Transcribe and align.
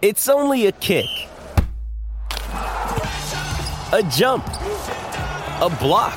It's 0.00 0.28
only 0.28 0.66
a 0.66 0.72
kick, 0.72 1.06
a 2.52 4.08
jump, 4.12 4.46
a 4.46 5.76
block. 5.80 6.16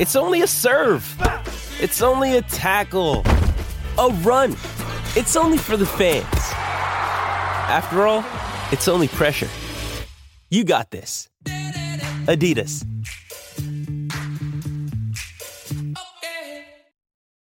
It's 0.00 0.16
only 0.16 0.40
a 0.40 0.46
serve. 0.46 1.04
It's 1.78 2.00
only 2.00 2.38
a 2.38 2.40
tackle, 2.40 3.24
a 3.98 4.08
run. 4.22 4.52
It's 5.16 5.36
only 5.36 5.58
for 5.58 5.76
the 5.76 5.84
fans. 5.84 6.24
After 7.68 8.06
all, 8.06 8.24
it's 8.72 8.88
only 8.88 9.08
pressure. 9.08 9.50
You 10.48 10.64
got 10.64 10.90
this. 10.90 11.28
Adidas. 12.24 12.86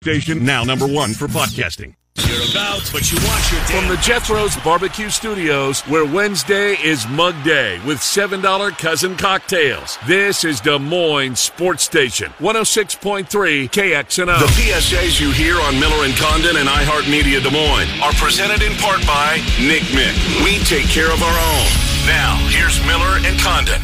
Station 0.03 0.47
now 0.47 0.65
number 0.65 0.87
one 0.87 1.13
for 1.13 1.29
podcasting. 1.29 1.97
You're 2.29 2.51
about, 2.51 2.89
but 2.93 3.11
you 3.11 3.19
want 3.27 3.51
your 3.51 3.61
From 3.63 3.89
the 3.89 3.97
Jethro's 3.97 4.57
Barbecue 4.57 5.11
Studios, 5.11 5.81
where 5.83 6.05
Wednesday 6.05 6.75
is 6.83 7.07
Mug 7.09 7.35
Day 7.45 7.81
with 7.87 7.99
$7 7.99 8.79
cousin 8.79 9.17
cocktails. 9.17 9.99
This 10.07 10.45
is 10.45 10.61
Des 10.61 10.79
Moines 10.79 11.39
Sports 11.39 11.83
Station, 11.85 12.33
106.3 12.39 13.69
KXNO. 13.71 14.39
The 14.39 14.47
PSAs 14.47 15.21
you 15.21 15.33
hear 15.33 15.61
on 15.61 15.79
Miller 15.81 16.05
and 16.05 16.15
Condon 16.17 16.57
and 16.57 16.69
iHeartMedia 16.69 17.43
Des 17.43 17.51
Moines 17.51 17.89
are 18.03 18.13
presented 18.13 18.63
in 18.63 18.73
part 18.79 19.05
by 19.07 19.37
Nick 19.61 19.83
Mick. 19.95 20.15
We 20.45 20.59
take 20.65 20.87
care 20.87 21.11
of 21.13 21.23
our 21.23 21.39
own. 21.39 21.67
Now, 22.07 22.37
here's 22.51 22.79
Miller 22.87 23.19
and 23.25 23.39
Condon. 23.41 23.81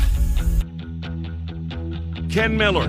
Ken 2.30 2.56
Miller, 2.56 2.88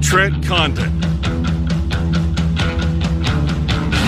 Trent 0.00 0.46
Condon, 0.46 1.00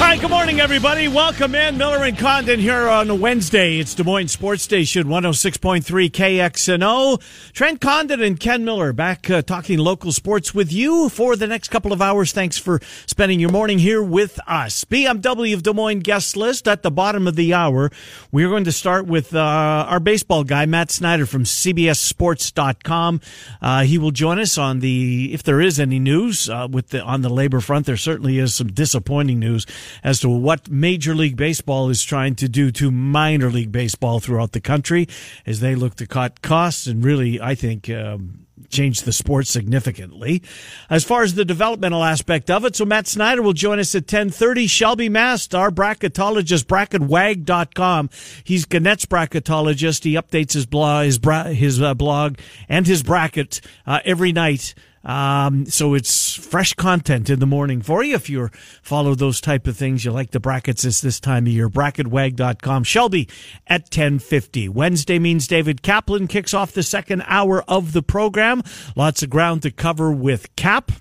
Hi, 0.00 0.16
good 0.16 0.30
morning, 0.30 0.60
everybody. 0.60 1.08
Welcome 1.08 1.56
in. 1.56 1.76
Miller 1.76 2.04
and 2.04 2.16
Condon 2.16 2.60
here 2.60 2.88
on 2.88 3.10
a 3.10 3.16
Wednesday. 3.16 3.80
It's 3.80 3.96
Des 3.96 4.04
Moines 4.04 4.28
Sports 4.28 4.62
Station 4.62 5.08
106.3 5.08 5.82
KXNO. 6.08 7.52
Trent 7.52 7.80
Condon 7.80 8.22
and 8.22 8.38
Ken 8.38 8.64
Miller 8.64 8.92
back 8.92 9.28
uh, 9.28 9.42
talking 9.42 9.76
local 9.76 10.12
sports 10.12 10.54
with 10.54 10.72
you 10.72 11.08
for 11.08 11.34
the 11.34 11.48
next 11.48 11.68
couple 11.68 11.92
of 11.92 12.00
hours. 12.00 12.32
Thanks 12.32 12.56
for 12.56 12.80
spending 13.06 13.40
your 13.40 13.50
morning 13.50 13.80
here 13.80 14.00
with 14.00 14.38
us. 14.46 14.84
BMW 14.84 15.52
of 15.52 15.64
Des 15.64 15.72
Moines 15.72 15.98
guest 15.98 16.36
list 16.36 16.68
at 16.68 16.84
the 16.84 16.92
bottom 16.92 17.26
of 17.26 17.34
the 17.34 17.52
hour. 17.52 17.90
We're 18.30 18.48
going 18.48 18.64
to 18.64 18.72
start 18.72 19.06
with 19.06 19.34
uh, 19.34 19.40
our 19.40 20.00
baseball 20.00 20.44
guy, 20.44 20.64
Matt 20.64 20.92
Snyder 20.92 21.26
from 21.26 21.42
CBSSports.com. 21.42 23.20
Uh, 23.60 23.82
he 23.82 23.98
will 23.98 24.12
join 24.12 24.38
us 24.38 24.56
on 24.56 24.78
the, 24.78 25.34
if 25.34 25.42
there 25.42 25.60
is 25.60 25.80
any 25.80 25.98
news 25.98 26.48
uh, 26.48 26.68
with 26.70 26.90
the, 26.90 27.02
on 27.02 27.22
the 27.22 27.28
labor 27.28 27.60
front. 27.60 27.84
There 27.86 27.96
certainly 27.96 28.38
is 28.38 28.54
some 28.54 28.68
disappointing 28.68 29.40
news 29.40 29.66
as 30.02 30.20
to 30.20 30.28
what 30.28 30.70
Major 30.70 31.14
League 31.14 31.36
Baseball 31.36 31.88
is 31.90 32.02
trying 32.02 32.34
to 32.36 32.48
do 32.48 32.70
to 32.72 32.90
minor 32.90 33.50
league 33.50 33.72
baseball 33.72 34.20
throughout 34.20 34.52
the 34.52 34.60
country 34.60 35.08
as 35.46 35.60
they 35.60 35.74
look 35.74 35.94
to 35.96 36.06
cut 36.06 36.42
costs 36.42 36.86
and 36.86 37.04
really, 37.04 37.40
I 37.40 37.54
think, 37.54 37.88
um, 37.90 38.46
change 38.68 39.02
the 39.02 39.12
sport 39.12 39.46
significantly. 39.46 40.42
As 40.90 41.04
far 41.04 41.22
as 41.22 41.34
the 41.34 41.44
developmental 41.44 42.04
aspect 42.04 42.50
of 42.50 42.64
it, 42.64 42.76
so 42.76 42.84
Matt 42.84 43.06
Snyder 43.06 43.42
will 43.42 43.52
join 43.52 43.78
us 43.78 43.94
at 43.94 44.02
1030. 44.02 44.66
Shelby 44.66 45.08
Mast, 45.08 45.54
our 45.54 45.70
bracketologist, 45.70 46.64
bracketwag.com. 46.64 48.10
He's 48.44 48.66
Gannett's 48.66 49.06
bracketologist. 49.06 50.04
He 50.04 50.14
updates 50.14 50.52
his 50.52 50.66
blog, 50.66 51.06
his, 51.06 51.18
bra- 51.18 51.44
his 51.44 51.80
uh, 51.80 51.94
blog 51.94 52.38
and 52.68 52.86
his 52.86 53.02
bracket 53.02 53.60
uh, 53.86 54.00
every 54.04 54.32
night. 54.32 54.74
Um, 55.04 55.66
so 55.66 55.94
it's 55.94 56.34
fresh 56.34 56.74
content 56.74 57.30
in 57.30 57.38
the 57.38 57.46
morning 57.46 57.82
for 57.82 58.02
you. 58.02 58.14
If 58.14 58.28
you 58.28 58.50
follow 58.82 59.14
those 59.14 59.40
type 59.40 59.66
of 59.66 59.76
things, 59.76 60.04
you 60.04 60.12
like 60.12 60.30
the 60.30 60.40
brackets 60.40 60.82
this, 60.82 61.00
this 61.00 61.20
time 61.20 61.46
of 61.46 61.52
year, 61.52 61.68
bracketwag.com. 61.68 62.84
Shelby 62.84 63.28
at 63.66 63.82
1050. 63.82 64.68
Wednesday 64.68 65.18
means 65.18 65.46
David 65.46 65.82
Kaplan 65.82 66.26
kicks 66.26 66.54
off 66.54 66.72
the 66.72 66.82
second 66.82 67.22
hour 67.26 67.62
of 67.68 67.92
the 67.92 68.02
program. 68.02 68.62
Lots 68.96 69.22
of 69.22 69.30
ground 69.30 69.62
to 69.62 69.70
cover 69.70 70.10
with 70.12 70.54
Cap. 70.56 70.92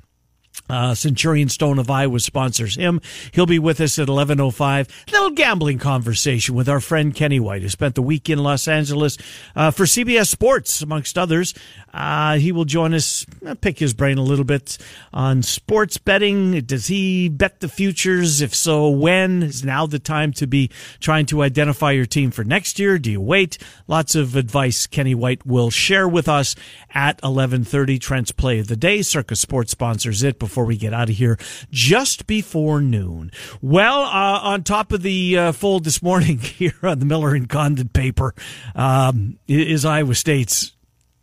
Uh, 0.70 0.94
Centurion 0.94 1.50
Stone 1.50 1.80
of 1.80 1.90
Iowa 1.90 2.20
sponsors 2.20 2.76
him. 2.76 3.02
He'll 3.32 3.46
be 3.46 3.60
with 3.60 3.80
us 3.80 3.98
at 4.00 4.08
11.05. 4.08 4.90
Little 5.12 5.30
gambling 5.32 5.80
conversation 5.80 6.56
with 6.56 6.68
our 6.68 6.80
friend 6.80 7.16
Kenny 7.16 7.40
White, 7.40 7.62
who 7.62 7.70
spent 7.70 7.96
the 7.96 8.02
week 8.02 8.30
in 8.30 8.40
Los 8.40 8.68
Angeles 8.68 9.18
uh, 9.56 9.72
for 9.72 9.86
CBS 9.86 10.28
Sports, 10.28 10.82
amongst 10.82 11.18
others. 11.18 11.54
Uh, 11.94 12.38
he 12.38 12.52
will 12.52 12.66
join 12.66 12.94
us, 12.94 13.26
uh, 13.46 13.56
pick 13.56 13.80
his 13.80 13.94
brain 13.94 14.18
a 14.18 14.24
little 14.24 14.46
bit 14.46 14.78
on 15.14 15.42
sports 15.42 15.98
betting. 15.98 16.62
Does 16.62 16.88
he 16.88 17.30
bet 17.30 17.60
the 17.60 17.70
futures? 17.70 18.42
If 18.42 18.54
so, 18.54 18.90
when? 18.90 19.44
Is 19.44 19.64
now 19.64 19.86
the 19.88 20.00
time 20.00 20.34
to 20.34 20.48
be 20.48 20.70
trying 21.00 21.26
to 21.28 21.42
identify 21.42 21.92
your 21.92 22.06
team 22.06 22.30
for 22.30 22.44
next 22.44 22.78
year? 22.78 23.00
Do 23.00 23.10
you 23.10 23.22
wait? 23.22 23.58
Lots 23.88 24.16
of 24.16 24.36
advice 24.36 24.86
Kenny 24.86 25.16
White 25.16 25.46
will 25.46 25.70
share 25.70 26.08
with 26.08 26.28
us 26.28 26.56
at 26.94 27.22
11.30. 27.22 28.00
Trent's 28.00 28.32
Play 28.32 28.60
of 28.60 28.68
the 28.68 28.76
Day. 28.76 29.02
Circa 29.02 29.36
Sports 29.36 29.72
sponsors 29.72 30.24
it 30.24 30.40
before 30.48 30.66
we 30.66 30.78
get 30.78 30.94
out 30.94 31.10
of 31.10 31.16
here 31.18 31.38
just 31.70 32.26
before 32.26 32.80
noon. 32.82 33.30
Well, 33.62 34.04
uh, 34.04 34.40
on 34.42 34.64
top 34.64 34.94
of 34.94 35.02
the 35.02 35.38
uh, 35.38 35.52
fold 35.52 35.84
this 35.84 36.02
morning 36.02 36.38
here 36.40 36.80
on 36.82 37.00
the 37.00 37.06
Miller 37.06 37.36
and 37.36 37.50
Condon 37.50 37.90
paper 37.90 38.34
um, 38.74 39.38
is 39.48 39.84
Iowa 39.84 40.16
State's 40.16 40.72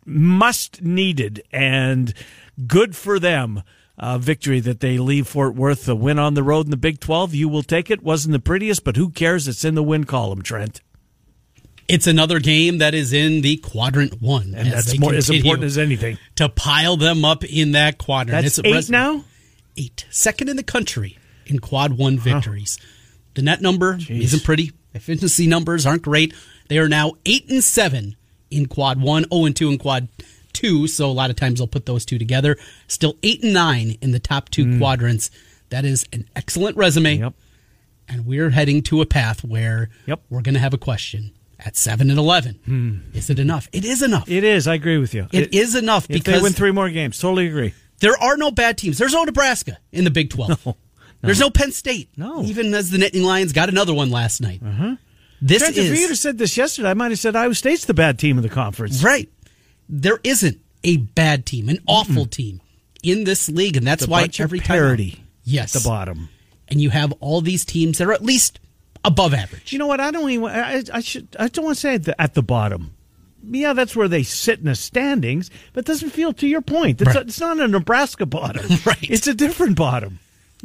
must 0.05 0.83
needed 0.83 1.41
and 1.51 2.13
good 2.67 2.95
for 2.95 3.17
them 3.17 3.63
uh, 3.97 4.19
victory 4.19 4.59
that 4.59 4.79
they 4.79 4.99
leave 4.99 5.27
Fort 5.27 5.55
Worth. 5.55 5.87
A 5.89 5.95
win 5.95 6.19
on 6.19 6.35
the 6.35 6.43
road 6.43 6.67
in 6.67 6.71
the 6.71 6.77
Big 6.77 6.99
12. 6.99 7.33
You 7.33 7.49
will 7.49 7.63
take 7.63 7.89
it. 7.89 8.03
Wasn't 8.03 8.31
the 8.31 8.39
prettiest, 8.39 8.83
but 8.83 8.97
who 8.97 9.09
cares? 9.09 9.47
It's 9.47 9.65
in 9.65 9.73
the 9.73 9.81
win 9.81 10.03
column, 10.03 10.43
Trent. 10.43 10.81
It's 11.87 12.07
another 12.07 12.39
game 12.39 12.79
that 12.79 12.95
is 12.95 13.13
in 13.13 13.41
the 13.41 13.57
quadrant 13.57 14.21
one, 14.21 14.55
and 14.55 14.71
that's 14.71 14.97
more 14.97 15.13
as 15.13 15.29
important 15.29 15.65
as 15.65 15.77
anything 15.77 16.17
to 16.35 16.49
pile 16.49 16.97
them 16.97 17.23
up 17.23 17.43
in 17.43 17.73
that 17.73 17.99
quadrant. 17.99 18.43
That's 18.43 18.57
it's 18.57 18.67
eight 18.67 18.73
res- 18.73 18.89
now. 18.89 19.23
Eight, 19.77 20.05
second 20.09 20.49
in 20.49 20.57
the 20.57 20.63
country 20.63 21.17
in 21.45 21.59
quad 21.59 21.97
one 21.97 22.17
victories. 22.17 22.79
Huh. 22.81 22.87
The 23.35 23.41
net 23.43 23.61
number 23.61 23.95
Jeez. 23.97 24.21
isn't 24.21 24.43
pretty. 24.43 24.71
Efficiency 24.93 25.45
numbers 25.45 25.85
aren't 25.85 26.01
great. 26.01 26.33
They 26.69 26.79
are 26.79 26.89
now 26.89 27.13
eight 27.25 27.49
and 27.49 27.63
seven 27.63 28.15
in 28.49 28.65
quad 28.67 28.99
one, 28.99 29.25
oh 29.29 29.45
and 29.45 29.55
two 29.55 29.69
in 29.69 29.77
quad 29.77 30.07
two. 30.53 30.87
So 30.87 31.09
a 31.09 31.11
lot 31.11 31.29
of 31.29 31.35
times 31.35 31.59
they'll 31.59 31.67
put 31.67 31.85
those 31.85 32.05
two 32.05 32.17
together. 32.17 32.57
Still 32.87 33.15
eight 33.21 33.43
and 33.43 33.53
nine 33.53 33.97
in 34.01 34.11
the 34.11 34.19
top 34.19 34.49
two 34.49 34.65
mm. 34.65 34.79
quadrants. 34.79 35.29
That 35.69 35.85
is 35.85 36.05
an 36.13 36.27
excellent 36.35 36.77
resume. 36.77 37.17
Yep. 37.17 37.33
And 38.07 38.25
we're 38.25 38.51
heading 38.51 38.81
to 38.83 39.01
a 39.01 39.05
path 39.05 39.43
where 39.43 39.89
yep. 40.05 40.21
we're 40.29 40.41
going 40.41 40.53
to 40.53 40.59
have 40.59 40.73
a 40.73 40.77
question 40.77 41.34
at 41.59 41.75
seven 41.75 42.09
and 42.09 42.19
eleven. 42.19 42.59
Hmm. 42.65 42.97
Is 43.13 43.29
it 43.29 43.39
enough? 43.39 43.67
It 43.71 43.85
is 43.85 44.01
enough. 44.01 44.29
It 44.29 44.43
is. 44.43 44.67
I 44.67 44.75
agree 44.75 44.97
with 44.97 45.13
you. 45.13 45.27
It, 45.31 45.43
it 45.43 45.55
is 45.55 45.75
enough 45.75 46.07
because 46.07 46.35
they 46.35 46.41
win 46.41 46.53
three 46.53 46.71
more 46.71 46.89
games. 46.89 47.19
Totally 47.19 47.47
agree. 47.47 47.73
There 47.99 48.15
are 48.21 48.37
no 48.37 48.51
bad 48.51 48.77
teams. 48.77 48.97
There's 48.97 49.13
no 49.13 49.23
Nebraska 49.23 49.77
in 49.91 50.03
the 50.03 50.11
Big 50.11 50.29
Twelve. 50.29 50.65
No, 50.65 50.71
no. 50.75 50.75
There's 51.21 51.39
no 51.39 51.49
Penn 51.49 51.71
State. 51.71 52.09
No. 52.17 52.43
Even 52.43 52.73
as 52.73 52.89
the 52.89 52.97
Nittany 52.97 53.23
Lions 53.23 53.53
got 53.53 53.69
another 53.69 53.93
one 53.93 54.11
last 54.11 54.41
night. 54.41 54.61
Uh-huh. 54.63 54.95
This 55.41 55.59
Trent, 55.59 55.77
is. 55.77 55.91
If 55.91 55.99
you 55.99 56.07
had 56.07 56.17
said 56.17 56.37
this 56.37 56.57
yesterday, 56.57 56.89
I 56.89 56.93
might 56.93 57.11
have 57.11 57.19
said 57.19 57.35
Iowa 57.35 57.55
State's 57.55 57.85
the 57.85 57.93
bad 57.93 58.19
team 58.19 58.37
of 58.37 58.43
the 58.43 58.49
conference. 58.49 59.03
Right. 59.03 59.29
There 59.87 60.19
isn't 60.23 60.59
a 60.83 60.97
bad 60.97 61.45
team, 61.45 61.69
an 61.69 61.79
awful 61.87 62.25
mm 62.25 62.31
team 62.31 62.61
in 63.03 63.23
this 63.23 63.49
league, 63.49 63.77
and 63.77 63.85
that's 63.85 64.07
why 64.07 64.27
every 64.39 64.59
parity. 64.59 65.11
Time, 65.11 65.27
yes, 65.43 65.75
at 65.75 65.83
the 65.83 65.87
bottom, 65.87 66.29
and 66.67 66.81
you 66.81 66.89
have 66.89 67.11
all 67.19 67.41
these 67.41 67.63
teams 67.63 67.99
that 67.99 68.07
are 68.07 68.13
at 68.13 68.23
least 68.23 68.59
above 69.05 69.33
average. 69.33 69.71
You 69.71 69.79
know 69.79 69.87
what? 69.87 69.99
I 69.99 70.11
don't 70.11 70.29
even. 70.29 70.45
I, 70.47 70.83
I 70.93 70.99
should. 71.01 71.27
I 71.39 71.47
don't 71.47 71.65
want 71.65 71.75
to 71.75 71.81
say 71.81 71.95
at 71.95 72.03
the, 72.03 72.21
at 72.21 72.33
the 72.33 72.43
bottom. 72.43 72.91
Yeah, 73.47 73.73
that's 73.73 73.95
where 73.95 74.07
they 74.07 74.23
sit 74.23 74.59
in 74.59 74.65
the 74.65 74.75
standings, 74.75 75.51
but 75.73 75.81
it 75.81 75.85
doesn't 75.85 76.09
feel 76.09 76.33
to 76.33 76.47
your 76.47 76.61
point. 76.61 76.99
It's, 77.01 77.07
right. 77.07 77.17
a, 77.17 77.21
it's 77.21 77.39
not 77.39 77.59
a 77.59 77.67
Nebraska 77.67 78.25
bottom. 78.25 78.65
right. 78.85 78.97
It's 79.03 79.27
a 79.27 79.35
different 79.35 79.75
bottom. 79.75 80.19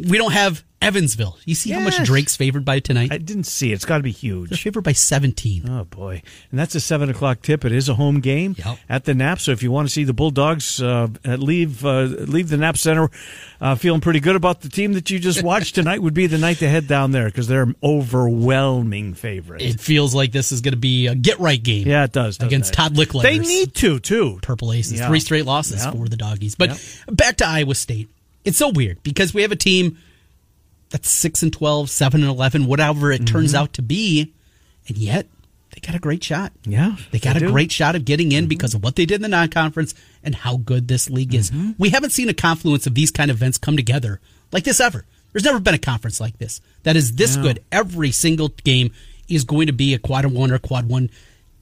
We 0.09 0.19
don't 0.19 0.33
have 0.33 0.65
Evansville. 0.83 1.37
You 1.45 1.55
see 1.55 1.71
yes. 1.71 1.79
how 1.79 1.85
much 1.85 2.07
Drake's 2.07 2.37
favored 2.37 2.65
by 2.65 2.81
tonight? 2.81 3.13
I 3.13 3.19
didn't 3.19 3.45
see. 3.45 3.71
It. 3.71 3.75
It's 3.75 3.85
got 3.85 3.99
to 3.99 4.03
be 4.03 4.13
huge. 4.13 4.49
They're 4.49 4.57
favored 4.57 4.83
by 4.83 4.93
17. 4.93 5.69
Oh, 5.69 5.85
boy. 5.85 6.23
And 6.51 6.59
that's 6.59 6.75
a 6.75 6.81
7 6.81 7.11
o'clock 7.11 7.43
tip. 7.43 7.67
It 7.67 7.73
is 7.73 7.89
a 7.91 7.95
home 7.95 8.21
game 8.21 8.57
yep. 8.59 8.79
at 8.89 9.05
the 9.05 9.15
Knapp. 9.15 9.41
So 9.41 9.53
if 9.53 9.63
you 9.63 9.71
want 9.71 9.89
to 9.89 9.93
see 9.93 10.05
the 10.05 10.15
Bulldogs 10.15 10.81
uh, 10.81 11.09
leave 11.25 11.85
uh, 11.85 12.03
leave 12.03 12.49
the 12.49 12.57
Knapp 12.57 12.79
Center 12.79 13.11
uh, 13.61 13.75
feeling 13.75 14.01
pretty 14.01 14.21
good 14.21 14.37
about 14.37 14.63
the 14.63 14.71
team 14.71 14.95
that 14.95 15.11
you 15.11 15.19
just 15.19 15.43
watched 15.43 15.75
tonight, 15.75 16.01
would 16.01 16.15
be 16.15 16.27
the 16.27 16.39
night 16.39 16.59
to 16.59 16.69
head 16.69 16.89
down 16.89 17.13
there 17.13 17.27
because 17.27 17.47
they're 17.47 17.75
overwhelming 17.83 19.13
favorite. 19.13 19.61
It 19.61 19.81
feels 19.81 20.15
like 20.15 20.33
this 20.33 20.51
is 20.51 20.63
going 20.63 20.73
to 20.73 20.79
be 20.79 21.09
a 21.09 21.15
get 21.15 21.39
right 21.41 21.63
game. 21.63 21.87
Yeah, 21.87 22.05
it 22.05 22.13
does. 22.13 22.39
Against 22.41 22.73
it? 22.73 22.77
Todd 22.77 22.95
Lickliter. 22.95 23.23
They 23.23 23.39
need 23.39 23.75
to, 23.77 23.99
too. 23.99 24.39
Purple 24.41 24.73
Aces. 24.73 24.99
Yeah. 24.99 25.09
Three 25.09 25.21
straight 25.21 25.45
losses 25.45 25.85
yeah. 25.85 25.91
for 25.91 26.09
the 26.09 26.17
Doggies. 26.17 26.55
But 26.55 26.71
yeah. 26.71 27.15
back 27.15 27.37
to 27.37 27.47
Iowa 27.47 27.75
State. 27.75 28.09
It's 28.45 28.59
so 28.59 28.71
weird 28.71 29.03
because 29.03 29.35
we 29.35 29.43
have 29.43 29.53
a 29.53 29.57
team– 29.57 29.99
that's 30.91 31.09
6 31.09 31.45
and 31.45 31.53
12, 31.53 31.89
7 31.89 32.21
and 32.21 32.31
11, 32.31 32.67
whatever 32.67 33.11
it 33.11 33.23
mm-hmm. 33.23 33.33
turns 33.33 33.55
out 33.55 33.73
to 33.75 33.83
be. 33.83 34.33
And 34.89 34.99
yet, 34.99 35.27
they 35.73 35.81
got 35.81 35.95
a 35.95 36.01
great 36.01 36.23
shot. 36.23 36.53
Yeah, 36.65 36.97
They 37.13 37.21
got 37.21 37.35
they 37.35 37.45
a 37.45 37.47
do. 37.47 37.53
great 37.53 37.71
shot 37.71 37.95
of 37.95 38.05
getting 38.05 38.33
in 38.33 38.49
because 38.49 38.75
of 38.75 38.83
what 38.83 38.97
they 38.97 39.07
did 39.07 39.17
in 39.17 39.23
the 39.23 39.29
non-conference 39.29 39.95
and 40.23 40.35
how 40.35 40.57
good 40.57 40.89
this 40.89 41.09
league 41.09 41.33
is. 41.33 41.53
We 41.79 41.91
haven't 41.91 42.11
seen 42.11 42.29
a 42.29 42.35
confluence 42.35 42.87
of 42.87 42.95
these 42.95 43.13
kind 43.13 43.31
of 43.31 43.37
events 43.37 43.57
come 43.57 43.77
together 43.77 44.21
like 44.53 44.65
this 44.65 44.81
ever. 44.81 45.07
There's 45.33 45.45
never 45.45 45.61
been 45.61 45.75
a 45.75 45.79
conference 45.79 46.21
like 46.21 46.39
this 46.39 46.61
that 46.83 46.97
is 46.97 47.13
this 47.13 47.37
good. 47.37 47.63
Every 47.71 48.11
single 48.11 48.49
game 48.49 48.91
is 49.29 49.45
going 49.45 49.69
to 49.69 49.73
be 49.73 49.95
a 49.95 49.99
quad 50.01 50.27
one 50.27 50.51
or 50.51 50.59
quad 50.59 50.89
one 50.89 51.09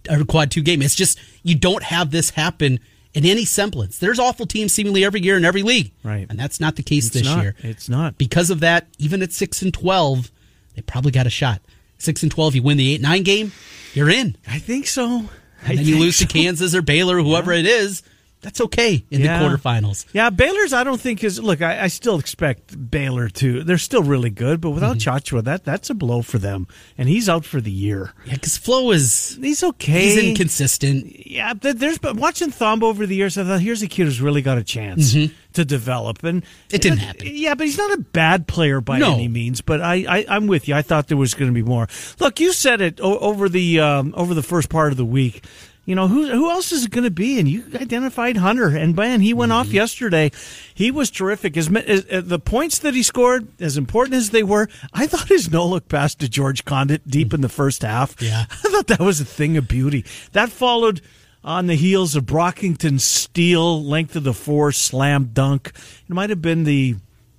or 0.08 0.24
quad 0.24 0.50
two 0.50 0.62
game. 0.62 0.80
It's 0.80 0.94
just 0.94 1.18
you 1.42 1.54
don't 1.54 1.82
have 1.82 2.10
this 2.10 2.30
happen 2.30 2.80
in 3.18 3.26
any 3.30 3.44
semblance. 3.44 3.98
There's 3.98 4.18
awful 4.18 4.46
teams 4.46 4.72
seemingly 4.72 5.04
every 5.04 5.20
year 5.20 5.36
in 5.36 5.44
every 5.44 5.62
league, 5.62 5.92
Right. 6.02 6.26
And 6.28 6.38
that's 6.38 6.60
not 6.60 6.76
the 6.76 6.82
case 6.82 7.06
It's 7.06 7.14
this 7.14 7.24
not. 7.24 7.42
year. 7.42 7.54
It's 7.62 7.88
not. 7.88 8.16
because 8.18 8.50
of 8.50 8.60
that. 8.60 8.86
Even 8.98 9.22
at 9.22 9.32
six 9.32 9.60
and 9.62 9.72
twelve, 9.74 10.30
they 10.74 10.82
probably 10.82 11.10
got 11.10 11.26
a 11.26 11.30
shot. 11.30 11.60
Six 11.98 12.22
and 12.22 12.30
twelve, 12.30 12.54
you 12.54 12.62
win 12.62 12.76
the 12.76 12.94
eight 12.94 13.00
nine 13.00 13.22
game, 13.24 13.52
you're 13.94 14.10
in. 14.10 14.36
I 14.46 14.58
think 14.58 14.86
so. 14.86 15.24
I 15.64 15.70
And 15.70 15.78
then 15.78 15.86
you 15.86 15.98
lose 15.98 16.18
to. 16.18 16.26
Kansas 16.26 16.74
or 16.74 16.82
Baylor 16.82 17.18
or 17.18 17.22
whoever 17.22 17.52
it 17.52 17.66
is. 17.66 18.02
That's 18.40 18.60
okay 18.60 19.04
in 19.10 19.20
Yeah. 19.22 19.40
the 19.42 19.44
quarterfinals. 19.48 20.06
Yeah, 20.12 20.30
Baylor's. 20.30 20.72
I 20.72 20.84
don't 20.84 21.00
think 21.00 21.24
is. 21.24 21.40
Look, 21.40 21.60
I, 21.60 21.82
I 21.84 21.86
still 21.88 22.18
expect 22.20 22.90
Baylor 22.90 23.28
to. 23.30 23.64
They're 23.64 23.78
still 23.78 24.04
really 24.04 24.30
good, 24.30 24.60
but 24.60 24.70
without 24.70 24.98
Mm-hmm. 24.98 25.34
Tchatchoua, 25.36 25.42
that 25.44 25.64
that's 25.64 25.90
a 25.90 25.94
blow 25.94 26.22
for 26.22 26.38
them, 26.38 26.68
and 26.96 27.08
he's 27.08 27.28
out 27.28 27.44
for 27.44 27.60
the 27.60 27.72
year. 27.72 28.12
Yeah, 28.26 28.34
because 28.34 28.56
Flo 28.56 28.92
is 28.92 29.36
He's 29.42 29.64
okay. 29.64 30.04
he's 30.14 30.18
inconsistent. 30.24 31.26
Yeah, 31.26 31.52
th- 31.54 31.76
there's 31.76 31.98
but 31.98 32.14
watching 32.16 32.50
Thamba 32.50 32.84
over 32.84 33.06
the 33.06 33.16
years, 33.16 33.36
I 33.36 33.44
thought 33.44 33.60
here's 33.60 33.82
a 33.82 33.88
kid 33.88 34.04
who's 34.04 34.20
really 34.20 34.40
got 34.42 34.56
a 34.56 34.64
chance 34.64 35.12
to 35.54 35.64
develop, 35.64 36.22
and 36.22 36.42
Mm-hmm. 36.42 36.74
It 36.76 36.82
didn't 36.82 36.98
happen. 36.98 37.26
Yeah, 37.32 37.54
but 37.54 37.66
he's 37.66 37.78
not 37.78 37.98
a 37.98 38.02
bad 38.02 38.46
player 38.46 38.80
by 38.80 38.98
No. 38.98 39.14
any 39.14 39.26
means. 39.28 39.60
But 39.62 39.80
I, 39.80 40.04
I, 40.08 40.26
I'm 40.28 40.46
with 40.46 40.68
you. 40.68 40.74
I 40.74 40.82
thought 40.82 41.08
there 41.08 41.16
was 41.16 41.34
going 41.34 41.50
to 41.50 41.54
be 41.54 41.62
more. 41.62 41.88
Look, 42.20 42.38
you 42.40 42.52
said 42.52 42.80
it 42.80 43.00
o- 43.00 43.18
over 43.18 43.48
the 43.48 43.80
um, 43.80 44.14
over 44.16 44.32
the 44.34 44.42
first 44.42 44.68
part 44.68 44.92
of 44.92 44.96
the 44.96 45.04
week. 45.04 45.42
You 45.88 45.94
know 45.94 46.06
who 46.06 46.28
who 46.28 46.50
else 46.50 46.70
is 46.70 46.84
it 46.84 46.90
going 46.90 47.04
to 47.04 47.10
be? 47.10 47.38
And 47.38 47.48
you 47.48 47.64
identified 47.74 48.36
Hunter, 48.36 48.76
and 48.76 48.94
man, 48.94 49.22
he 49.22 49.32
went 49.32 49.52
Mm-hmm. 49.52 49.60
off 49.60 49.72
yesterday. 49.72 50.30
He 50.74 50.90
was 50.90 51.10
terrific. 51.10 51.56
As, 51.56 51.70
ma- 51.70 51.80
as 51.80 52.04
uh, 52.12 52.20
the 52.22 52.38
points 52.38 52.80
that 52.80 52.92
he 52.92 53.02
scored, 53.02 53.48
as 53.58 53.78
important 53.78 54.16
as 54.16 54.28
they 54.28 54.42
were, 54.42 54.68
I 54.92 55.06
thought 55.06 55.28
his 55.28 55.50
no 55.50 55.66
look 55.66 55.88
pass 55.88 56.14
to 56.16 56.28
George 56.28 56.66
Conditt 56.66 57.08
deep 57.08 57.32
in 57.32 57.40
the 57.40 57.48
first 57.48 57.80
half. 57.80 58.20
Yeah. 58.20 58.44
I 58.50 58.54
thought 58.68 58.88
that 58.88 59.00
was 59.00 59.18
a 59.22 59.24
thing 59.24 59.56
of 59.56 59.66
beauty. 59.66 60.04
That 60.32 60.50
followed 60.50 61.00
on 61.42 61.68
the 61.68 61.74
heels 61.74 62.14
of 62.16 62.26
Brockington's 62.26 63.02
steal, 63.04 63.82
length 63.82 64.14
of 64.14 64.24
the 64.24 64.34
four, 64.34 64.72
slam 64.72 65.30
dunk. 65.32 65.72
It 66.06 66.12
might 66.12 66.28
have 66.28 66.42
been 66.42 66.64
the 66.64 66.96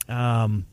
um, 0.07 0.65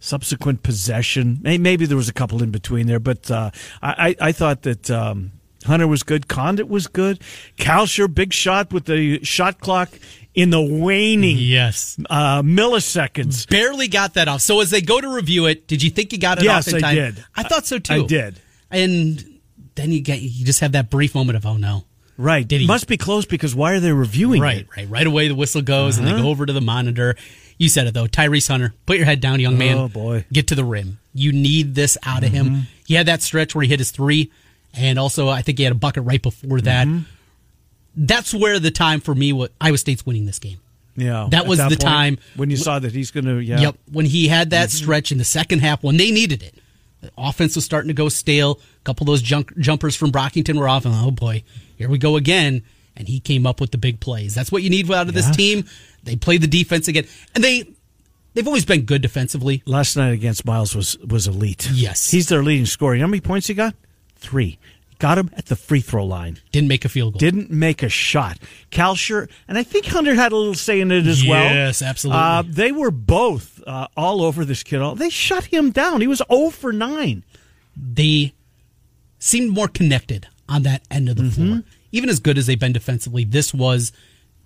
subsequent 0.00 0.62
possession. 0.62 1.38
Maybe 1.40 1.86
there 1.86 1.96
was 1.96 2.10
a 2.10 2.12
couple 2.12 2.42
in 2.42 2.50
between 2.50 2.88
there, 2.88 3.00
but 3.00 3.30
uh, 3.30 3.50
I, 3.80 4.16
I, 4.20 4.28
I 4.28 4.32
thought 4.32 4.62
that 4.62 4.90
um, 4.90 5.32
Hunter 5.62 5.86
was 5.86 6.02
good. 6.02 6.28
Conditt 6.28 6.68
was 6.68 6.86
good. 6.86 7.20
Kalscheur, 7.58 8.12
big 8.12 8.32
shot 8.32 8.72
with 8.72 8.84
the 8.86 9.22
shot 9.24 9.60
clock 9.60 9.90
in 10.34 10.50
the 10.50 10.60
waning 10.62 11.36
Yes. 11.38 11.98
uh, 12.10 12.42
milliseconds. 12.42 13.48
Barely 13.48 13.88
got 13.88 14.14
that 14.14 14.28
off. 14.28 14.40
So 14.40 14.60
as 14.60 14.70
they 14.70 14.80
go 14.80 15.00
to 15.00 15.08
review 15.14 15.46
it, 15.46 15.66
did 15.68 15.82
you 15.82 15.90
think 15.90 16.12
you 16.12 16.18
got 16.18 16.38
it 16.38 16.44
Yes, 16.44 16.68
off 16.68 16.74
in 16.74 16.76
I 16.76 16.80
time? 16.80 16.94
did. 16.96 17.24
I 17.36 17.42
thought 17.42 17.66
so 17.66 17.78
too. 17.78 18.04
I 18.04 18.06
did. 18.06 18.40
And 18.70 19.40
then 19.74 19.90
you 19.90 20.00
get 20.00 20.20
you 20.20 20.44
just 20.44 20.60
have 20.60 20.72
that 20.72 20.90
brief 20.90 21.14
moment 21.14 21.36
of 21.36 21.46
oh 21.46 21.56
no. 21.56 21.84
Right. 22.18 22.46
Did 22.46 22.60
he- 22.60 22.66
Must 22.66 22.86
be 22.88 22.96
close 22.96 23.24
because 23.24 23.54
why 23.54 23.72
are 23.72 23.80
they 23.80 23.92
reviewing 23.92 24.40
Right, 24.40 24.58
it? 24.58 24.68
right. 24.76 24.84
Right 24.84 24.90
Right 24.90 25.06
away 25.06 25.28
the 25.28 25.34
whistle 25.34 25.62
goes 25.62 25.98
and 25.98 26.06
they 26.06 26.12
Uh-huh. 26.12 26.22
go 26.22 26.28
over 26.28 26.46
to 26.46 26.52
the 26.52 26.60
monitor. 26.60 27.16
You 27.58 27.68
said 27.68 27.86
it 27.86 27.94
though. 27.94 28.06
Tyrese 28.06 28.48
Hunter, 28.48 28.74
put 28.86 28.96
your 28.96 29.06
head 29.06 29.20
down, 29.20 29.38
young 29.40 29.56
man. 29.58 29.76
Oh, 29.78 29.88
boy. 29.88 30.20
Mm-hmm. 30.20 30.32
Get 30.34 30.46
to 30.48 30.54
the 30.54 30.64
rim. 30.64 30.98
You 31.14 31.32
need 31.32 31.74
this 31.74 31.96
out 32.04 32.24
of 32.24 32.30
him. 32.32 32.66
He 32.86 32.94
had 32.94 33.06
that 33.06 33.22
stretch 33.22 33.54
where 33.54 33.62
he 33.62 33.68
hit 33.68 33.78
his 33.80 33.90
three, 33.90 34.30
and 34.74 34.98
also 34.98 35.28
I 35.28 35.42
think 35.42 35.58
he 35.58 35.64
had 35.64 35.72
a 35.72 35.76
bucket 35.76 36.04
right 36.04 36.22
before 36.22 36.60
that. 36.62 36.86
Mm-hmm. 36.86 37.04
That's 37.94 38.32
where 38.32 38.58
the 38.58 38.70
time 38.70 39.00
for 39.00 39.14
me 39.14 39.32
was 39.32 39.50
Iowa 39.60 39.78
State's 39.78 40.06
winning 40.06 40.24
this 40.26 40.38
game. 40.38 40.58
Yeah. 40.96 41.28
That 41.30 41.44
at 41.44 41.48
was 41.48 41.58
the 41.58 41.68
point, 41.68 41.80
time 41.80 42.18
when 42.36 42.50
you 42.50 42.56
saw 42.56 42.78
that 42.78 42.92
he's 42.92 43.10
going 43.10 43.24
to. 43.24 43.38
Yeah. 43.38 43.60
Yep. 43.60 43.76
When 43.90 44.06
he 44.06 44.28
had 44.28 44.50
that 44.50 44.70
stretch 44.70 45.12
in 45.12 45.18
the 45.18 45.24
second 45.24 45.60
half 45.60 45.82
when 45.82 45.96
they 45.96 46.10
needed 46.10 46.42
it. 46.42 46.54
The 47.02 47.10
offense 47.18 47.56
was 47.56 47.64
starting 47.64 47.88
to 47.88 47.94
go 47.94 48.08
stale. 48.08 48.60
A 48.80 48.84
couple 48.84 49.04
of 49.04 49.08
those 49.08 49.22
junk, 49.22 49.56
jumpers 49.58 49.96
from 49.96 50.12
Brockington 50.12 50.56
were 50.56 50.68
off, 50.68 50.84
and 50.84 50.94
oh 50.94 51.10
boy, 51.10 51.42
here 51.76 51.88
we 51.88 51.98
go 51.98 52.16
again. 52.16 52.62
And 52.96 53.08
he 53.08 53.18
came 53.18 53.44
up 53.44 53.60
with 53.60 53.72
the 53.72 53.78
big 53.78 53.98
plays. 53.98 54.36
That's 54.36 54.52
what 54.52 54.62
you 54.62 54.70
need 54.70 54.88
out 54.90 55.08
of 55.08 55.14
this 55.14 55.34
team. 55.34 55.64
They 56.04 56.14
played 56.14 56.42
the 56.42 56.46
defense 56.46 56.86
again, 56.86 57.06
and 57.34 57.42
they 57.42 57.68
they've 58.34 58.46
always 58.46 58.64
been 58.64 58.82
good 58.82 59.02
defensively. 59.02 59.62
Last 59.66 59.96
night 59.96 60.12
against 60.12 60.44
Miles 60.44 60.76
was 60.76 60.96
was 60.98 61.26
elite. 61.26 61.68
Yes. 61.72 62.08
He's 62.10 62.28
their 62.28 62.42
leading 62.42 62.66
scorer. 62.66 62.94
You 62.94 63.00
know 63.00 63.06
how 63.06 63.10
many 63.10 63.20
points 63.20 63.48
he 63.48 63.54
got? 63.54 63.74
Three. 64.22 64.58
Got 64.98 65.18
him 65.18 65.30
at 65.36 65.46
the 65.46 65.56
free 65.56 65.80
throw 65.80 66.06
line. 66.06 66.38
Didn't 66.52 66.68
make 66.68 66.84
a 66.84 66.88
field 66.88 67.14
goal. 67.14 67.18
Didn't 67.18 67.50
make 67.50 67.82
a 67.82 67.88
shot. 67.88 68.38
Kalscheur, 68.70 69.28
and 69.48 69.58
I 69.58 69.64
think 69.64 69.86
Hunter 69.86 70.14
had 70.14 70.30
a 70.30 70.36
little 70.36 70.54
say 70.54 70.80
in 70.80 70.92
it 70.92 71.06
as 71.08 71.26
well. 71.26 71.42
Yes, 71.42 71.82
absolutely. 71.82 72.20
Uh, 72.22 72.44
they 72.46 72.70
were 72.70 72.92
both 72.92 73.60
uh, 73.66 73.88
all 73.96 74.22
over 74.22 74.44
this 74.44 74.62
kid. 74.62 74.80
They 74.98 75.10
shut 75.10 75.46
him 75.46 75.72
down. 75.72 76.00
He 76.02 76.06
was 76.06 76.22
0 76.32 76.50
for 76.50 76.72
9. 76.72 77.24
they 77.76 78.32
seemed 79.18 79.50
more 79.50 79.68
connected 79.68 80.26
on 80.48 80.62
that 80.62 80.82
end 80.90 81.08
of 81.08 81.16
the 81.16 81.22
Mm-hmm. 81.24 81.46
floor. 81.48 81.62
Even 81.90 82.08
as 82.08 82.20
good 82.20 82.38
as 82.38 82.46
they've 82.46 82.58
been 82.58 82.72
defensively, 82.72 83.24
this 83.24 83.52
was 83.52 83.92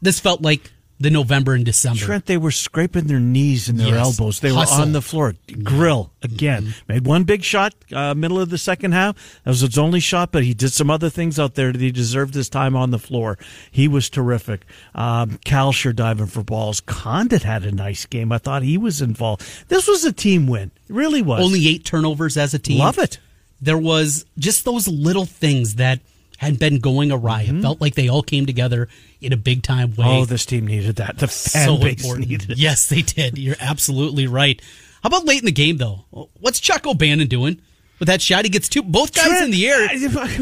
this 0.03 0.21
felt 0.21 0.41
like 0.43 0.73
the 0.99 1.11
November 1.11 1.53
and 1.55 1.65
December. 1.65 1.99
Trent, 2.01 2.27
they 2.27 2.39
were 2.39 2.51
scraping 2.51 3.05
their 3.07 3.21
knees 3.21 3.69
and 3.69 3.79
their 3.79 3.89
Yes. 3.95 3.97
elbows. 4.19 4.41
They 4.41 4.49
Hustle. 4.53 4.79
were 4.79 4.83
on 4.83 4.93
the 4.93 5.03
floor. 5.03 5.35
Grill 5.63 6.11
again. 6.23 6.75
Made 6.89 7.05
one 7.07 7.25
big 7.25 7.45
shot, 7.45 7.75
uh, 7.93 8.15
middle 8.15 8.41
of 8.41 8.49
the 8.49 8.57
second 8.59 8.93
half. 8.93 9.15
That 9.45 9.51
was 9.51 9.61
his 9.61 9.77
only 9.77 10.01
shot, 10.01 10.33
but 10.33 10.43
he 10.45 10.55
did 10.55 10.73
some 10.73 10.91
other 10.91 11.11
things 11.11 11.39
out 11.39 11.55
there 11.55 11.71
that 11.73 11.81
he 11.81 11.91
deserved 11.91 12.35
his 12.35 12.49
time 12.49 12.75
on 12.75 12.91
the 12.93 12.99
floor. 12.99 13.37
He 13.71 13.89
was 13.89 14.09
terrific. 14.09 14.65
Um, 14.95 15.39
Kalscheur 15.45 15.95
diving 15.95 16.27
for 16.29 16.43
balls. 16.43 16.81
Conditt 16.81 17.43
had 17.43 17.65
a 17.67 17.73
nice 17.73 18.07
game. 18.07 18.33
I 18.33 18.39
thought 18.39 18.63
he 18.63 18.79
was 18.79 19.03
involved. 19.03 19.43
This 19.69 19.87
was 19.87 20.05
a 20.05 20.13
team 20.13 20.47
win. 20.47 20.71
It 20.89 20.95
really 20.95 21.21
was. 21.23 21.45
Only 21.45 21.69
eight 21.69 21.85
turnovers 21.85 22.37
as 22.39 22.55
a 22.55 22.59
team. 22.59 22.79
Love 22.79 22.99
it. 22.99 23.19
There 23.61 23.79
was 23.79 24.25
just 24.39 24.65
those 24.65 24.89
little 24.89 25.27
things 25.27 25.77
that 25.77 26.01
had 26.39 26.59
been 26.59 26.79
going 26.81 27.11
awry. 27.11 27.43
It 27.43 27.61
felt 27.63 27.81
like 27.81 27.95
they 27.95 28.09
all 28.09 28.23
came 28.23 28.47
together 28.47 28.89
in 29.21 29.33
a 29.33 29.37
big 29.37 29.63
time 29.63 29.91
way. 29.91 30.05
Mm-hmm. 30.05 30.23
Oh, 30.23 30.25
this 30.25 30.47
team 30.47 30.67
needed 30.67 30.97
that. 30.97 31.19
The 31.19 31.29
fan 31.29 31.67
so 31.67 31.79
base 31.79 32.03
important. 32.03 32.29
needed 32.29 32.51
it. 32.51 32.59
Yes, 32.59 32.87
they 32.89 33.03
did. 33.03 33.39
You're 33.39 33.57
absolutely 33.61 34.27
right. 34.27 34.61
How 35.03 35.09
about 35.09 35.25
late 35.25 35.41
in 35.41 35.47
the 35.47 35.53
game 35.53 35.77
though? 35.77 36.05
What's 36.41 36.61
Chuck 36.61 36.87
O'Bannon 36.87 37.29
doing 37.29 37.61
with 37.99 38.09
that 38.09 38.21
shot? 38.21 38.45
He 38.45 38.51
gets 38.51 38.69
two, 38.69 38.83
both 38.83 39.15
guys 39.15 39.27
Trent, 39.27 39.45
in 39.45 39.51
the 39.51 39.69
air. 39.69 39.89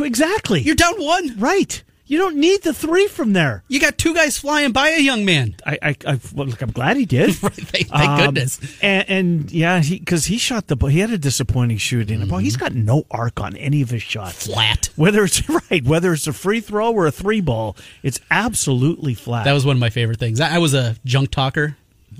Exactly. 0.05 0.61
You're 0.62 0.75
down 0.75 0.94
one. 1.02 1.38
right. 1.38 1.82
You 2.06 2.19
don't 2.19 2.37
need 2.37 2.62
the 2.62 2.75
three 2.75 3.06
from 3.09 3.33
there. 3.33 3.65
You 3.69 3.81
got 3.81 3.97
two 3.97 4.14
guys 4.14 4.37
flying 4.37 4.73
by 4.73 4.90
a 4.90 5.00
young 5.00 5.25
man. 5.25 5.57
I, 5.64 5.78
I, 5.81 5.97
I 6.07 6.21
well, 6.35 6.47
look, 6.47 6.61
I'm 6.61 6.71
glad 6.71 6.97
he 6.97 7.07
did. 7.07 7.35
Right, 7.45 7.52
thank- 7.52 7.88
thank 7.88 8.21
goodness. 8.21 8.61
And, 8.83 9.11
and 9.11 9.52
yeah, 9.52 9.83
because 9.83 10.26
he, 10.26 10.38
shot 10.38 10.67
the 10.67 10.76
ball. 10.76 10.88
He 10.88 11.00
had 11.00 11.11
a 11.11 11.19
disappointing 11.19 11.78
shooting. 11.78 12.19
Ball. 12.21 12.28
Mm-hmm. 12.28 12.38
He's 12.45 12.57
got 12.57 12.75
no 12.75 13.05
arc 13.11 13.40
on 13.40 13.57
any 13.57 13.83
of 13.83 13.90
his 13.90 14.02
shots. 14.02 14.47
Flat. 14.47 14.88
Whether 14.97 15.25
it's 15.25 15.49
right, 15.71 15.85
whether 15.85 16.12
it's 16.12 16.26
a 16.26 16.33
free 16.33 16.61
throw 16.61 16.93
or 16.93 17.07
a 17.07 17.11
three 17.11 17.40
ball, 17.40 17.76
it's 18.02 18.21
absolutely 18.31 19.14
flat. 19.14 19.45
That 19.45 19.52
was 19.52 19.67
one 19.67 19.76
of 19.76 19.81
my 19.81 19.90
favorite 19.90 20.19
things. 20.19 20.40
I, 20.40 20.57
I 20.57 20.59
was 20.59 20.75
a 20.75 20.97
junk 21.05 21.31
talker 21.31 21.76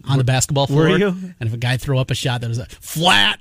on 0.09 0.19
the 0.19 0.25
basketball 0.25 0.67
floor. 0.67 0.89
Were 0.89 0.99
you? 0.99 1.09
And 1.09 1.35
if 1.47 1.53
a 1.55 1.59
guy 1.59 1.77
throw 1.77 1.99
up 1.99 2.11
a 2.11 2.15
shot 2.15 2.41
that 2.41 2.49
was 2.49 2.59
a 2.59 2.67
flat, 2.67 3.41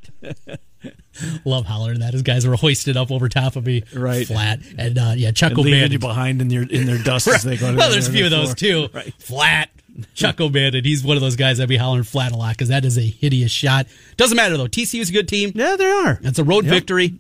love 1.46 1.66
hollering 1.66 2.00
that. 2.00 2.13
His 2.13 2.22
guys 2.22 2.46
were 2.48 2.56
hoisted 2.56 2.98
up 2.98 3.12
over 3.12 3.30
top 3.30 3.56
of 3.56 3.66
me, 3.66 3.84
Right. 3.94 4.25
Flat, 4.28 4.60
and 4.78 4.98
uh, 4.98 5.13
yeah, 5.16 5.32
Chuck 5.32 5.52
and 5.52 5.60
leaving 5.60 5.92
you 5.92 6.00
behind 6.00 6.42
in 6.42 6.48
their 6.48 6.63
in 6.63 6.86
their 6.86 6.98
dust 7.04 7.28
as 7.28 7.44
they 7.44 7.58
go. 7.58 7.72
To 7.72 7.78
well, 7.78 7.92
there's 7.92 8.08
a 8.08 8.12
few 8.12 8.25
of 8.25 8.32
those 8.32 8.54
too. 8.56 8.88
Right. 8.94 9.13
Flat. 9.20 9.70
Chuck 10.16 10.42
O'Bannon, 10.42 10.84
he's 10.84 11.04
one 11.04 11.18
of 11.18 11.22
those 11.22 11.36
guys 11.36 11.60
I'd 11.60 11.70
be 11.70 11.78
hollering 11.78 12.04
flat 12.04 12.32
a 12.32 12.36
lot 12.36 12.56
because 12.56 12.70
that 12.70 12.84
is 12.84 12.98
a 12.98 13.02
hideous 13.02 13.52
shot. 13.52 13.86
Doesn't 14.18 14.36
matter 14.36 14.58
though. 14.58 14.66
TCU's 14.66 15.10
a 15.10 15.13
good 15.13 15.28
team. 15.28 15.52
Yeah, 15.54 15.75
they 15.75 15.86
are. 15.86 16.18
That's 16.20 16.40
a 16.40 16.44
road 16.44 16.66
Yep. 16.66 16.74
victory. 16.74 17.20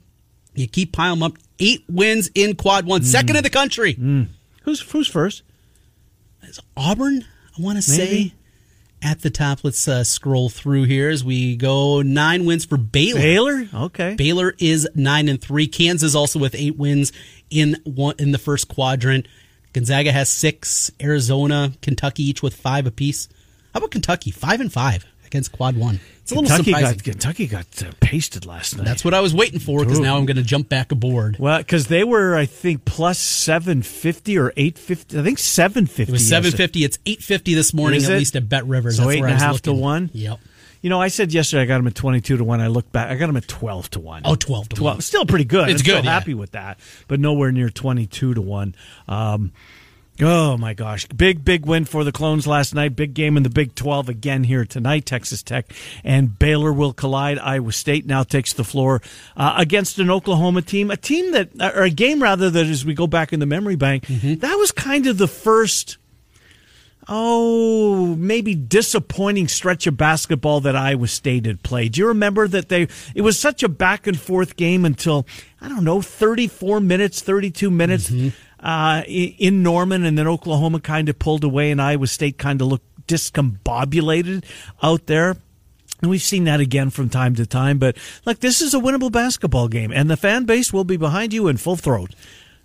You 0.55 0.67
keep 0.67 0.91
piling 0.91 1.19
them 1.19 1.23
up. 1.31 1.37
Eight 1.59 1.83
wins 1.87 2.31
in 2.33 2.55
quad 2.55 2.87
one, 2.87 3.03
second 3.03 3.35
in 3.35 3.43
the 3.43 3.51
country. 3.51 3.93
Who's 4.63 4.79
who's 4.81 5.07
first? 5.07 5.43
Is 6.43 6.59
Auburn, 6.75 7.25
I 7.57 7.61
want 7.61 7.75
to 7.77 7.81
say. 7.83 8.33
At 9.03 9.21
the 9.21 9.29
top. 9.29 9.63
Let's 9.63 9.87
uh, 9.87 10.03
scroll 10.03 10.49
through 10.49 10.83
here 10.83 11.09
as 11.09 11.23
we 11.23 11.55
go. 11.55 12.01
Nine 12.01 12.45
wins 12.45 12.65
for 12.65 12.77
Baylor. 12.77 13.19
Baylor. 13.19 13.67
Okay. 13.73 14.15
Baylor 14.15 14.55
is 14.57 14.87
nine 14.95 15.27
and 15.27 15.41
three. 15.41 15.67
Kansas 15.67 16.15
also 16.15 16.39
with 16.39 16.55
eight 16.55 16.77
wins 16.77 17.11
in 17.49 17.77
one 17.83 18.15
in 18.17 18.31
the 18.31 18.37
first 18.37 18.67
quadrant. 18.67 19.27
Gonzaga 19.73 20.11
has 20.11 20.29
six. 20.29 20.91
Arizona, 21.01 21.73
Kentucky 21.81 22.23
each 22.23 22.41
with 22.41 22.55
five 22.55 22.87
apiece. 22.87 23.27
How 23.73 23.79
about 23.79 23.91
Kentucky? 23.91 24.31
Five 24.31 24.61
and 24.61 24.71
five 24.71 25.05
against 25.33 25.51
quad 25.51 25.75
one. 25.75 25.99
It's 26.21 26.31
a 26.31 26.35
little 26.35 26.47
Kentucky 26.47 26.71
surprising. 26.71 26.97
got 26.97 27.03
Kentucky 27.03 27.47
got 27.47 27.83
uh, 27.83 27.91
pasted 27.99 28.45
last 28.45 28.77
night. 28.77 28.85
That's 28.85 29.03
what 29.03 29.13
I 29.13 29.19
was 29.19 29.33
waiting 29.33 29.59
for 29.59 29.79
because 29.83 29.99
now 29.99 30.15
I'm 30.17 30.25
going 30.25 30.37
to 30.37 30.43
jump 30.43 30.69
back 30.69 30.91
aboard. 30.91 31.37
Well, 31.39 31.57
because 31.57 31.87
they 31.87 32.03
were, 32.03 32.35
I 32.35 32.45
think, 32.45 32.85
plus 32.85 33.19
seven 33.19 33.81
fifty 33.81 34.37
or 34.37 34.53
eight 34.55 34.77
fifty. 34.77 35.19
I 35.19 35.23
think 35.23 35.39
seven 35.39 35.85
fifty. 35.87 36.11
It 36.11 36.13
was 36.13 36.27
seven 36.27 36.51
fifty. 36.51 36.83
It's 36.85 36.99
eight 37.05 37.21
fifty 37.21 37.53
this 37.55 37.73
morning, 37.73 37.97
Is 37.97 38.09
at 38.09 38.15
it? 38.15 38.19
least 38.19 38.35
at 38.35 38.47
Bet 38.47 38.65
Rivers. 38.65 38.97
So 38.97 39.03
That's 39.03 39.15
eight 39.15 39.19
where 39.21 39.29
and 39.29 39.37
I 39.41 39.43
a 39.43 39.47
half 39.47 39.61
to 39.63 39.73
one? 39.73 40.11
Yep. 40.13 40.39
You 40.81 40.89
know, 40.89 41.01
I 41.01 41.07
said 41.07 41.33
yesterday 41.33 41.63
I 41.63 41.65
got 41.65 41.79
him 41.79 41.87
at 41.87 41.95
22 41.95 42.35
to 42.35 42.43
1. 42.43 42.59
I 42.59 42.67
looked 42.67 42.91
back. 42.91 43.09
I 43.09 43.15
got 43.15 43.29
him 43.29 43.37
at 43.37 43.47
12 43.47 43.91
to 43.91 43.99
1. 44.01 44.23
Oh, 44.25 44.35
12 44.35 44.67
to 44.67 44.83
1. 44.83 44.99
Still 44.99 45.25
pretty 45.25 45.45
good. 45.45 45.69
It's 45.69 45.79
I'm 45.81 45.85
good, 45.85 45.91
Still 45.99 46.03
yeah. 46.03 46.11
happy 46.11 46.33
with 46.33 46.51
that, 46.51 46.77
but 47.07 47.21
nowhere 47.21 47.53
near 47.53 47.69
22 47.69 48.33
to 48.33 48.41
1. 48.41 48.75
Um, 49.07 49.53
Oh 50.21 50.57
my 50.57 50.73
gosh. 50.73 51.07
Big, 51.07 51.43
big 51.43 51.65
win 51.65 51.85
for 51.85 52.03
the 52.03 52.11
Clones 52.11 52.45
last 52.45 52.75
night. 52.75 52.95
Big 52.95 53.13
game 53.15 53.35
in 53.35 53.43
the 53.43 53.49
Big 53.49 53.73
12 53.73 54.09
again 54.09 54.43
here 54.43 54.63
tonight. 54.63 55.05
Texas 55.05 55.41
Tech 55.41 55.73
and 56.03 56.37
Baylor 56.37 56.71
will 56.71 56.93
collide. 56.93 57.39
Iowa 57.39 57.71
State 57.71 58.05
now 58.05 58.21
takes 58.21 58.53
the 58.53 58.63
floor 58.63 59.01
uh, 59.35 59.55
against 59.57 59.97
an 59.97 60.11
Oklahoma 60.11 60.61
team, 60.61 60.91
a 60.91 60.97
team 60.97 61.31
that, 61.31 61.49
uh, 61.59 61.71
or 61.75 61.83
a 61.83 61.89
game 61.89 62.21
rather, 62.21 62.49
that 62.51 62.67
as 62.67 62.85
we 62.85 62.93
go 62.93 63.07
back 63.07 63.33
in 63.33 63.39
the 63.39 63.47
memory 63.47 63.75
bank, 63.75 64.05
mm-hmm. 64.05 64.35
that 64.35 64.55
was 64.55 64.71
kind 64.71 65.07
of 65.07 65.17
the 65.17 65.27
first 65.27 65.97
oh, 67.07 68.15
maybe 68.15 68.55
disappointing 68.55 69.47
stretch 69.47 69.87
of 69.87 69.97
basketball 69.97 70.61
that 70.61 70.75
Iowa 70.75 71.07
State 71.07 71.45
had 71.45 71.63
played. 71.63 71.93
Do 71.93 72.01
you 72.01 72.07
remember 72.07 72.47
that 72.47 72.69
they, 72.69 72.87
it 73.15 73.21
was 73.21 73.37
such 73.37 73.63
a 73.63 73.69
back 73.69 74.07
and 74.07 74.19
forth 74.19 74.55
game 74.55 74.85
until, 74.85 75.25
I 75.59 75.67
don't 75.67 75.83
know, 75.83 76.01
34 76.01 76.79
minutes, 76.79 77.21
32 77.21 77.69
minutes, 77.69 78.09
mm-hmm. 78.09 78.29
Uh, 78.63 79.03
in 79.07 79.61
Norman 79.61 80.05
and 80.05 80.17
then 80.17 80.27
Oklahoma 80.27 80.79
kind 80.79 81.09
of 81.09 81.19
pulled 81.19 81.43
away 81.43 81.69
and 81.69 81.81
Iowa 81.81 82.07
State 82.07 82.37
kind 82.37 82.61
of 82.61 82.67
looked 82.67 82.85
discombobulated 83.07 84.43
out 84.81 85.05
there. 85.07 85.35
And 86.01 86.09
we've 86.09 86.21
seen 86.21 86.45
that 86.45 86.59
again 86.59 86.89
from 86.89 87.09
time 87.09 87.35
to 87.35 87.45
time. 87.45 87.77
But 87.77 87.97
look, 88.25 88.39
this 88.39 88.61
is 88.61 88.73
a 88.73 88.79
winnable 88.79 89.11
basketball 89.11 89.67
game, 89.69 89.91
and 89.91 90.09
the 90.09 90.17
fan 90.17 90.43
base 90.45 90.73
will 90.73 90.83
be 90.83 90.97
behind 90.97 91.31
you 91.33 91.47
in 91.47 91.57
full 91.57 91.77
throat. 91.77 92.13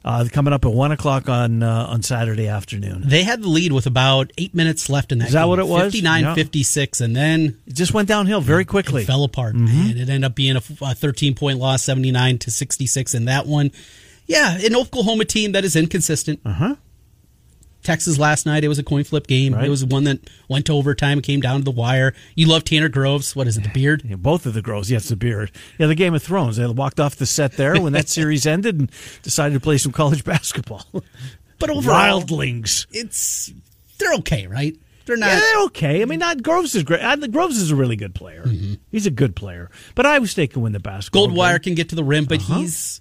Uh, 0.04 0.26
coming 0.32 0.52
up 0.52 0.64
at 0.64 0.72
one 0.72 0.90
o'clock 0.92 1.28
on 1.28 1.62
uh, 1.62 1.86
on 1.88 2.02
Saturday 2.02 2.46
afternoon. 2.48 3.02
They 3.04 3.24
had 3.24 3.42
the 3.42 3.48
lead 3.48 3.72
with 3.72 3.86
about 3.86 4.32
eight 4.38 4.54
minutes 4.54 4.88
left 4.88 5.10
in 5.12 5.18
that 5.18 5.26
Is 5.26 5.32
that 5.34 5.42
game. 5.42 5.48
what 5.48 5.58
it 5.58 5.66
was? 5.66 5.82
59 5.92 6.22
Yeah. 6.22 6.34
56, 6.34 7.00
and 7.00 7.16
then 7.16 7.58
It 7.66 7.74
just 7.74 7.92
went 7.92 8.08
downhill 8.08 8.40
very 8.40 8.64
quickly. 8.64 9.02
it 9.02 9.06
fell 9.06 9.24
apart. 9.24 9.56
Mm-hmm. 9.56 9.90
And 9.90 9.98
it 9.98 10.08
ended 10.08 10.24
up 10.24 10.34
being 10.36 10.54
a, 10.56 10.60
13 10.60 11.34
point 11.34 11.58
loss, 11.58 11.82
79 11.82 12.38
to 12.38 12.50
66 12.50 13.14
in 13.14 13.24
that 13.26 13.46
one. 13.46 13.72
Yeah, 14.28 14.56
an 14.58 14.76
Oklahoma 14.76 15.24
team 15.24 15.52
that 15.52 15.64
is 15.64 15.74
inconsistent. 15.74 16.40
Uh 16.44 16.52
huh. 16.52 16.76
Texas 17.82 18.18
last 18.18 18.44
night, 18.44 18.64
it 18.64 18.68
was 18.68 18.78
a 18.78 18.82
coin 18.82 19.04
flip 19.04 19.26
game. 19.26 19.54
Right. 19.54 19.64
It 19.64 19.68
was 19.70 19.84
one 19.84 20.04
that 20.04 20.18
went 20.48 20.66
to 20.66 20.72
overtime, 20.74 21.22
came 21.22 21.40
down 21.40 21.60
to 21.60 21.64
the 21.64 21.70
wire. 21.70 22.12
You 22.34 22.46
love 22.48 22.64
Tanner 22.64 22.88
Groves. 22.88 23.34
What 23.34 23.46
is 23.46 23.56
it, 23.56 23.62
the 23.62 23.70
beard? 23.70 24.02
Yeah, 24.04 24.16
both 24.16 24.44
of 24.46 24.52
the 24.54 24.60
Groves. 24.60 24.90
yes, 24.90 25.08
the 25.08 25.16
beard. 25.16 25.50
Yeah, 25.78 25.86
the 25.86 25.94
Game 25.94 26.12
of 26.12 26.22
Thrones. 26.22 26.56
They 26.56 26.66
walked 26.66 27.00
off 27.00 27.16
the 27.16 27.24
set 27.24 27.52
there 27.52 27.80
when 27.80 27.92
that 27.94 28.08
series 28.10 28.46
ended 28.46 28.78
and 28.78 28.90
decided 29.22 29.54
to 29.54 29.60
play 29.60 29.78
some 29.78 29.92
college 29.92 30.24
basketball. 30.24 30.84
But 31.58 31.70
overall, 31.70 32.20
Wildlings. 32.22 32.86
it's 32.90 33.52
they're 33.98 34.14
okay, 34.14 34.46
right? 34.48 34.76
They're 35.06 35.16
not. 35.16 35.28
Yeah, 35.28 35.40
they're 35.40 35.62
okay. 35.66 36.02
I 36.02 36.04
mean, 36.04 36.18
not 36.18 36.42
Groves 36.42 36.74
is 36.74 36.82
great. 36.82 37.00
Groves 37.30 37.56
is 37.58 37.70
a 37.70 37.76
really 37.76 37.96
good 37.96 38.14
player. 38.14 38.44
He's 38.90 39.06
a 39.06 39.10
good 39.10 39.34
player. 39.34 39.70
But 39.94 40.04
Iowa 40.04 40.26
State 40.26 40.52
can 40.52 40.62
win 40.62 40.72
the 40.72 40.80
basketball. 40.80 41.28
Goldwire 41.28 41.52
game. 41.54 41.60
can 41.60 41.74
get 41.76 41.88
to 41.90 41.94
the 41.96 42.04
rim, 42.04 42.26
but 42.26 42.40
Uh-huh. 42.40 42.58
he's. 42.58 43.00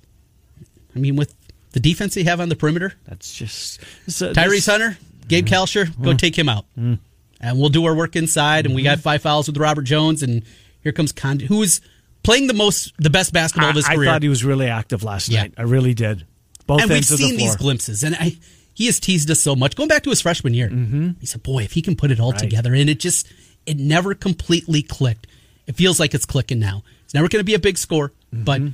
I 0.95 0.99
mean, 0.99 1.15
with 1.15 1.35
the 1.71 1.79
defense 1.79 2.15
they 2.15 2.23
have 2.23 2.39
on 2.39 2.49
the 2.49 2.55
perimeter, 2.55 2.93
That's 3.05 3.33
just 3.33 3.79
it's 4.05 4.21
uh, 4.21 4.27
a- 4.29 4.33
Tyrese 4.33 4.49
this- 4.49 4.65
Hunter, 4.67 4.97
Gabe 5.27 5.45
mm-hmm. 5.45 5.53
Kalscheur, 5.53 6.01
go 6.01 6.11
mm. 6.11 6.17
take 6.17 6.37
him 6.37 6.49
out. 6.49 6.65
Mm. 6.77 6.99
And 7.39 7.59
we'll 7.59 7.69
do 7.69 7.85
our 7.85 7.93
work 7.93 8.15
inside. 8.15 8.65
And 8.65 8.73
we 8.73 8.81
got 8.81 8.97
mm-hmm. 8.97 9.03
five 9.03 9.21
fouls 9.21 9.47
with 9.47 9.57
Robert 9.57 9.83
Jones. 9.83 10.23
And 10.23 10.43
here 10.81 10.91
comes 10.91 11.11
Conditt, 11.11 11.47
who 11.47 11.61
is 11.61 11.81
playing 12.23 12.47
the 12.47 12.53
most, 12.55 12.93
the 12.97 13.09
best 13.11 13.31
basketball 13.31 13.67
I, 13.67 13.69
of 13.71 13.75
his 13.75 13.85
I 13.85 13.95
career. 13.95 14.09
I 14.09 14.13
thought 14.13 14.23
he 14.23 14.29
was 14.29 14.43
really 14.43 14.67
active 14.67 15.03
last 15.03 15.29
Yeah. 15.29 15.41
night. 15.43 15.53
I 15.57 15.63
really 15.63 15.93
did. 15.93 16.25
Both 16.65 16.81
and 16.81 16.89
we've 16.89 17.07
the 17.07 17.17
seen 17.17 17.35
floor. 17.37 17.47
these 17.47 17.55
glimpses. 17.55 18.03
And 18.03 18.15
I, 18.15 18.37
he 18.73 18.87
has 18.87 18.99
teased 18.99 19.29
us 19.29 19.39
so 19.39 19.55
much. 19.55 19.75
Going 19.75 19.87
back 19.89 20.03
to 20.03 20.09
his 20.09 20.21
freshman 20.21 20.53
year, 20.55 20.69
mm-hmm. 20.69 21.09
he 21.19 21.25
said, 21.27 21.43
boy, 21.43 21.63
if 21.63 21.73
he 21.73 21.81
can 21.81 21.95
put 21.95 22.09
it 22.09 22.19
all 22.19 22.31
Right. 22.31 22.39
together. 22.39 22.73
And 22.73 22.89
it 22.89 22.99
just, 22.99 23.31
it 23.65 23.77
never 23.77 24.15
completely 24.15 24.81
clicked. 24.81 25.27
It 25.67 25.75
feels 25.75 25.99
like 25.99 26.13
it's 26.15 26.25
clicking 26.25 26.59
now. 26.59 26.83
It's 27.05 27.13
never 27.13 27.27
going 27.27 27.41
to 27.41 27.45
be 27.45 27.53
a 27.53 27.59
big 27.59 27.77
score, 27.77 28.13
but 28.33 28.61
Mm-hmm. 28.61 28.73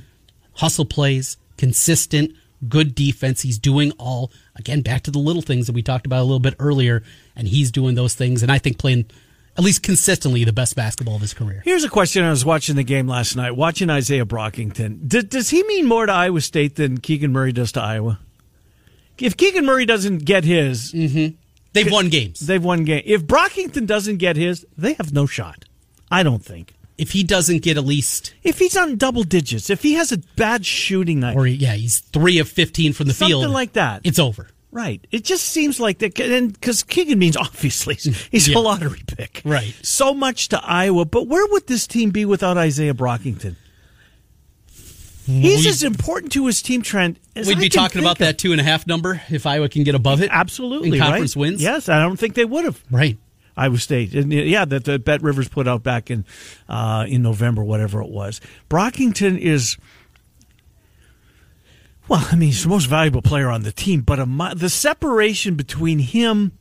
hustle 0.54 0.84
plays, 0.86 1.36
consistent, 1.56 2.32
good 2.68 2.94
defense. 2.94 3.42
He's 3.42 3.58
doing 3.58 3.92
all, 3.92 4.32
again, 4.56 4.82
back 4.82 5.02
to 5.02 5.10
the 5.10 5.18
little 5.18 5.42
things 5.42 5.66
that 5.66 5.72
we 5.72 5.82
talked 5.82 6.06
about 6.06 6.20
a 6.20 6.24
little 6.24 6.40
bit 6.40 6.54
earlier. 6.58 7.02
And 7.36 7.48
he's 7.48 7.70
doing 7.70 7.94
those 7.94 8.14
things. 8.14 8.42
And 8.42 8.50
I 8.50 8.58
think 8.58 8.78
playing, 8.78 9.06
at 9.56 9.64
least 9.64 9.82
consistently, 9.82 10.44
the 10.44 10.52
best 10.52 10.76
basketball 10.76 11.16
of 11.16 11.20
his 11.20 11.34
career. 11.34 11.62
Here's 11.64 11.84
a 11.84 11.88
question 11.88 12.24
I 12.24 12.30
was 12.30 12.44
watching 12.44 12.76
the 12.76 12.84
game 12.84 13.06
last 13.06 13.36
night, 13.36 13.52
watching 13.52 13.88
Izaiah 13.88 14.24
Brockington. 14.24 15.06
D- 15.06 15.22
does 15.22 15.50
he 15.50 15.62
mean 15.64 15.86
more 15.86 16.06
to 16.06 16.12
Iowa 16.12 16.40
State 16.40 16.76
than 16.76 16.98
Keegan 16.98 17.32
Murray 17.32 17.52
does 17.52 17.72
to 17.72 17.80
Iowa? 17.82 18.18
If 19.18 19.36
Keegan 19.36 19.64
Murray 19.64 19.86
doesn't 19.86 20.24
get 20.24 20.44
his, 20.44 20.92
mm-hmm. 20.92 21.36
They've 21.72 21.90
won 21.90 22.08
games. 22.08 22.40
they've 22.40 22.62
won 22.62 22.84
game. 22.84 23.02
If 23.04 23.26
Brockington 23.26 23.86
doesn't 23.86 24.18
get 24.18 24.36
his, 24.36 24.64
they 24.78 24.94
have 24.94 25.12
no 25.12 25.26
shot. 25.26 25.64
I 26.10 26.22
don't 26.22 26.44
think. 26.44 26.74
If 26.96 27.10
he 27.10 27.24
doesn't 27.24 27.62
get 27.62 27.76
at 27.76 27.84
least, 27.84 28.34
If 28.44 28.58
he's 28.60 28.76
on 28.76 28.96
double 28.96 29.24
digits, 29.24 29.68
if 29.68 29.82
he 29.82 29.94
has 29.94 30.12
a 30.12 30.18
bad 30.36 30.64
shooting 30.64 31.20
night, 31.20 31.36
or 31.36 31.46
yeah, 31.46 31.74
he's 31.74 31.98
three 31.98 32.38
of 32.38 32.48
15 32.48 32.92
from 32.92 33.08
the 33.08 33.14
Something 33.14 33.40
field. 33.40 33.52
like 33.52 33.72
that. 33.72 34.02
It's 34.04 34.18
over. 34.20 34.48
Right. 34.70 35.04
It 35.12 35.24
just 35.24 35.44
seems 35.44 35.78
like 35.80 35.98
that, 35.98 36.18
and 36.20 36.52
because 36.52 36.82
Keegan 36.84 37.18
means 37.18 37.36
obviously 37.36 37.96
he's 38.30 38.48
Yeah. 38.48 38.58
a 38.58 38.60
lottery 38.60 39.02
pick. 39.06 39.42
Right. 39.44 39.74
So 39.82 40.14
much 40.14 40.48
to 40.50 40.60
Iowa, 40.64 41.04
but 41.04 41.26
where 41.26 41.46
would 41.52 41.66
this 41.66 41.86
team 41.88 42.10
be 42.10 42.24
without 42.24 42.56
Izaiah 42.56 42.92
Brockington? 42.94 43.56
He's 45.26 45.64
We- 45.64 45.70
as 45.70 45.82
important 45.82 46.32
to 46.32 46.46
his 46.46 46.60
team, 46.60 46.82
Trent. 46.82 47.16
As 47.34 47.46
We'd 47.48 47.56
I 47.56 47.60
be 47.62 47.68
talking 47.70 48.00
about 48.02 48.12
of. 48.12 48.18
that 48.18 48.38
two 48.38 48.52
and 48.52 48.60
a 48.60 48.64
half 48.64 48.86
number 48.86 49.22
if 49.30 49.46
Iowa 49.46 49.68
can 49.68 49.82
get 49.82 49.94
above 49.94 50.20
it. 50.22 50.28
Absolutely. 50.30 50.90
In 50.92 50.98
conference 50.98 51.34
right? 51.34 51.40
wins. 51.40 51.62
Yes, 51.62 51.88
I 51.88 52.00
don't 52.02 52.18
think 52.18 52.34
they 52.34 52.44
would 52.44 52.64
have. 52.66 52.80
Right. 52.90 53.16
Iowa 53.56 53.78
State. 53.78 54.14
And 54.14 54.32
yeah, 54.32 54.64
that 54.64 54.84
the 54.84 54.98
Bet 54.98 55.22
Rivers 55.22 55.48
put 55.48 55.68
out 55.68 55.82
back 55.82 56.10
in 56.10 56.24
uh, 56.68 57.06
in 57.08 57.22
November, 57.22 57.62
whatever 57.62 58.00
it 58.02 58.10
was. 58.10 58.40
Brockington 58.68 59.38
is. 59.38 59.76
Well, 62.06 62.26
I 62.30 62.36
mean, 62.36 62.50
he's 62.50 62.64
the 62.64 62.68
most 62.68 62.84
valuable 62.86 63.22
player 63.22 63.48
on 63.48 63.62
the 63.62 63.72
team, 63.72 64.02
but 64.02 64.18
a, 64.18 64.26
the 64.54 64.68
separation 64.68 65.54
between 65.54 65.98
him 65.98 66.52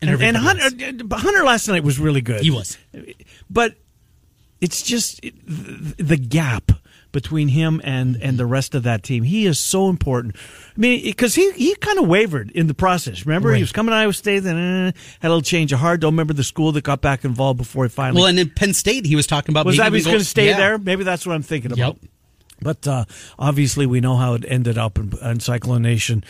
And 0.00 0.10
and, 0.10 0.22
and 0.22 0.36
Hunter, 0.36 0.64
uh, 0.64 1.16
Hunter 1.16 1.44
last 1.44 1.68
night 1.68 1.84
was 1.84 2.00
really 2.00 2.20
good. 2.20 2.40
He 2.40 2.50
was. 2.50 2.78
but 3.48 3.76
it's 4.60 4.82
just 4.82 5.20
the 5.46 6.16
gap 6.16 6.72
between 7.12 7.48
him 7.48 7.80
and 7.84 8.16
and 8.20 8.38
the 8.38 8.46
rest 8.46 8.74
of 8.74 8.82
that 8.82 9.02
team. 9.02 9.22
He 9.22 9.46
is 9.46 9.58
so 9.58 9.88
important. 9.88 10.34
I 10.36 10.80
mean, 10.80 11.02
because 11.04 11.34
he 11.34 11.52
he 11.52 11.74
kind 11.76 11.98
of 11.98 12.08
wavered 12.08 12.50
in 12.50 12.66
the 12.66 12.74
process. 12.74 13.24
Remember, 13.26 13.50
Right. 13.50 13.56
he 13.56 13.62
was 13.62 13.72
coming 13.72 13.92
to 13.92 13.96
Iowa 13.96 14.12
State, 14.12 14.40
then 14.40 14.56
eh, 14.56 14.92
had 15.20 15.28
a 15.28 15.30
little 15.30 15.42
change 15.42 15.72
of 15.72 15.78
heart. 15.78 16.00
Don't 16.00 16.14
remember 16.14 16.32
the 16.32 16.44
school 16.44 16.72
that 16.72 16.82
got 16.84 17.00
back 17.00 17.24
involved 17.24 17.58
before 17.58 17.84
he 17.84 17.90
finally 17.90 18.20
Well, 18.20 18.28
and 18.28 18.38
in 18.38 18.50
Penn 18.50 18.74
State, 18.74 19.06
he 19.06 19.14
was 19.14 19.26
talking 19.26 19.52
about 19.52 19.66
was 19.66 19.76
maybe 19.76 19.86
I 19.86 19.90
was 19.90 20.06
going 20.06 20.18
to 20.18 20.24
stay 20.24 20.48
yeah. 20.48 20.56
there. 20.56 20.78
Maybe 20.78 21.04
that's 21.04 21.26
what 21.26 21.34
I'm 21.34 21.42
thinking 21.42 21.72
about. 21.72 21.98
Yep. 22.02 22.10
But 22.62 22.86
uh, 22.86 23.04
obviously, 23.38 23.86
we 23.86 24.00
know 24.00 24.16
how 24.16 24.34
it 24.34 24.44
ended 24.46 24.78
up 24.78 24.98
in, 24.98 25.12
in 25.22 25.40
Cyclone 25.40 25.82
Nation. 25.82 26.24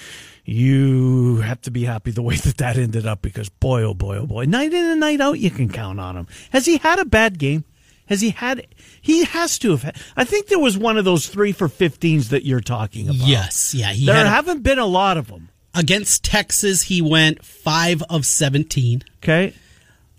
You 0.44 1.36
have 1.36 1.60
to 1.62 1.70
be 1.70 1.84
happy 1.84 2.10
the 2.10 2.22
way 2.22 2.36
that 2.44 2.56
that 2.56 2.76
ended 2.76 3.06
up 3.06 3.22
because 3.22 3.48
boy, 3.48 3.82
oh 3.82 3.94
boy, 3.94 4.16
oh 4.16 4.26
boy, 4.26 4.44
night 4.46 4.72
in 4.72 4.84
and 4.84 5.00
night 5.00 5.20
out, 5.20 5.38
you 5.38 5.50
can 5.50 5.68
count 5.68 6.00
on 6.00 6.16
him. 6.16 6.26
Has 6.50 6.66
he 6.66 6.78
had 6.78 6.98
a 6.98 7.04
bad 7.04 7.38
game? 7.38 7.64
Has 8.12 8.20
he 8.20 8.30
had? 8.30 8.66
He 9.00 9.24
has 9.24 9.58
to 9.58 9.70
have. 9.72 9.82
Had, 9.82 9.96
I 10.16 10.22
think 10.24 10.46
there 10.46 10.58
was 10.60 10.78
one 10.78 10.96
of 10.96 11.04
those 11.04 11.26
three 11.26 11.50
for 11.52 11.68
15s 11.68 12.28
that 12.28 12.44
you're 12.44 12.60
talking 12.60 13.08
about. 13.08 13.26
Yes, 13.26 13.74
yeah. 13.74 13.90
He 13.92 14.06
there 14.06 14.24
a- 14.24 14.28
haven't 14.28 14.62
been 14.62 14.78
a 14.78 14.86
lot 14.86 15.16
of 15.16 15.26
them. 15.26 15.48
against 15.74 16.22
Texas, 16.24 16.82
he 16.82 17.02
went 17.02 17.44
five 17.44 18.02
of 18.08 18.24
17, 18.24 19.02
Okay, 19.22 19.54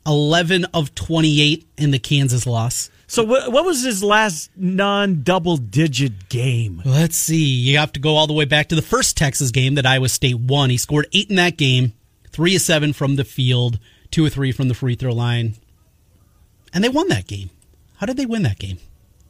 11 0.05 0.65
of 0.73 0.93
28 0.95 1.65
in 1.77 1.91
the 1.91 1.99
Kansas 1.99 2.45
loss. 2.45 2.89
so 3.07 3.23
what, 3.23 3.51
what 3.51 3.63
was 3.63 3.83
his 3.83 4.03
last 4.03 4.49
non-double 4.57 5.57
digit 5.57 6.27
game? 6.29 6.81
Let's 6.83 7.15
see. 7.15 7.43
You 7.45 7.77
have 7.77 7.93
to 7.93 7.99
go 7.99 8.15
all 8.15 8.27
the 8.27 8.33
way 8.33 8.45
back 8.45 8.67
to 8.69 8.75
the 8.75 8.81
first 8.81 9.15
Texas 9.15 9.51
game 9.51 9.75
that 9.75 9.85
Iowa 9.85 10.09
State 10.09 10.39
won. 10.39 10.69
He 10.71 10.77
scored 10.77 11.07
eight 11.13 11.29
in 11.29 11.35
that 11.37 11.55
game, 11.57 11.93
three 12.31 12.55
of 12.55 12.61
seven 12.61 12.91
from 12.91 13.15
the 13.15 13.23
field, 13.23 13.79
two 14.11 14.25
or 14.25 14.29
three 14.29 14.51
from 14.51 14.67
the 14.67 14.73
free 14.73 14.95
throw 14.95 15.13
line, 15.13 15.53
and 16.73 16.83
they 16.83 16.89
won 16.89 17.07
that 17.09 17.27
game. 17.27 17.49
How 18.03 18.07
did 18.07 18.17
they 18.17 18.25
win 18.25 18.43
that 18.43 18.59
game? 18.59 18.79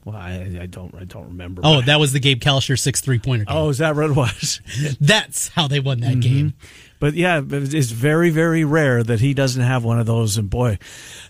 Well, 0.03 0.15
I, 0.15 0.57
I 0.61 0.65
don't, 0.65 0.95
I 0.95 1.03
don't 1.03 1.27
remember. 1.27 1.61
Oh, 1.63 1.81
that 1.83 1.99
was 1.99 2.11
the 2.11 2.19
Gabe 2.19 2.41
Kalscheur 2.41 2.77
six 2.79 3.01
three 3.01 3.19
pointer 3.19 3.45
game. 3.45 3.55
oh, 3.55 3.69
is 3.69 3.77
that 3.77 3.95
what 3.95 4.05
it 4.09 4.15
was? 4.15 4.61
That's 4.99 5.49
how 5.49 5.67
they 5.67 5.79
won 5.79 5.99
Mm-hmm. 5.99 6.09
that 6.09 6.19
game. 6.21 6.53
But 6.99 7.13
yeah, 7.13 7.41
it's 7.45 7.91
very, 7.91 8.29
very 8.31 8.63
rare 8.63 9.03
that 9.03 9.19
he 9.19 9.33
doesn't 9.35 9.61
have 9.61 9.83
one 9.83 9.99
of 9.99 10.05
those. 10.05 10.37
And 10.37 10.49
boy, 10.49 10.79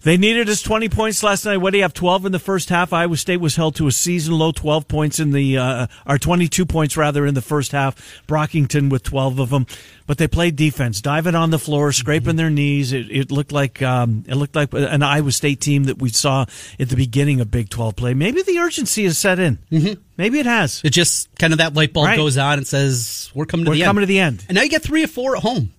they 0.04 0.16
needed 0.18 0.48
his 0.48 0.62
20 0.62 0.88
points 0.88 1.22
last 1.22 1.44
night. 1.46 1.58
What 1.58 1.72
do 1.72 1.78
you 1.78 1.84
have? 1.84 1.94
12 1.96 2.28
in 2.28 2.32
the 2.32 2.40
first 2.40 2.70
half. 2.70 2.94
Iowa 2.94 3.18
State 3.18 3.38
was 3.42 3.56
held 3.58 3.76
to 3.76 3.88
a 3.88 3.92
season 3.92 4.38
low 4.38 4.52
12 4.52 4.88
points 4.88 5.20
in 5.20 5.32
the, 5.32 5.58
uh, 5.58 5.88
or 6.08 6.18
22 6.20 6.66
points 6.66 6.96
rather 6.96 7.26
in 7.26 7.34
the 7.34 7.42
first 7.42 7.72
half. 7.74 7.96
Brockington 8.28 8.90
with 8.92 9.02
12 9.04 9.40
of 9.40 9.50
them. 9.50 9.66
But 10.06 10.18
they 10.18 10.28
played 10.28 10.56
defense, 10.58 11.00
diving 11.00 11.34
on 11.34 11.50
the 11.50 11.58
floor, 11.60 11.92
scraping 11.94 12.36
their 12.36 12.50
knees. 12.50 12.92
It, 12.92 13.10
it 13.10 13.32
looked 13.32 13.54
like, 13.54 13.82
um, 13.82 14.26
it 14.28 14.36
looked 14.36 14.56
like 14.56 14.74
an 14.74 15.02
Iowa 15.02 15.32
State 15.32 15.62
team 15.62 15.86
that 15.86 15.98
we 16.00 16.10
saw 16.10 16.46
at 16.78 16.90
the 16.90 16.98
beginning 16.98 17.40
of 17.40 17.50
Big 17.50 17.70
12 17.70 17.96
play. 17.96 18.14
Maybe 18.14 18.42
the 18.42 18.60
urgency 18.60 19.06
has 19.06 19.18
set 19.18 19.40
in. 19.40 19.60
Mm-hmm. 19.72 20.02
Maybe 20.18 20.40
it 20.40 20.46
has. 20.46 20.82
It 20.84 20.90
just 20.90 21.34
kind 21.40 21.54
of 21.54 21.60
that 21.60 21.74
light 21.74 21.94
bulb 21.94 22.08
Right. 22.08 22.18
goes 22.18 22.38
on 22.38 22.58
and 22.58 22.68
says, 22.68 23.32
"We're 23.34 23.46
coming 23.46 23.66
to 23.66 23.72
We're 23.72 23.76
the 23.76 23.84
coming 23.84 24.02
end." 24.02 24.08
to 24.08 24.14
the 24.14 24.20
end. 24.20 24.46
And 24.50 24.56
now 24.56 24.62
you 24.64 24.70
get 24.70 24.84
three 24.84 25.04
or 25.04 25.08
four 25.08 25.38
at 25.38 25.42
home, 25.44 25.72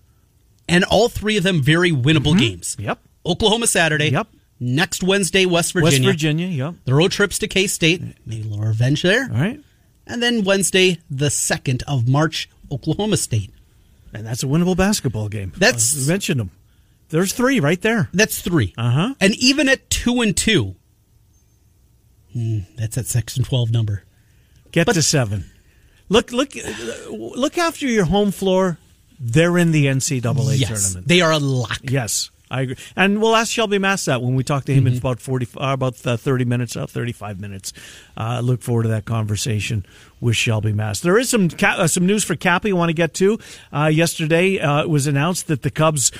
and 0.69 0.85
all 0.85 1.09
three 1.11 1.37
of 1.37 1.43
them 1.45 1.63
very 1.63 1.93
winnable 1.93 2.37
games. 2.39 2.77
Yep. 2.79 2.99
Oklahoma 3.27 3.67
Saturday. 3.67 4.09
Yep. 4.11 4.27
Next 4.59 5.03
Wednesday, 5.03 5.45
West 5.47 5.73
Virginia. 5.75 6.09
West 6.09 6.15
Virginia, 6.15 6.47
yep. 6.47 6.75
The 6.85 6.95
road 6.95 7.13
trips 7.13 7.39
to 7.41 7.49
K 7.49 7.67
State. 7.67 8.01
Maybe 8.27 8.43
a 8.43 8.51
little 8.51 8.65
revenge 8.65 9.03
there. 9.03 9.25
All 9.31 9.37
right. 9.41 9.61
And 10.07 10.23
then 10.23 10.45
Wednesday, 10.45 10.99
the 11.11 11.27
2nd 11.29 11.83
of 11.87 12.09
March, 12.09 12.49
Oklahoma 12.71 13.17
State. 13.17 13.51
And 14.15 14.25
that's 14.27 14.43
a 14.43 14.47
winnable 14.47 14.77
basketball 14.77 15.29
game. 15.29 15.53
That's- 15.59 15.95
Uh, 15.97 16.01
you 16.03 16.07
mentioned 16.09 16.41
them. 16.41 16.51
There's 17.11 17.33
three 17.33 17.61
right 17.61 17.81
there. 17.83 18.09
That's 18.15 18.41
three. 18.41 18.73
Uh-huh. 18.79 19.15
And 19.21 19.35
even 19.37 19.69
at 19.69 19.91
two 19.91 20.21
and 20.23 20.37
two, 20.37 20.77
hmm, 22.33 22.61
that's 22.77 22.97
that 22.97 23.37
and 23.37 23.45
twelve 23.47 23.71
number. 23.71 24.05
Get 24.73 24.87
But- 24.87 24.95
to 24.95 25.03
seven. 25.03 25.45
Look, 26.09 26.33
look, 26.33 26.53
look 27.11 27.57
after 27.59 27.87
your 27.87 28.05
home 28.05 28.31
floor. 28.31 28.79
They're 29.19 29.57
in 29.57 29.73
the 29.73 29.87
NCAA 29.87 30.59
yes, 30.59 30.69
tournament. 30.83 31.09
they 31.09 31.21
are 31.23 31.31
a 31.33 31.39
lock. 31.39 31.79
Yes, 31.83 32.31
I 32.51 32.63
agree. 32.63 32.77
And 32.95 33.23
we'll 33.23 33.35
ask 33.37 33.51
Shelby 33.51 33.79
Mast 33.79 34.05
that 34.07 34.21
when 34.21 34.35
we 34.35 34.45
talk 34.45 34.65
to 34.67 34.75
him 34.75 34.85
Mm-hmm. 34.85 34.93
in 34.95 34.99
about 34.99 35.21
forty, 35.21 35.47
uh, 35.57 35.73
about 35.73 36.05
uh, 36.07 36.17
thirty 36.19 36.45
minutes, 36.45 36.77
uh, 36.77 36.87
thirty-five 36.87 37.41
minutes. 37.41 37.73
Uh, 38.19 38.41
look 38.45 38.61
forward 38.61 38.83
to 38.83 38.89
that 38.91 39.05
conversation 39.07 39.87
with 40.25 40.37
Shelby 40.37 40.73
Mast. 40.73 41.03
There 41.03 41.19
is 41.19 41.29
some 41.29 41.51
uh, 41.63 41.87
some 41.87 42.07
news 42.07 42.25
for 42.25 42.35
Cappy. 42.35 42.71
I 42.71 42.73
want 42.73 42.89
to 42.89 42.95
get 42.95 43.13
to. 43.15 43.39
Uh, 43.73 43.91
yesterday, 43.93 44.59
uh, 44.59 44.83
it 44.83 44.89
was 44.89 45.07
announced 45.07 45.47
that 45.47 45.63
the 45.63 45.71
Cubs. 45.71 46.11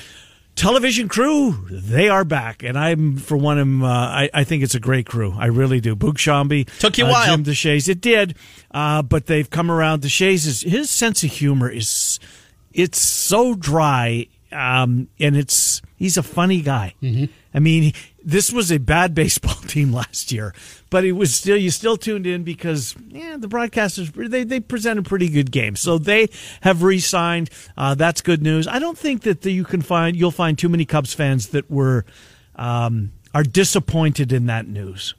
Television 0.55 1.09
crew, 1.09 1.67
they 1.69 2.07
are 2.07 2.23
back, 2.23 2.63
and 2.63 2.79
I'm 2.79 3.17
for 3.17 3.35
one. 3.35 3.59
Am 3.59 3.83
uh, 3.83 3.89
I, 3.89 4.29
I 4.33 4.45
think 4.45 4.63
it's 4.63 4.73
a 4.73 4.79
great 4.79 5.05
crew. 5.05 5.35
I 5.37 5.47
really 5.47 5.81
do. 5.81 5.97
Boog 5.97 6.13
Sciambi 6.13 6.65
Took 6.79 6.97
you 6.97 7.03
a 7.03 7.07
uh, 7.09 7.11
while. 7.11 7.25
Jim 7.25 7.43
Deshaies. 7.43 7.89
It 7.89 7.99
did, 7.99 8.37
uh, 8.71 9.01
but 9.01 9.25
they've 9.25 9.49
come 9.49 9.69
around. 9.69 10.03
Deshaies 10.03 10.47
is 10.47 10.61
his 10.61 10.89
sense 10.89 11.25
of 11.25 11.31
humor 11.31 11.69
is 11.69 12.21
it's 12.71 13.01
so 13.01 13.53
dry, 13.53 14.27
um, 14.53 15.09
and 15.19 15.35
it's 15.35 15.81
he's 15.97 16.15
a 16.15 16.23
funny 16.23 16.61
guy. 16.61 16.93
Mm-hmm. 17.03 17.25
I 17.53 17.59
mean, 17.59 17.83
he- 17.83 17.93
this 18.25 18.51
was 18.51 18.71
a 18.71 18.79
bad 18.79 19.13
baseball 19.13 19.53
team 19.67 19.93
last 19.93 20.31
year, 20.31 20.53
but 20.89 21.05
it 21.05 21.13
was 21.13 21.33
still 21.33 21.55
you 21.55 21.69
still 21.69 21.95
tuned 21.95 22.25
in 22.25 22.43
because 22.43 22.95
yeah, 23.07 23.37
the 23.37 23.47
broadcasters 23.47 24.11
they 24.29 24.43
they 24.43 24.59
presented 24.59 25.05
a 25.05 25.09
pretty 25.09 25.29
good 25.29 25.51
game. 25.51 25.75
so 25.75 25.97
they 25.97 26.27
have 26.61 26.83
re-signed. 26.83 27.49
Uh, 27.77 27.93
that's 27.93 28.21
good 28.21 28.41
news. 28.41 28.67
I 28.67 28.79
don't 28.79 28.97
think 28.97 29.21
that 29.21 29.41
the, 29.41 29.51
you 29.51 29.63
can 29.63 29.81
find 29.81 30.17
you'll 30.17 30.31
find 30.31 30.57
too 30.57 30.69
many 30.69 30.85
Cubs 30.85 31.13
fans 31.13 31.49
that 31.49 31.69
were 31.69 32.05
um, 32.55 33.11
are 33.33 33.43
disappointed 33.43 34.33
in 34.33 34.47
that 34.47 34.67
news. 34.67 35.13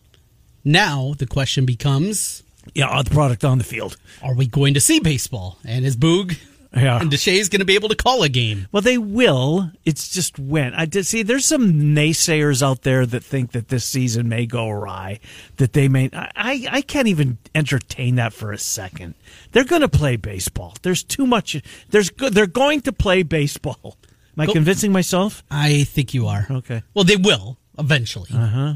Now 0.64 1.14
the 1.16 1.26
question 1.26 1.64
becomes: 1.64 2.42
Yeah, 2.74 3.00
the 3.02 3.10
product 3.10 3.44
on 3.44 3.58
the 3.58 3.64
field. 3.64 3.96
Are 4.22 4.34
we 4.34 4.46
going 4.48 4.74
to 4.74 4.80
see 4.80 4.98
baseball? 4.98 5.58
And 5.64 5.84
is 5.84 5.96
Boog 5.96 6.36
Yeah. 6.76 7.00
and 7.00 7.10
Deshaies 7.10 7.50
going 7.50 7.60
to 7.60 7.64
be 7.64 7.74
able 7.74 7.88
to 7.88 7.94
call 7.96 8.22
a 8.22 8.28
game? 8.28 8.68
Well, 8.70 8.82
they 8.82 8.98
will. 8.98 9.70
It's 9.84 10.10
just 10.10 10.38
when 10.38 10.74
I 10.74 10.84
did 10.84 11.06
see. 11.06 11.22
There's 11.22 11.46
some 11.46 11.72
naysayers 11.94 12.62
out 12.62 12.82
there 12.82 13.06
that 13.06 13.24
think 13.24 13.52
that 13.52 13.68
this 13.68 13.84
season 13.84 14.28
may 14.28 14.44
go 14.46 14.68
awry. 14.68 15.20
That 15.56 15.72
they 15.72 15.88
may. 15.88 16.10
I 16.12 16.66
I, 16.70 16.82
can't 16.82 17.08
even 17.08 17.38
entertain 17.54 18.16
that 18.16 18.32
for 18.32 18.52
a 18.52 18.58
second. 18.58 19.14
They're 19.52 19.64
going 19.64 19.80
to 19.82 19.88
play 19.88 20.16
baseball. 20.16 20.74
There's 20.82 21.02
too 21.02 21.26
much. 21.26 21.60
There's 21.88 22.10
good. 22.10 22.34
They're 22.34 22.46
going 22.46 22.82
to 22.82 22.92
play 22.92 23.22
baseball. 23.22 23.96
Am 24.36 24.42
I 24.42 24.46
Go- 24.46 24.52
convincing 24.52 24.92
myself? 24.92 25.42
I 25.50 25.84
think 25.84 26.12
you 26.12 26.26
are. 26.26 26.46
Okay. 26.50 26.82
Well, 26.92 27.04
they 27.04 27.16
will 27.16 27.56
eventually. 27.78 28.28
Uh 28.34 28.46
huh. 28.46 28.74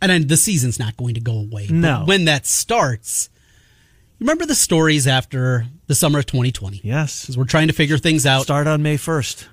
And 0.00 0.10
then 0.10 0.26
the 0.28 0.36
season's 0.36 0.78
not 0.78 0.96
going 0.96 1.14
to 1.14 1.20
go 1.20 1.32
away. 1.38 1.66
But 1.66 1.76
No. 1.76 2.02
when 2.04 2.24
that 2.26 2.46
starts, 2.46 3.28
remember 4.18 4.44
the 4.46 4.54
stories 4.54 5.06
after 5.06 5.66
the 5.86 5.94
summer 5.94 6.18
of 6.20 6.26
2020? 6.26 6.80
Yes. 6.82 7.22
Because 7.22 7.36
we're 7.38 7.44
trying 7.44 7.68
to 7.68 7.74
figure 7.74 7.98
things 7.98 8.26
out, 8.26 8.42
Start 8.42 8.66
on 8.66 8.82
May 8.82 8.96
first. 8.96 9.48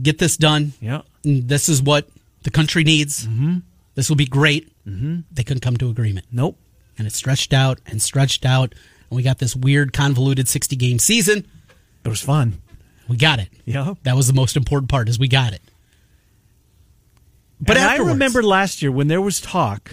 get 0.00 0.18
this 0.18 0.36
done. 0.36 0.72
Yeah. 0.80 1.02
This 1.22 1.68
is 1.68 1.82
what 1.82 2.08
the 2.42 2.50
country 2.50 2.84
needs. 2.84 3.26
Mm-hmm. 3.26 3.58
This 3.94 4.08
will 4.08 4.16
be 4.16 4.26
great. 4.26 4.70
Mm-hmm. 4.86 5.20
They 5.32 5.42
couldn't 5.42 5.62
come 5.62 5.76
to 5.78 5.88
agreement. 5.90 6.26
Nope. 6.30 6.58
And 6.98 7.06
it 7.06 7.12
stretched 7.12 7.52
out 7.52 7.80
and 7.86 8.00
stretched 8.00 8.44
out. 8.46 8.74
And 9.10 9.16
we 9.16 9.22
got 9.22 9.38
this 9.38 9.56
weird, 9.56 9.92
convoluted 9.92 10.48
60 10.48 10.76
game 10.76 10.98
season. 10.98 11.46
It 12.04 12.08
was 12.08 12.20
fun. 12.22 12.60
We 13.08 13.16
got 13.16 13.38
it. 13.38 13.48
Yeah. 13.64 13.94
That 14.04 14.16
was 14.16 14.26
the 14.26 14.32
most 14.32 14.56
important 14.56 14.90
part 14.90 15.08
is 15.08 15.18
we 15.18 15.28
got 15.28 15.52
it. 15.52 15.62
But 17.60 17.76
and 17.76 17.86
I 17.86 17.98
Mm-hmm. 17.98 18.08
remember 18.08 18.42
last 18.42 18.82
year 18.82 18.92
when 18.92 19.08
there 19.08 19.20
was 19.20 19.40
talk 19.40 19.90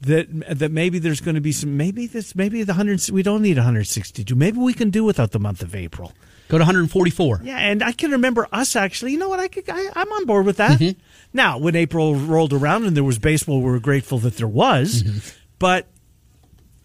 that 0.00 0.58
that 0.58 0.72
maybe 0.72 0.98
there's 0.98 1.20
going 1.20 1.34
to 1.34 1.40
be 1.40 1.52
some 1.52 1.76
maybe 1.76 2.06
this 2.06 2.34
maybe 2.34 2.62
the 2.62 2.74
hundred 2.74 3.06
we 3.10 3.22
don't 3.22 3.42
need 3.42 3.56
162 3.56 4.34
maybe 4.34 4.58
we 4.58 4.72
can 4.72 4.90
do 4.90 5.04
without 5.04 5.32
the 5.32 5.38
month 5.38 5.62
of 5.62 5.74
April. 5.74 6.12
go 6.48 6.58
to 6.58 6.62
144. 6.62 7.40
Yeah, 7.44 7.58
and 7.58 7.82
I 7.82 7.92
can 7.92 8.10
remember 8.12 8.48
us 8.52 8.76
actually. 8.76 9.12
You 9.12 9.18
know 9.18 9.28
what? 9.28 9.40
I 9.40 9.48
could. 9.48 9.68
I, 9.68 9.88
I'm 9.94 10.10
on 10.12 10.24
board 10.26 10.46
with 10.46 10.56
that. 10.56 10.80
Mm-hmm. 10.80 10.98
Now, 11.32 11.58
when 11.58 11.76
April 11.76 12.14
rolled 12.14 12.52
around 12.52 12.86
and 12.86 12.96
there 12.96 13.04
was 13.04 13.18
baseball, 13.18 13.60
we 13.60 13.70
were 13.70 13.78
grateful 13.78 14.18
that 14.20 14.36
there 14.36 14.48
was. 14.48 15.02
Mm-hmm. 15.02 15.18
But 15.58 15.86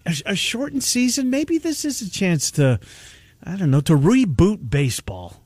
a, 0.06 0.14
a 0.28 0.36
shortened 0.36 0.84
season, 0.84 1.30
maybe 1.30 1.58
this 1.58 1.86
is 1.86 2.02
a 2.02 2.10
chance 2.10 2.52
to, 2.52 2.80
I 3.44 3.56
don't 3.56 3.72
know, 3.72 3.82
to 3.82 3.98
reboot 3.98 4.70
baseball. 4.70 5.42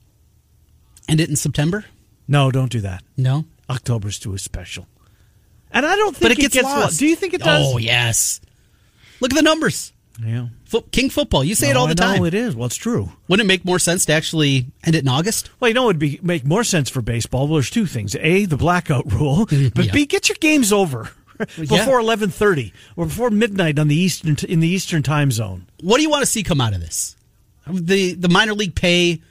End 1.07 1.21
it 1.21 1.29
in 1.29 1.35
September? 1.35 1.85
No, 2.27 2.51
don't 2.51 2.71
do 2.71 2.81
that. 2.81 3.03
No. 3.15 3.45
October's 3.69 4.19
too 4.19 4.37
special. 4.37 4.87
And 5.71 5.85
I 5.85 5.95
don't 5.95 6.15
think 6.15 6.23
But 6.23 6.31
it 6.31 6.37
gets 6.41 6.55
lo- 6.55 6.61
lost. 6.63 6.99
Do 6.99 7.07
you 7.07 7.15
think 7.15 7.33
it 7.33 7.41
does? 7.41 7.73
Oh, 7.73 7.77
yes. 7.77 8.41
Look 9.19 9.31
at 9.31 9.35
the 9.35 9.41
numbers. 9.43 9.93
yeah. 10.23 10.47
King 10.91 11.09
football. 11.09 11.43
You 11.43 11.55
say 11.55 11.69
it 11.69 11.75
all 11.77 11.87
the 11.87 11.95
time. 11.95 12.23
it 12.25 12.33
is. 12.33 12.55
Well, 12.55 12.67
it's 12.67 12.75
true. 12.75 13.11
Wouldn't 13.27 13.45
it 13.45 13.47
make 13.47 13.65
more 13.65 13.79
sense 13.79 14.05
to 14.05 14.13
actually 14.13 14.67
end 14.83 14.95
it 14.95 14.99
in 15.03 15.07
August? 15.07 15.49
Well, 15.59 15.67
you 15.69 15.73
know, 15.73 15.83
it 15.83 15.87
would 15.87 15.99
be 15.99 16.19
make 16.21 16.45
more 16.45 16.63
sense 16.63 16.89
for 16.89 17.01
baseball. 17.01 17.47
Well, 17.47 17.55
there's 17.55 17.69
two 17.69 17.85
things: 17.87 18.15
a, 18.19 18.45
the 18.45 18.57
blackout 18.57 19.11
rule, 19.11 19.45
but 19.49 19.85
Yeah. 19.85 19.91
b, 19.91 20.05
get 20.05 20.29
your 20.29 20.37
games 20.39 20.71
over 20.73 21.09
before 21.57 21.99
eleven 21.99 22.29
thirty 22.29 22.71
or 22.95 23.05
before 23.05 23.29
midnight 23.31 23.79
on 23.79 23.87
the 23.87 23.95
eastern 23.95 24.37
in 24.47 24.59
the 24.59 24.67
eastern 24.67 25.01
time 25.03 25.31
zone. 25.31 25.65
What 25.81 25.97
do 25.97 26.03
you 26.03 26.09
want 26.09 26.21
to 26.21 26.27
see 26.27 26.43
come 26.43 26.61
out 26.61 26.73
of 26.73 26.81
this? 26.81 27.15
The 27.67 28.13
the 28.13 28.29
minor 28.29 28.53
league 28.53 28.75
pay, 28.75 29.21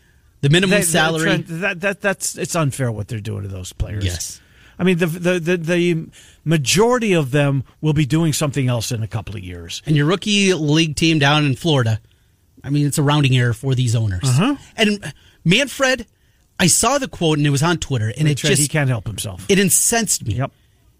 the 0.41 0.49
minimum 0.49 0.71
That- 0.71 0.87
that- 0.87 0.91
salary. 0.91 1.23
Trent, 1.25 1.45
that, 1.49 1.81
that 1.83 2.01
that's 2.01 2.37
it's 2.37 2.57
unfair 2.57 2.91
what 2.91 3.07
they're 3.09 3.21
doing 3.21 3.43
to 3.43 3.49
those 3.49 3.73
players. 3.73 4.05
Yes. 4.05 4.41
I 4.79 4.85
mean 4.85 4.99
the, 4.99 5.07
the 5.07 5.41
the 5.41 5.57
the 5.57 6.07
majority 6.45 7.13
of 7.13 7.31
them 7.31 7.65
will 7.81 7.93
be 7.93 8.07
doing 8.07 8.33
something 8.33 8.69
else 8.69 8.93
in 8.93 9.03
a 9.03 9.09
couple 9.09 9.37
of 9.37 9.43
years. 9.43 9.83
and 9.87 9.97
your 9.97 10.07
rookie 10.07 10.55
league 10.55 10.97
team 10.97 11.19
down 11.19 11.45
in 11.45 11.57
Florida. 11.57 12.01
I 12.65 12.71
mean, 12.71 12.87
it's 12.87 12.99
a 12.99 13.03
rounding 13.03 13.37
error 13.37 13.53
for 13.53 13.75
these 13.75 13.95
owners. 13.95 14.21
Uh-huh. 14.25 14.57
And 14.77 15.13
Manfred, 15.45 16.07
I 16.59 16.67
saw 16.67 16.99
the 16.99 17.07
quote 17.09 17.39
and 17.39 17.47
it 17.47 17.51
was 17.51 17.63
on 17.63 17.79
Twitter, 17.79 18.13
and 18.19 18.27
it 18.29 18.37
just 18.37 18.61
he 18.61 18.69
can't 18.69 18.89
help 18.91 19.07
himself. 19.07 19.45
it 19.49 19.59
incensed 19.59 20.27
me. 20.27 20.35
Yep. 20.35 20.51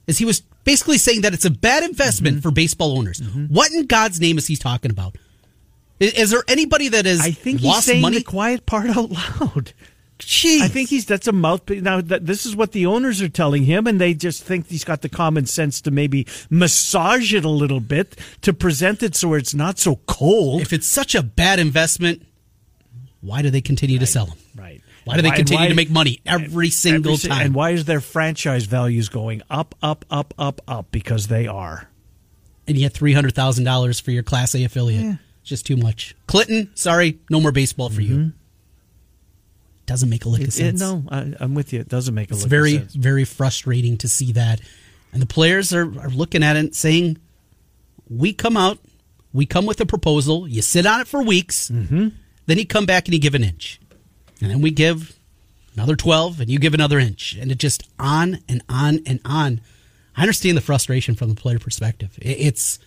As 0.07 0.19
he 0.19 0.25
was 0.25 0.41
basically 0.65 0.99
saying 0.99 1.23
that 1.23 1.35
it's 1.35 1.45
a 1.45 1.51
bad 1.51 1.83
investment 1.83 2.37
Mm-hmm. 2.37 2.43
for 2.43 2.51
baseball 2.53 2.97
owners. 2.99 3.21
What 3.49 3.73
in 3.73 3.87
God's 3.87 4.21
name 4.21 4.39
is 4.39 4.47
he 4.47 4.57
talking 4.57 4.91
about? 4.91 5.17
Is, 6.01 6.13
is 6.15 6.31
there 6.31 6.45
anybody 6.49 6.89
that 6.89 7.05
has 7.07 7.21
I 7.21 7.33
think 7.33 7.61
he's 7.61 7.69
lost 7.69 7.87
saying 7.87 8.03
money? 8.03 8.19
the 8.19 8.25
quiet 8.25 8.65
part 8.67 8.89
out 8.91 9.11
loud. 9.11 9.73
Jeez. 10.19 10.61
I 10.63 10.69
think 10.69 10.89
he's 10.89 11.05
that's 11.07 11.29
a 11.29 11.33
mouth. 11.33 11.69
Now 11.71 12.01
that 12.01 12.27
this 12.27 12.45
is 12.45 12.57
what 12.57 12.73
the 12.73 12.87
owners 12.87 13.23
are 13.23 13.29
telling 13.29 13.65
him, 13.65 13.87
and 13.87 14.01
they 14.01 14.15
just 14.15 14.43
think 14.43 14.69
he's 14.69 14.85
got 14.85 15.03
the 15.03 15.09
common 15.09 15.47
sense 15.47 15.81
to 15.83 15.91
maybe 15.91 16.27
massage 16.51 17.33
it 17.33 17.45
a 17.45 17.49
little 17.49 17.81
bit 17.81 18.17
to 18.43 18.53
present 18.53 19.03
it 19.03 19.15
so 19.15 19.35
it's 19.35 19.55
not 19.55 19.79
so 19.79 19.97
cold. 20.07 20.61
if 20.61 20.73
it's 20.73 20.87
such 20.89 21.15
a 21.15 21.23
bad 21.23 21.59
investment, 21.61 22.23
why 23.21 23.43
do 23.43 23.51
they 23.51 23.61
continue 23.61 23.99
to 23.99 24.07
sell 24.07 24.27
them? 24.27 24.39
right. 24.57 24.83
Why 25.05 25.17
do 25.17 25.23
they 25.23 25.29
Why- 25.31 25.37
continue 25.37 25.63
why- 25.65 25.69
to 25.69 25.75
make 25.75 25.91
money 25.91 26.21
every 26.27 26.69
single 26.69 27.15
Every 27.15 27.29
time? 27.31 27.47
And 27.47 27.55
why 27.55 27.71
is 27.71 27.87
their 27.87 28.01
franchise 28.01 28.65
values 28.67 29.09
going 29.09 29.41
up, 29.49 29.75
up, 29.83 30.05
up, 30.11 30.35
up, 30.39 30.61
up? 30.69 30.91
Because 30.91 31.29
they 31.29 31.47
are. 31.47 31.89
and 32.67 32.77
you 32.77 32.85
get 32.85 32.93
three 32.93 33.15
hundred 33.15 33.35
thousand 33.35 33.65
dollars 33.65 34.01
for 34.01 34.11
your 34.11 34.23
Class 34.23 34.55
A 34.55 34.65
affiliate. 34.65 35.17
It's 35.41 35.49
just 35.49 35.65
too 35.65 35.79
much. 35.79 36.15
Clinton, 36.27 36.71
sorry, 36.75 37.19
no 37.31 37.41
more 37.41 37.53
baseball 37.53 37.89
for 37.89 38.03
you. 38.03 38.17
Mm-hmm. 38.17 38.29
Doesn't 39.89 40.09
make 40.11 40.25
a 40.25 40.29
lick 40.29 40.43
of 40.43 40.49
Mm-hmm. 40.51 40.65
It- 40.67 40.79
sense. 40.79 40.81
no, 40.81 41.03
I, 41.11 41.35
I'm 41.41 41.55
with 41.55 41.73
you. 41.73 41.81
It 41.81 41.89
doesn't 41.89 42.15
make 42.15 42.31
a 42.31 42.35
it's 42.35 42.43
lick 42.43 42.47
of 42.47 42.51
very, 42.51 42.73
sense. 42.75 42.95
very 42.95 43.03
very 43.13 43.25
frustrating 43.25 43.97
to 43.99 44.07
see 44.09 44.33
that, 44.33 44.61
and 45.13 45.21
the 45.23 45.27
players 45.27 45.73
are, 45.73 45.85
are 46.01 46.11
looking 46.11 46.43
at 46.43 46.57
it 46.57 46.61
and 46.61 46.77
saying, 46.77 47.17
"We 48.09 48.33
come 48.33 48.57
out, 48.57 48.79
we 49.33 49.47
come 49.47 49.67
with 49.67 49.81
a 49.81 49.87
proposal. 49.87 50.47
You 50.47 50.63
sit 50.63 50.87
on 50.87 51.01
it 51.01 51.09
for 51.09 51.23
weeks, 51.23 51.71
Mm-hmm. 51.71 52.09
then 52.47 52.59
you 52.59 52.67
come 52.67 52.87
back 52.87 53.07
and 53.07 53.15
you 53.15 53.21
give 53.21 53.35
an 53.35 53.43
inch, 53.45 53.81
and 54.43 54.51
then 54.51 54.61
we 54.61 54.71
give 54.71 55.19
another 55.75 55.97
twelve, 55.97 56.39
and 56.41 56.51
you 56.51 56.59
give 56.59 56.75
another 56.75 56.99
inch, 56.99 57.35
and 57.41 57.51
it 57.51 57.59
just 57.59 57.83
on 57.99 58.39
and 58.49 58.63
on 58.69 59.01
and 59.07 59.21
on." 59.25 59.61
I 60.17 60.23
understand 60.23 60.57
the 60.57 60.61
frustration 60.61 61.15
from 61.15 61.29
the 61.31 61.35
player 61.35 61.59
perspective. 61.61 62.19
It's 62.21 62.79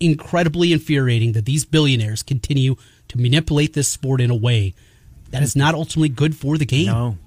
incredibly 0.00 0.72
infuriating 0.72 1.32
that 1.32 1.44
these 1.44 1.64
billionaires 1.64 2.22
continue 2.22 2.76
to 3.08 3.18
manipulate 3.18 3.74
this 3.74 3.88
sport 3.88 4.20
in 4.20 4.30
a 4.30 4.34
way 4.36 4.74
that 5.30 5.42
is 5.42 5.54
not 5.56 5.74
ultimately 5.74 6.08
good 6.08 6.36
for 6.36 6.56
the 6.58 6.66
game. 6.66 6.86
No, 6.86 7.18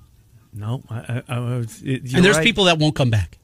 no. 0.53 0.83
I, 0.89 1.23
I, 1.27 1.35
I, 1.35 1.57
it, 1.83 2.13
and 2.13 2.23
there's 2.25 2.37
right. 2.37 2.43
people 2.43 2.65
that 2.65 2.77
won't 2.79 2.95
come 2.95 3.09
back. 3.09 3.37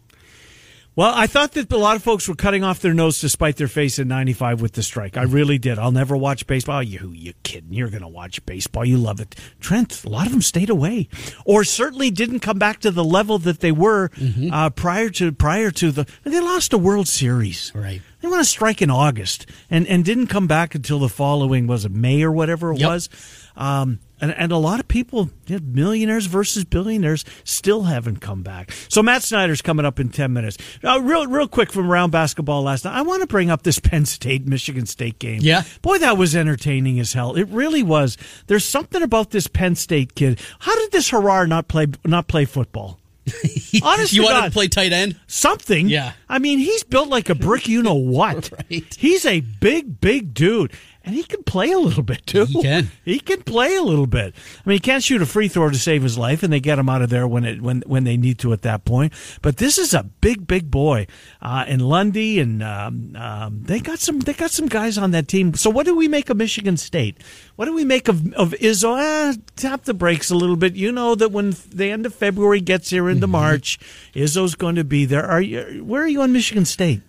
Well, 0.96 1.14
I 1.16 1.28
thought 1.28 1.52
that 1.52 1.72
a 1.72 1.78
lot 1.78 1.96
of 1.96 2.02
folks 2.02 2.28
were 2.28 2.34
cutting 2.34 2.64
off 2.64 2.80
their 2.80 2.92
nose 2.96 3.20
to 3.20 3.30
spite 3.30 3.58
their 3.58 3.68
face 3.68 4.00
in 4.00 4.08
'95 4.08 4.62
with 4.62 4.72
the 4.74 4.82
strike. 4.82 5.16
I 5.16 5.22
really 5.22 5.60
did. 5.60 5.78
I'll 5.78 5.92
never 5.92 6.18
watch 6.18 6.48
baseball. 6.48 6.82
You, 6.82 7.12
you 7.14 7.34
kidding? 7.44 7.72
You're 7.72 7.92
going 7.92 8.02
to 8.02 8.08
watch 8.08 8.44
baseball. 8.48 8.84
You 8.84 8.98
love 8.98 9.20
it, 9.20 9.36
Trent. 9.60 10.04
A 10.06 10.10
lot 10.10 10.26
of 10.26 10.32
them 10.32 10.42
stayed 10.42 10.72
away, 10.72 11.08
or 11.46 11.64
certainly 11.64 12.10
didn't 12.10 12.40
come 12.40 12.58
back 12.58 12.80
to 12.80 12.90
the 12.90 13.04
level 13.04 13.38
that 13.38 13.60
they 13.60 13.72
were 13.72 14.10
Mm-hmm. 14.10 14.52
uh, 14.52 14.72
prior 14.72 15.12
to 15.12 15.32
prior 15.32 15.70
to 15.70 15.92
the. 15.92 16.08
They 16.24 16.40
lost 16.40 16.74
a 16.74 16.80
World 16.80 17.08
Series. 17.08 17.72
Right. 17.76 18.02
They 18.22 18.28
went 18.28 18.42
a 18.42 18.46
strike 18.46 18.82
in 18.82 18.90
August 18.90 19.46
and 19.70 19.86
and 19.86 20.04
didn't 20.04 20.28
come 20.28 20.48
back 20.48 20.74
until 20.74 20.98
the 20.98 21.10
following 21.10 21.68
was 21.68 21.86
it 21.86 21.92
May 21.92 22.24
or 22.24 22.32
whatever 22.32 22.74
it 22.74 22.80
Yep. 22.80 22.90
was. 22.90 23.10
Um, 23.56 24.00
and, 24.20 24.32
and 24.34 24.52
a 24.52 24.58
lot 24.58 24.80
of 24.80 24.88
people, 24.88 25.30
you 25.48 25.60
know, 25.60 25.66
millionaires 25.66 26.26
versus 26.26 26.64
billionaires, 26.64 27.24
still 27.44 27.84
haven't 27.84 28.18
come 28.18 28.44
back. 28.44 28.72
So 28.90 29.02
Matt 29.04 29.24
Snyder's 29.24 29.62
coming 29.62 29.86
up 29.86 30.00
in 30.00 30.10
ten 30.10 30.34
minutes. 30.34 30.58
Uh, 30.84 31.00
real, 31.02 31.28
real 31.28 31.48
quick 31.48 31.72
from 31.72 31.92
around 31.92 32.12
basketball 32.12 32.64
last 32.64 32.86
night. 32.86 32.96
I 32.98 33.02
want 33.02 33.22
to 33.22 33.28
bring 33.28 33.50
up 33.50 33.64
this 33.64 33.80
Penn 33.88 34.06
State 34.06 34.48
Michigan 34.48 34.86
State 34.86 35.20
game. 35.20 35.40
Yeah. 35.42 35.64
boy, 35.82 35.98
that 36.00 36.18
was 36.18 36.36
entertaining 36.36 37.00
as 37.00 37.14
hell. 37.14 37.36
It 37.36 37.48
really 37.50 37.84
was. 37.84 38.18
There's 38.48 38.66
something 38.66 39.02
about 39.02 39.32
this 39.32 39.48
Penn 39.48 39.76
State 39.76 40.16
kid. 40.16 40.40
How 40.60 40.76
did 40.76 40.92
this 40.92 41.10
Harrar 41.12 41.48
not 41.48 41.68
play 41.68 41.88
not 42.06 42.28
play 42.28 42.46
football? 42.46 43.00
Honestly, 43.84 44.16
you 44.16 44.26
to 44.26 44.34
wanted 44.34 44.48
to 44.48 44.52
play 44.52 44.68
tight 44.70 44.94
end? 44.94 45.20
something. 45.28 45.90
Yeah. 45.90 46.14
I 46.30 46.40
mean, 46.40 46.60
he's 46.60 46.84
built 46.84 47.10
like 47.10 47.30
a 47.30 47.36
brick. 47.36 47.68
You 47.68 47.84
know 47.84 47.96
what? 47.96 48.50
Right. 48.70 48.96
He's 48.98 49.26
a 49.26 49.42
big, 49.42 50.00
big 50.02 50.34
dude, 50.34 50.72
and 51.08 51.16
he 51.16 51.24
can 51.24 51.42
play 51.44 51.72
a 51.72 51.80
little 51.80 52.04
bit 52.04 52.26
too. 52.26 52.44
He 52.44 52.62
can. 52.62 52.92
He 53.06 53.20
can 53.22 53.42
play 53.44 53.78
a 53.78 53.82
little 53.82 54.08
bit. 54.08 54.36
I 54.36 54.70
mean, 54.70 54.76
he 54.76 54.80
can't 54.82 55.02
shoot 55.02 55.22
a 55.22 55.26
free 55.26 55.48
throw 55.48 55.70
to 55.70 55.78
save 55.80 56.04
his 56.04 56.18
life, 56.18 56.44
and 56.44 56.52
they 56.52 56.60
get 56.60 56.78
him 56.78 56.90
out 56.90 57.02
of 57.02 57.10
there 57.10 57.26
when 57.26 57.46
it 57.46 57.62
when 57.62 57.82
when 57.86 58.04
they 58.04 58.18
need 58.18 58.40
to 58.40 58.52
at 58.52 58.64
that 58.64 58.84
point. 58.84 59.14
But 59.42 59.56
this 59.56 59.78
is 59.78 59.94
a 59.94 60.04
big, 60.04 60.46
big 60.46 60.70
boy, 60.70 61.08
uh, 61.42 61.64
and 61.66 61.82
Lundy, 61.82 62.42
and 62.42 62.62
um, 62.62 63.16
um, 63.16 63.64
they 63.64 63.80
got 63.80 64.00
some 64.00 64.20
they 64.20 64.34
got 64.34 64.52
some 64.52 64.68
guys 64.68 64.98
on 64.98 65.12
that 65.12 65.30
team. 65.30 65.54
So 65.54 65.70
what 65.70 65.86
do 65.86 65.96
we 65.96 66.10
make 66.10 66.30
of 66.30 66.36
Michigan 66.36 66.76
State? 66.76 67.18
What 67.56 67.66
do 67.66 67.74
we 67.74 67.86
make 67.86 68.10
of 68.10 68.34
of 68.34 68.52
Izzo? 68.52 69.00
Eh, 69.00 69.38
tap 69.56 69.86
the 69.86 69.94
brakes 69.94 70.30
a 70.30 70.36
little 70.36 70.58
bit. 70.58 70.76
You 70.76 70.92
know 70.92 71.16
that 71.16 71.32
when 71.32 71.56
the 71.70 71.90
end 71.90 72.06
of 72.06 72.14
February 72.14 72.60
gets 72.60 72.90
here 72.90 73.08
into 73.10 73.28
March, 73.28 73.80
Izzo's 74.14 74.56
going 74.56 74.76
to 74.76 74.84
be 74.84 75.06
there. 75.06 75.26
Are 75.26 75.42
you? 75.42 75.86
Where 75.86 76.04
are 76.04 76.08
you 76.08 76.22
on 76.22 76.34
Michigan 76.34 76.66
State? 76.66 77.00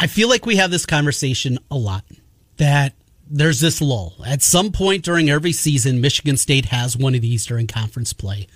I 0.00 0.08
feel 0.08 0.28
like 0.28 0.44
we 0.44 0.56
have 0.56 0.72
this 0.72 0.86
conversation 0.86 1.60
a 1.70 1.76
lot 1.76 2.04
that 2.56 2.94
there's 3.30 3.60
this 3.60 3.80
lull. 3.80 4.14
At 4.26 4.42
some 4.42 4.70
point 4.72 5.04
during 5.04 5.30
every 5.30 5.52
season, 5.52 6.00
Michigan 6.00 6.36
State 6.36 6.66
has 6.66 6.96
one 6.96 7.14
of 7.14 7.22
these 7.22 7.46
during 7.46 7.66
conference 7.66 8.12
play. 8.12 8.46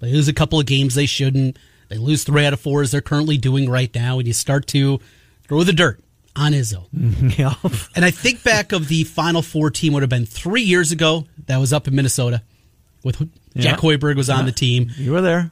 They 0.00 0.12
lose 0.12 0.28
a 0.28 0.32
couple 0.32 0.60
of 0.60 0.66
games 0.66 0.94
they 0.94 1.06
shouldn't. 1.06 1.58
They 1.88 1.98
lose 1.98 2.24
three 2.24 2.44
out 2.44 2.52
of 2.52 2.60
four 2.60 2.82
as 2.82 2.90
they're 2.90 3.00
currently 3.00 3.38
doing 3.38 3.70
right 3.70 3.94
now, 3.94 4.18
and 4.18 4.26
you 4.26 4.34
start 4.34 4.66
to 4.68 4.98
throw 5.46 5.62
the 5.62 5.72
dirt 5.72 6.00
on 6.34 6.52
Izzo. 6.52 6.86
Yeah. 7.38 7.54
And 7.94 8.04
I 8.04 8.10
think 8.10 8.42
back 8.42 8.72
of 8.72 8.88
the 8.88 9.04
Final 9.04 9.42
Four 9.42 9.70
team 9.70 9.92
would 9.92 10.02
have 10.02 10.10
been 10.10 10.26
three 10.26 10.62
years 10.62 10.92
ago. 10.92 11.26
That 11.46 11.58
was 11.58 11.72
up 11.72 11.86
in 11.88 11.94
Minnesota 11.94 12.42
with 13.04 13.18
Jack 13.20 13.28
Yeah. 13.54 13.76
Hoiberg 13.76 14.16
was 14.16 14.28
on 14.28 14.44
the 14.46 14.52
team. 14.52 14.90
You 14.96 15.12
were 15.12 15.20
there. 15.22 15.50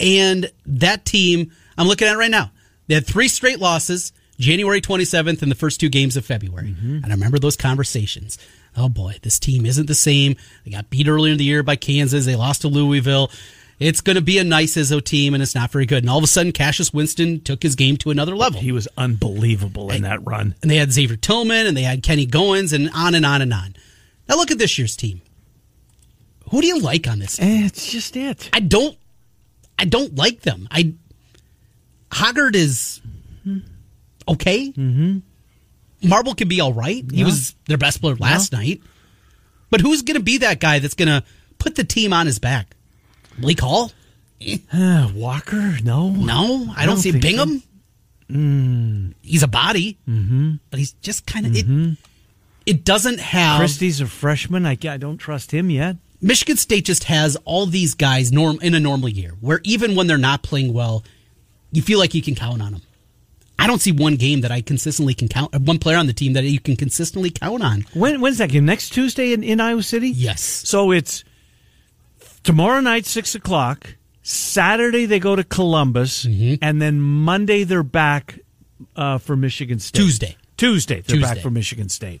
And 0.00 0.50
that 0.66 1.04
team, 1.04 1.52
I'm 1.78 1.86
looking 1.86 2.08
at 2.08 2.14
it 2.14 2.18
right 2.18 2.30
now. 2.30 2.50
They 2.86 2.94
had 2.94 3.06
three 3.06 3.28
straight 3.28 3.60
losses, 3.60 4.12
January 4.38 4.80
27th 4.80 5.42
and 5.42 5.50
the 5.50 5.56
first 5.56 5.80
two 5.80 5.88
games 5.88 6.16
of 6.16 6.24
February. 6.24 6.68
Mm-hmm. 6.68 6.96
And 6.96 7.06
I 7.06 7.10
remember 7.10 7.38
those 7.38 7.56
conversations. 7.56 8.38
Oh 8.76 8.88
boy, 8.88 9.16
this 9.22 9.38
team 9.38 9.64
isn't 9.64 9.86
the 9.86 9.94
same. 9.94 10.36
They 10.64 10.70
got 10.70 10.90
beat 10.90 11.08
earlier 11.08 11.32
in 11.32 11.38
the 11.38 11.44
year 11.44 11.62
by 11.62 11.76
Kansas. 11.76 12.26
They 12.26 12.36
lost 12.36 12.62
to 12.62 12.68
Louisville. 12.68 13.30
It's 13.78 14.00
going 14.00 14.16
to 14.16 14.22
be 14.22 14.38
a 14.38 14.44
nice 14.44 14.76
Izzo 14.76 15.04
team, 15.04 15.34
and 15.34 15.42
it's 15.42 15.54
not 15.54 15.70
very 15.70 15.84
good. 15.84 16.02
And 16.02 16.08
all 16.08 16.16
of 16.16 16.24
a 16.24 16.28
sudden, 16.28 16.52
Cassius 16.52 16.94
Winston 16.94 17.40
took 17.42 17.62
his 17.62 17.74
game 17.74 17.98
to 17.98 18.10
another 18.10 18.34
level. 18.34 18.58
He 18.58 18.72
was 18.72 18.88
unbelievable 18.96 19.90
in 19.90 20.00
that 20.02 20.26
run. 20.26 20.54
and 20.62 20.70
they 20.70 20.76
had 20.76 20.92
Xavier 20.92 21.16
Tillman, 21.16 21.66
and 21.66 21.76
they 21.76 21.82
had 21.82 22.02
Kenny 22.02 22.26
Goins, 22.26 22.72
and 22.72 22.90
on 22.94 23.14
and 23.14 23.26
on 23.26 23.42
and 23.42 23.52
on. 23.52 23.76
Now 24.28 24.36
look 24.36 24.50
at 24.50 24.58
this 24.58 24.78
year's 24.78 24.96
team. 24.96 25.20
Who 26.50 26.60
do 26.62 26.66
you 26.66 26.80
like 26.80 27.06
on 27.06 27.18
this? 27.18 27.38
Eh, 27.40 27.66
it's 27.66 27.90
just 27.90 28.16
it. 28.16 28.48
I 28.52 28.60
don't 28.60 28.96
I 29.78 29.84
don't 29.84 30.14
like 30.14 30.40
them. 30.40 30.68
I 30.70 30.94
Hoggard 32.10 32.54
is 32.54 33.00
okay. 34.28 34.72
Mm-hmm. 34.72 35.18
Marble 36.08 36.34
can 36.34 36.48
be 36.48 36.60
all 36.60 36.72
right. 36.72 37.04
He 37.10 37.24
was 37.24 37.54
their 37.66 37.78
best 37.78 38.00
player 38.00 38.16
last 38.16 38.52
night. 38.52 38.82
But 39.70 39.80
who's 39.80 40.02
going 40.02 40.16
to 40.16 40.22
be 40.22 40.38
that 40.38 40.60
guy 40.60 40.78
that's 40.78 40.94
going 40.94 41.08
to 41.08 41.24
put 41.58 41.74
the 41.74 41.84
team 41.84 42.12
on 42.12 42.26
his 42.26 42.38
back? 42.38 42.76
Blake 43.38 43.60
Hall? 43.60 43.90
Uh, 44.72 45.10
Walker? 45.14 45.78
No. 45.82 46.10
No, 46.10 46.72
I, 46.76 46.86
don't, 46.86 46.96
don't 46.96 46.98
see 46.98 47.18
Bingham. 47.18 47.62
He's 49.22 49.42
a 49.42 49.48
body, 49.48 49.98
mm-hmm. 50.08 50.54
but 50.70 50.78
he's 50.78 50.92
just 50.92 51.26
kind 51.26 51.46
of 51.46 51.52
it. 51.54 51.96
It 52.66 52.84
doesn't 52.84 53.20
have 53.20 53.58
Christie's 53.58 54.00
a 54.00 54.06
freshman. 54.06 54.66
I, 54.66 54.72
I 54.72 54.96
don't 54.96 55.18
trust 55.18 55.52
him 55.52 55.70
yet. 55.70 55.96
Michigan 56.20 56.56
State 56.56 56.84
just 56.84 57.04
has 57.04 57.36
all 57.44 57.66
these 57.66 57.94
guys 57.94 58.32
norm 58.32 58.58
in 58.62 58.74
a 58.74 58.80
normal 58.80 59.08
year, 59.08 59.34
where 59.40 59.60
even 59.62 59.94
when 59.94 60.06
they're 60.06 60.18
not 60.18 60.42
playing 60.42 60.72
well, 60.72 61.04
you 61.70 61.82
feel 61.82 61.98
like 61.98 62.14
you 62.14 62.22
can 62.22 62.34
count 62.34 62.60
on 62.60 62.72
them. 62.72 62.82
I 63.58 63.66
don't 63.66 63.80
see 63.80 63.92
one 63.92 64.16
game 64.16 64.42
that 64.42 64.52
I 64.52 64.60
consistently 64.60 65.14
can 65.14 65.28
count. 65.28 65.58
One 65.58 65.78
player 65.78 65.96
on 65.96 66.06
the 66.06 66.12
team 66.12 66.34
that 66.34 66.44
you 66.44 66.60
can 66.60 66.76
consistently 66.76 67.30
count 67.30 67.62
on. 67.62 67.86
When, 67.94 68.20
when's 68.20 68.38
that 68.38 68.50
game? 68.50 68.66
Next 68.66 68.90
Tuesday 68.90 69.32
in, 69.32 69.42
in 69.42 69.60
Iowa 69.60 69.82
City? 69.82 70.10
Yes. 70.10 70.42
So 70.42 70.92
it's 70.92 71.24
tomorrow 72.42 72.80
night, 72.80 73.06
6 73.06 73.34
o'clock. 73.34 73.96
Saturday, 74.22 75.06
they 75.06 75.18
go 75.18 75.36
to 75.36 75.44
Columbus. 75.44 76.24
Mm-hmm. 76.26 76.62
And 76.62 76.82
then 76.82 77.00
Monday, 77.00 77.64
they're 77.64 77.82
back 77.82 78.40
uh, 78.94 79.18
for 79.18 79.36
Michigan 79.36 79.78
State. 79.78 79.98
Tuesday. 79.98 80.36
Tuesday, 80.56 81.00
they're 81.02 81.20
back 81.20 81.38
for 81.38 81.50
Michigan 81.50 81.88
State. 81.88 82.20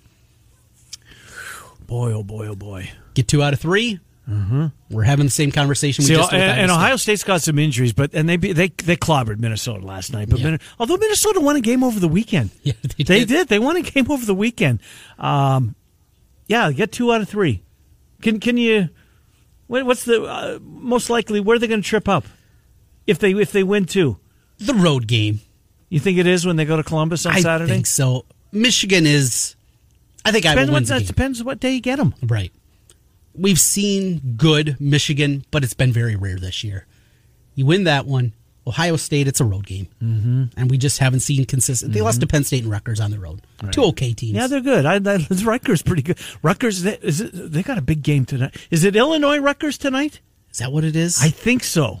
Boy, 1.86 2.12
oh 2.12 2.22
boy, 2.22 2.48
oh 2.48 2.56
boy. 2.56 2.90
Get 3.14 3.28
two 3.28 3.42
out 3.42 3.52
of 3.52 3.60
3 3.60 4.00
Mm-hmm. 4.28 4.66
We're 4.90 5.04
having 5.04 5.26
the 5.26 5.30
same 5.30 5.52
conversation. 5.52 6.02
We 6.02 6.08
See, 6.08 6.14
just 6.16 6.32
and, 6.32 6.42
and 6.42 6.70
Ohio 6.70 6.96
State. 6.96 7.18
State's 7.18 7.24
got 7.24 7.42
some 7.42 7.58
injuries, 7.60 7.92
but 7.92 8.12
and 8.12 8.28
they 8.28 8.36
they 8.36 8.68
they 8.68 8.96
clobbered 8.96 9.38
Minnesota 9.38 9.86
last 9.86 10.12
night. 10.12 10.28
But 10.28 10.40
Yeah. 10.40 10.50
Min- 10.52 10.60
although 10.80 10.96
Minnesota 10.96 11.40
won 11.40 11.54
a 11.54 11.60
game 11.60 11.84
over 11.84 12.00
the 12.00 12.08
weekend, 12.08 12.50
Yeah, 12.62 12.72
they 12.96 13.04
they 13.04 13.18
did. 13.20 13.28
did. 13.28 13.48
They 13.48 13.58
won 13.60 13.76
a 13.76 13.82
game 13.82 14.10
over 14.10 14.26
the 14.26 14.34
weekend. 14.34 14.80
Um, 15.18 15.76
yeah, 16.48 16.72
get 16.72 16.90
two 16.90 17.12
out 17.12 17.20
of 17.20 17.28
three. 17.28 17.62
Can 18.20 18.40
can 18.40 18.56
you? 18.56 18.88
What's 19.68 20.04
the 20.04 20.22
uh, 20.24 20.58
most 20.62 21.08
likely? 21.10 21.38
Where 21.40 21.56
are 21.56 21.58
they 21.58 21.66
going 21.68 21.82
to 21.82 21.88
trip 21.88 22.08
up 22.08 22.24
if 23.06 23.18
they 23.20 23.32
if 23.32 23.52
they 23.52 23.62
win 23.62 23.84
two? 23.84 24.18
the 24.58 24.74
road 24.74 25.06
game. 25.06 25.40
You 25.88 26.00
think 26.00 26.18
it 26.18 26.26
is 26.26 26.44
when 26.46 26.56
they 26.56 26.64
go 26.64 26.76
to 26.76 26.82
Columbus 26.82 27.26
on 27.26 27.32
I 27.34 27.40
Saturday? 27.40 27.70
I 27.70 27.74
think 27.74 27.86
so. 27.86 28.24
Michigan 28.52 29.06
is. 29.06 29.54
I 30.24 30.32
think 30.32 30.42
Depends 30.42 30.58
Iowa 30.62 30.70
what, 30.72 30.74
wins 30.78 30.88
the 30.88 30.94
that 30.94 31.00
game. 31.00 31.06
depends 31.06 31.44
what 31.44 31.60
day 31.60 31.74
you 31.74 31.80
get 31.80 31.96
them. 31.98 32.14
Right. 32.22 32.52
We've 33.38 33.60
seen 33.60 34.36
good 34.36 34.76
Michigan, 34.80 35.44
but 35.50 35.64
it's 35.64 35.74
been 35.74 35.92
very 35.92 36.16
rare 36.16 36.36
this 36.36 36.64
year. 36.64 36.86
You 37.54 37.66
win 37.66 37.84
that 37.84 38.06
one. 38.06 38.32
Ohio 38.66 38.96
State, 38.96 39.28
it's 39.28 39.40
a 39.40 39.44
road 39.44 39.64
game. 39.64 39.86
Mm-hmm. 40.02 40.44
And 40.56 40.70
we 40.70 40.76
just 40.76 40.98
haven't 40.98 41.20
seen 41.20 41.44
consistent. 41.44 41.92
They 41.92 42.00
lost 42.00 42.20
to 42.20 42.26
Penn 42.26 42.42
State 42.42 42.64
and 42.64 42.72
Rutgers 42.72 42.98
on 42.98 43.12
the 43.12 43.18
road. 43.18 43.42
Two 43.70 43.84
okay 43.84 44.12
teams. 44.12 44.34
Yeah, 44.34 44.48
they're 44.48 44.60
good. 44.60 44.84
I, 44.84 44.96
I, 44.96 45.26
Rutgers 45.44 45.82
pretty 45.82 46.02
good. 46.02 46.18
Rutgers 46.42 46.82
they, 46.82 46.98
is 47.00 47.20
it, 47.20 47.30
they 47.32 47.62
got 47.62 47.78
a 47.78 47.82
big 47.82 48.02
game 48.02 48.24
tonight. 48.24 48.56
Is 48.70 48.82
it 48.82 48.96
Illinois 48.96 49.38
Rutgers 49.38 49.78
tonight? 49.78 50.20
Is 50.50 50.58
that 50.58 50.72
what 50.72 50.82
it 50.82 50.96
is? 50.96 51.22
I 51.22 51.28
think 51.28 51.62
so. 51.62 52.00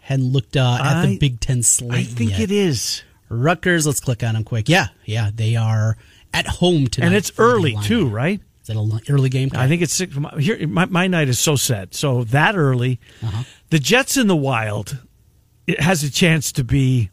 hadn't 0.00 0.32
looked 0.32 0.56
uh, 0.56 0.78
at 0.82 1.06
the 1.06 1.18
Big 1.18 1.38
Ten 1.38 1.62
slate 1.62 1.92
I 1.92 2.02
think 2.02 2.32
yet. 2.32 2.40
it 2.40 2.50
is. 2.50 3.04
Rutgers, 3.28 3.86
let's 3.86 4.00
click 4.00 4.24
on 4.24 4.34
them 4.34 4.42
quick. 4.42 4.68
Yeah, 4.68 4.88
yeah, 5.04 5.30
they 5.32 5.54
are 5.54 5.96
at 6.34 6.46
home 6.46 6.88
tonight. 6.88 7.06
And 7.06 7.14
it's 7.14 7.30
early 7.38 7.76
too, 7.84 8.08
right? 8.08 8.40
Is 8.62 8.70
it 8.70 8.76
an 8.76 9.00
early 9.08 9.28
game? 9.28 9.50
Time? 9.50 9.60
I 9.62 9.68
think 9.68 9.82
it's 9.82 9.94
six. 9.94 10.14
my- 10.16 10.34
Here, 10.38 10.66
my, 10.68 10.84
my 10.86 11.06
night 11.06 11.28
is 11.28 11.38
so 11.38 11.56
set. 11.56 11.94
So 11.94 12.24
that 12.24 12.56
early, 12.56 13.00
Uh-huh. 13.22 13.44
the 13.70 13.78
Jets 13.78 14.16
in 14.16 14.26
the 14.26 14.36
Wild, 14.36 14.98
it 15.66 15.80
has 15.80 16.02
a 16.04 16.10
chance 16.10 16.52
to 16.52 16.64
be. 16.64 17.10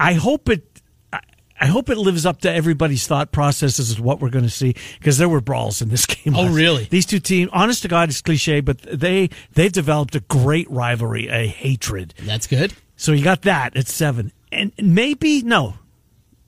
I 0.00 0.14
hope 0.14 0.48
it. 0.48 0.80
I- 1.12 1.20
I 1.60 1.66
hope 1.66 1.90
it 1.90 1.98
lives 1.98 2.24
up 2.24 2.40
to 2.42 2.52
everybody's 2.52 3.06
thought 3.06 3.32
processes 3.32 3.90
of 3.92 4.00
what 4.00 4.20
we're 4.20 4.30
going 4.30 4.44
to 4.44 4.50
see 4.50 4.74
because 4.98 5.18
there 5.18 5.28
were 5.28 5.40
brawls 5.40 5.82
in 5.82 5.88
this 5.88 6.06
game. 6.06 6.34
Oh, 6.36 6.48
really? 6.52 6.84
These 6.84 7.06
two 7.06 7.18
teams, 7.20 7.50
honest 7.52 7.82
to 7.82 7.88
God, 7.88 8.08
it's 8.08 8.20
cliche, 8.22 8.60
but 8.60 8.78
they 8.82 9.30
they've 9.54 9.72
developed 9.72 10.14
a 10.14 10.20
great 10.20 10.70
rivalry, 10.70 11.28
a 11.28 11.46
hatred. 11.48 12.14
That's 12.22 12.46
good. 12.46 12.74
So 12.96 13.12
you 13.12 13.22
got 13.24 13.42
that 13.42 13.76
at 13.76 13.86
seven, 13.88 14.32
and 14.52 14.72
maybe 14.80 15.42
no, 15.42 15.74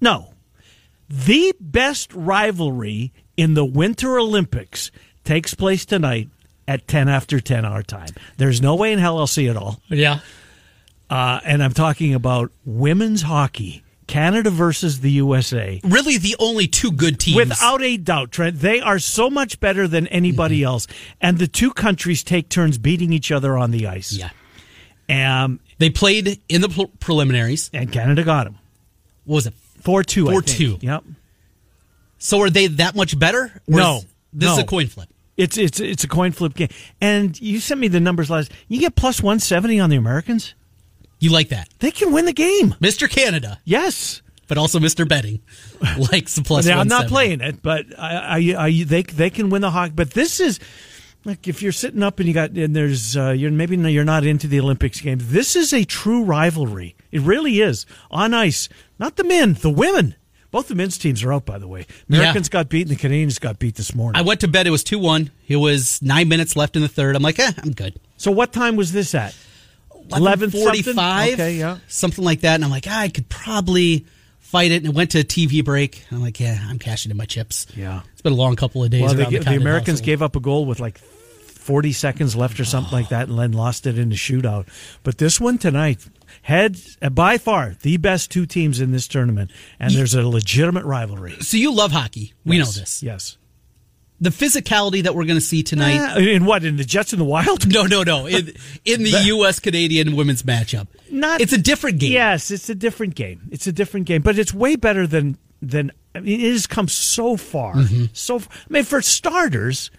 no, 0.01 0.35
the 1.09 1.55
best 1.61 2.13
rivalry 2.15 3.13
in 3.41 3.55
the 3.55 3.65
Winter 3.65 4.19
Olympics 4.19 4.91
takes 5.25 5.55
place 5.55 5.85
tonight 5.87 6.29
at 6.69 6.87
ten 6.87 7.09
after 7.09 7.41
ten 7.41 7.65
our 7.65 7.83
time. 7.83 8.11
There's 8.37 8.61
no 8.61 8.75
way 8.75 8.93
in 8.93 8.99
hell 8.99 9.19
I'll 9.19 9.27
see 9.27 9.47
it 9.47 9.57
all, 9.57 9.81
Yeah. 9.89 10.21
uh, 11.09 11.41
and 11.45 11.63
I'm 11.63 11.73
talking 11.73 12.15
about 12.15 12.53
women's 12.67 13.23
hockey, 13.23 13.83
Canada 14.07 14.51
versus 14.51 15.01
the 15.01 15.11
USA. 15.13 15.81
Really, 15.85 16.19
the 16.19 16.37
only 16.39 16.67
two 16.67 16.93
good 16.93 17.19
teams. 17.19 17.37
Without 17.37 17.81
a 17.83 17.97
doubt, 17.97 18.31
Trent, 18.33 18.59
they 18.59 18.81
are 18.81 18.99
so 18.99 19.31
much 19.31 19.59
better 19.61 19.89
than 19.89 20.07
anybody 20.09 20.59
Mm-hmm. 20.59 20.67
else, 20.67 20.87
and 21.21 21.39
the 21.39 21.47
two 21.49 21.73
countries 21.73 22.23
take 22.23 22.49
turns 22.49 22.77
beating 22.79 23.13
each 23.13 23.33
other 23.33 23.57
on 23.57 23.71
the 23.71 23.87
ice. 23.87 24.13
Yeah. 24.13 24.31
Um, 25.09 25.61
They 25.79 25.91
played 25.91 26.41
in 26.49 26.61
the 26.61 26.69
pre- 26.69 26.91
preliminaries. 27.01 27.71
And 27.73 27.91
Canada 27.91 28.23
got 28.23 28.45
them. 28.45 28.59
What 29.25 29.35
was 29.37 29.47
it? 29.47 29.55
4 29.83 30.05
2. 30.05 30.27
4 30.27 30.43
2. 30.43 30.79
Yep. 30.83 31.05
So 32.21 32.41
are 32.43 32.51
they 32.51 32.69
that 32.69 32.95
much 32.95 33.19
better? 33.19 33.61
No. 33.67 34.03
This 34.33 34.47
No. 34.49 34.53
is 34.53 34.59
a 34.59 34.65
coin 34.65 34.87
flip. 34.87 35.09
It's 35.37 35.57
it's 35.59 35.81
it's 35.81 36.05
a 36.05 36.09
coin 36.09 36.33
flip 36.33 36.55
game. 36.55 36.69
And 37.01 37.39
you 37.41 37.59
sent 37.61 37.81
me 37.81 37.89
the 37.89 37.99
numbers 37.99 38.29
last. 38.31 38.53
You 38.69 38.79
get 38.79 38.95
plus 38.95 39.23
170 39.23 39.81
on 39.81 39.91
the 39.91 39.97
Americans. 39.97 40.55
You 41.19 41.31
like 41.33 41.49
that. 41.49 41.69
They 41.81 41.91
can 41.91 42.13
win 42.13 42.27
the 42.27 42.33
game. 42.33 42.75
Mr. 42.81 43.09
Canada, 43.11 43.59
Yes. 43.65 44.23
but 44.49 44.59
also 44.59 44.79
Mr. 44.79 45.07
Betting 45.09 45.41
likes 46.13 46.35
the 46.35 46.43
plus 46.43 46.67
Now, 46.67 46.81
I'm 46.81 46.89
not 46.89 47.09
playing 47.09 47.41
it, 47.41 47.63
but 47.63 47.87
I, 47.99 48.17
I, 48.17 48.65
I, 48.67 48.85
they 48.85 49.03
they 49.03 49.31
can 49.31 49.49
win 49.51 49.63
the 49.63 49.71
hockey. 49.71 49.93
But 49.95 50.11
this 50.13 50.41
is 50.41 50.61
like 51.25 51.49
if 51.49 51.63
you're 51.63 51.73
sitting 51.73 52.03
up 52.03 52.19
and 52.21 52.29
you 52.29 52.35
got 52.35 52.51
and 52.51 52.77
there's 52.77 53.17
uh, 53.17 53.31
you're 53.31 53.51
maybe 53.51 53.77
you're 53.77 54.05
not 54.05 54.25
into 54.27 54.47
the 54.47 54.61
Olympics 54.61 55.01
game. 55.01 55.19
This 55.21 55.57
is 55.57 55.73
a 55.73 55.85
true 55.85 56.23
rivalry. 56.25 56.97
It 57.13 57.23
really 57.23 57.61
is 57.61 57.87
on 58.11 58.35
ice. 58.35 58.69
Not 58.99 59.17
the 59.17 59.25
men, 59.25 59.55
the 59.55 59.71
women. 59.71 60.17
Both 60.51 60.69
the 60.69 60.75
men's 60.75 60.99
teams 60.99 61.23
are 61.23 61.33
out, 61.33 61.47
by 61.47 61.59
the 61.59 61.69
way. 61.69 61.87
Americans 62.09 62.49
got 62.49 62.69
beat 62.69 62.83
and 62.83 62.91
the 62.91 63.01
Canadians 63.01 63.39
got 63.39 63.59
beat 63.59 63.77
this 63.77 63.95
morning. 63.95 64.19
I 64.19 64.23
went 64.23 64.41
to 64.41 64.49
bed. 64.49 64.67
It 64.67 64.71
was 64.71 64.83
2 64.83 64.99
1. 64.99 65.31
It 65.47 65.57
was 65.57 66.03
nine 66.03 66.29
minutes 66.29 66.57
left 66.57 66.75
in 66.77 66.83
the 66.83 66.89
third. 66.89 67.15
I'm 67.15 67.23
like, 67.23 67.39
eh, 67.39 67.53
I'm 67.59 67.73
good. 67.73 68.01
so 68.17 68.31
what 68.31 68.53
time 68.53 68.77
was 68.77 68.93
this 68.93 69.15
at? 69.15 69.37
11 70.13 70.51
something? 70.51 70.61
45, 70.61 71.35
Okay, 71.35 71.55
yeah. 71.55 71.79
something 71.87 72.25
like 72.25 72.41
that. 72.41 72.57
And 72.57 72.65
I'm 72.65 72.71
like, 72.71 72.87
ah, 72.89 73.01
I 73.01 73.09
could 73.09 73.29
probably 73.29 74.07
fight 74.41 74.73
it. 74.73 74.77
And 74.77 74.87
it 74.87 74.95
went 74.95 75.13
to 75.13 75.21
a 75.21 75.25
TV 75.25 75.65
break. 75.65 76.05
And 76.09 76.19
I'm 76.19 76.23
like, 76.23 76.41
yeah, 76.41 76.59
I'm 76.69 76.81
cashing 76.81 77.11
in 77.11 77.17
my 77.17 77.27
chips. 77.27 77.67
Yeah. 77.77 78.01
It's 78.13 78.23
been 78.23 78.33
a 78.33 78.37
long 78.37 78.57
couple 78.57 78.83
of 78.83 78.91
days. 78.91 79.03
Well, 79.03 79.15
they, 79.15 79.25
the, 79.25 79.39
the, 79.39 79.57
Americans 79.57 80.01
household. 80.01 80.07
gave 80.07 80.23
up 80.23 80.35
a 80.35 80.41
goal 80.41 80.67
with 80.67 80.81
like 80.81 80.99
40 80.99 81.93
seconds 81.93 82.35
left 82.35 82.59
or 82.59 82.65
something 82.65 82.93
like 82.93 83.11
that, 83.11 83.29
and 83.29 83.39
then 83.39 83.53
lost 83.53 83.87
it 83.87 83.99
in 83.99 84.11
a 84.11 84.17
shootout. 84.17 84.67
But 85.05 85.19
this 85.19 85.41
one 85.41 85.59
tonight, 85.59 86.05
head 86.43 86.79
uh, 87.03 87.11
by 87.11 87.39
far 87.39 87.77
the 87.83 87.97
best 87.97 88.31
two 88.31 88.47
teams 88.47 88.81
in 88.81 88.93
this 88.93 89.07
tournament, 89.09 89.51
and 89.79 89.93
there's 89.95 90.15
a 90.15 90.27
legitimate 90.27 90.85
rivalry. 90.85 91.37
So 91.41 91.57
you 91.57 91.73
love 91.73 91.93
hockey. 91.93 92.33
We 92.45 92.59
Yes. 92.59 92.77
know 92.77 92.81
this. 92.81 93.03
Yes. 93.03 93.37
The 94.23 94.31
physicality 94.31 95.03
that 95.05 95.15
we're 95.15 95.25
going 95.25 95.39
to 95.39 95.45
see 95.45 95.63
tonight. 95.63 96.15
Uh, 96.17 96.21
in 96.21 96.45
what? 96.45 96.63
In 96.63 96.77
the 96.77 96.85
Jets 96.85 97.15
in 97.15 97.19
the 97.19 97.25
Wild? 97.25 97.67
No, 97.73 97.85
no, 97.85 98.03
no. 98.03 98.27
In, 98.27 98.53
in 98.85 99.03
the 99.03 99.23
U.S. 99.27 99.59
Canadian 99.61 100.15
women's 100.15 100.43
matchup, 100.43 100.89
Not. 101.11 101.41
it's 101.41 101.55
a 101.55 101.59
different 101.59 101.99
game. 102.01 102.13
Yes, 102.13 102.51
it's 102.51 102.69
a 102.69 102.75
different 102.75 103.15
game. 103.15 103.49
It's 103.51 103.67
a 103.67 103.73
different 103.73 104.05
game, 104.07 104.21
but 104.21 104.39
it's 104.39 104.53
way 104.53 104.77
better 104.77 105.07
than 105.07 105.39
than. 105.63 105.91
I 106.15 106.21
mean, 106.21 106.41
it 106.41 106.51
has 106.53 106.67
come 106.67 106.89
so 106.89 107.37
far. 107.37 107.75
Mm-hmm. 107.77 108.07
So, 108.13 108.39
I 108.41 108.43
mean, 108.69 108.83
for 108.83 109.01
starters, 109.01 109.91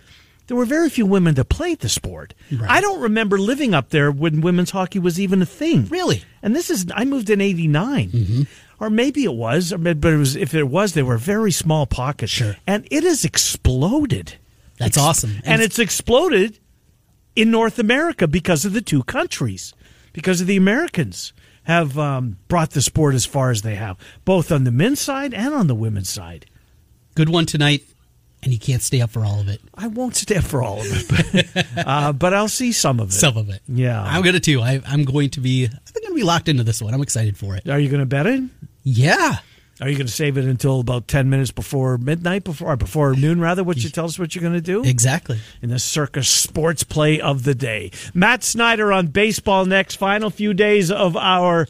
there 0.51 0.57
were 0.57 0.65
very 0.65 0.89
few 0.89 1.05
women 1.05 1.35
that 1.35 1.45
played 1.45 1.79
the 1.79 1.87
sport. 1.87 2.33
I 2.67 2.81
don't 2.81 2.99
remember 2.99 3.37
living 3.39 3.73
up 3.73 3.87
there 3.91 4.11
when 4.11 4.41
women's 4.41 4.71
hockey 4.71 4.99
was 4.99 5.17
even 5.17 5.41
a 5.41 5.45
thing. 5.45 5.85
Really? 5.85 6.25
And 6.43 6.53
this 6.53 6.69
is 6.69 6.87
I 6.93 7.05
moved 7.05 7.29
in 7.29 7.39
'89, 7.39 8.09
Mm-hmm. 8.09 8.41
or 8.83 8.89
maybe 8.89 9.23
it 9.23 9.33
was, 9.33 9.71
but 9.71 9.95
it 10.05 10.17
was. 10.17 10.35
If 10.35 10.53
it 10.53 10.65
was, 10.67 10.91
they 10.93 11.03
were 11.03 11.17
very 11.17 11.53
small 11.53 11.85
pockets. 11.85 12.33
Sure. 12.33 12.57
and 12.67 12.85
it 12.91 13.03
has 13.05 13.23
exploded. 13.23 14.33
That's 14.77 14.97
awesome. 14.97 15.37
and 15.45 15.61
it's 15.61 15.79
exploded 15.79 16.59
in 17.33 17.49
North 17.49 17.79
America 17.79 18.27
because 18.27 18.65
of 18.65 18.73
the 18.73 18.81
two 18.81 19.03
countries, 19.03 19.73
because 20.11 20.41
of 20.41 20.47
the 20.47 20.57
Americans 20.57 21.31
have 21.63 21.97
um, 21.97 22.35
brought 22.49 22.71
the 22.71 22.81
sport 22.81 23.15
as 23.15 23.25
far 23.25 23.51
as 23.51 23.61
they 23.61 23.75
have, 23.75 23.97
both 24.25 24.51
on 24.51 24.65
the 24.65 24.71
men's 24.71 24.99
side 24.99 25.33
and 25.33 25.53
on 25.53 25.67
the 25.67 25.75
women's 25.75 26.09
side. 26.09 26.45
good 27.15 27.29
one 27.29 27.45
tonight, 27.45 27.83
and 28.43 28.51
you 28.51 28.59
can't 28.59 28.81
stay 28.81 29.01
up 29.01 29.11
for 29.11 29.23
all 29.23 29.39
of 29.39 29.47
it. 29.47 29.61
I 29.75 29.87
won't 29.87 30.15
stay 30.15 30.37
up 30.37 30.43
for 30.43 30.63
all 30.63 30.79
of 30.79 30.87
it, 30.87 31.45
but, 31.53 31.67
uh, 31.87 32.13
but 32.13 32.33
I'll 32.33 32.47
see 32.47 32.71
some 32.71 32.99
of 32.99 33.09
it. 33.09 33.13
Some 33.13 33.37
of 33.37 33.49
it. 33.49 33.61
Yeah. 33.67 34.01
I'm 34.01 34.23
going 34.23 34.33
to 34.33 34.39
too. 34.39 34.61
I, 34.61 34.81
I'm 34.87 35.05
going 35.05 35.29
to 35.31 35.39
be. 35.39 35.65
I 35.65 35.89
think 35.91 36.05
I'm 36.05 36.13
to 36.13 36.15
be 36.15 36.23
locked 36.23 36.47
into 36.49 36.63
this 36.63 36.81
one. 36.81 36.93
I'm 36.93 37.01
excited 37.01 37.37
for 37.37 37.55
it. 37.55 37.67
Are 37.69 37.79
you 37.79 37.89
going 37.89 37.99
to 37.99 38.05
bet 38.05 38.25
it? 38.25 38.43
Yeah. 38.83 39.37
Are 39.79 39.89
you 39.89 39.95
going 39.95 40.07
to 40.07 40.13
save 40.13 40.37
it 40.37 40.45
until 40.45 40.79
about 40.79 41.07
ten 41.07 41.29
minutes 41.29 41.49
before 41.49 41.97
midnight, 41.97 42.43
before 42.43 42.73
or 42.73 42.77
before 42.77 43.15
noon, 43.15 43.41
rather? 43.41 43.63
What 43.63 43.77
you 43.77 43.89
tell 43.89 44.05
us 44.05 44.19
what 44.19 44.35
you're 44.35 44.41
going 44.41 44.53
to 44.53 44.61
do? 44.61 44.83
Exactly. 44.83 45.39
in 45.61 45.69
the 45.69 45.79
Circa 45.79 46.23
Sports 46.23 46.83
play 46.83 47.19
of 47.19 47.43
the 47.43 47.55
day. 47.55 47.89
Matt 48.13 48.43
Snyder 48.43 48.93
on 48.93 49.07
baseball 49.07 49.65
next. 49.65 49.95
Final 49.95 50.29
few 50.29 50.53
days 50.53 50.91
of 50.91 51.17
our 51.17 51.67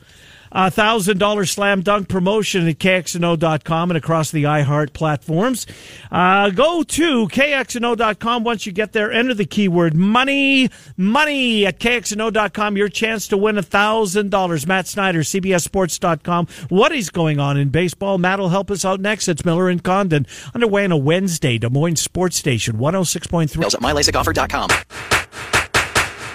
$1,000 0.54 1.50
slam 1.50 1.82
dunk 1.82 2.10
promotion 2.10 2.68
at 2.68 2.78
KXNO.com 2.78 3.92
and 3.92 3.98
across 3.98 4.32
the 4.32 4.44
iHeart 4.44 4.94
platforms. 4.94 5.66
Uh, 6.12 6.50
go 6.50 6.84
to 6.84 7.28
KXNO.com. 7.28 8.44
Once 8.44 8.66
you 8.66 8.72
get 8.72 8.92
there, 8.92 9.12
enter 9.12 9.34
the 9.34 9.46
keyword 9.46 9.96
money, 9.96 10.70
money 10.98 11.66
at 11.66 11.80
KXNO.com. 11.80 12.78
Your 12.78 12.90
chance 12.90 13.28
to 13.30 13.38
win 13.38 13.56
$1,000. 13.56 14.68
Matt 14.68 14.88
Snyder, 14.88 15.22
CBSSports.com. 15.22 16.48
What 16.70 16.92
is 16.92 17.10
going 17.10 17.40
on 17.40 17.58
in 17.58 17.70
baseball? 17.70 18.18
Matt 18.18 18.40
will 18.40 18.50
help 18.50 18.70
us 18.70 18.84
out 18.84 19.00
next. 19.00 19.28
It's 19.28 19.46
Miller 19.46 19.70
and 19.70 19.84
Condon. 19.84 20.28
Underway 20.54 20.84
on 20.84 20.92
a 20.92 20.98
Wednesday, 20.98 21.58
Des 21.58 21.70
Moines 21.70 21.96
Sports 21.96 22.36
Station, 22.36 22.78
106.3. 22.78 23.52
Details 23.52 23.76
at 23.76 23.82
mylasicoffer.com. 23.82 25.61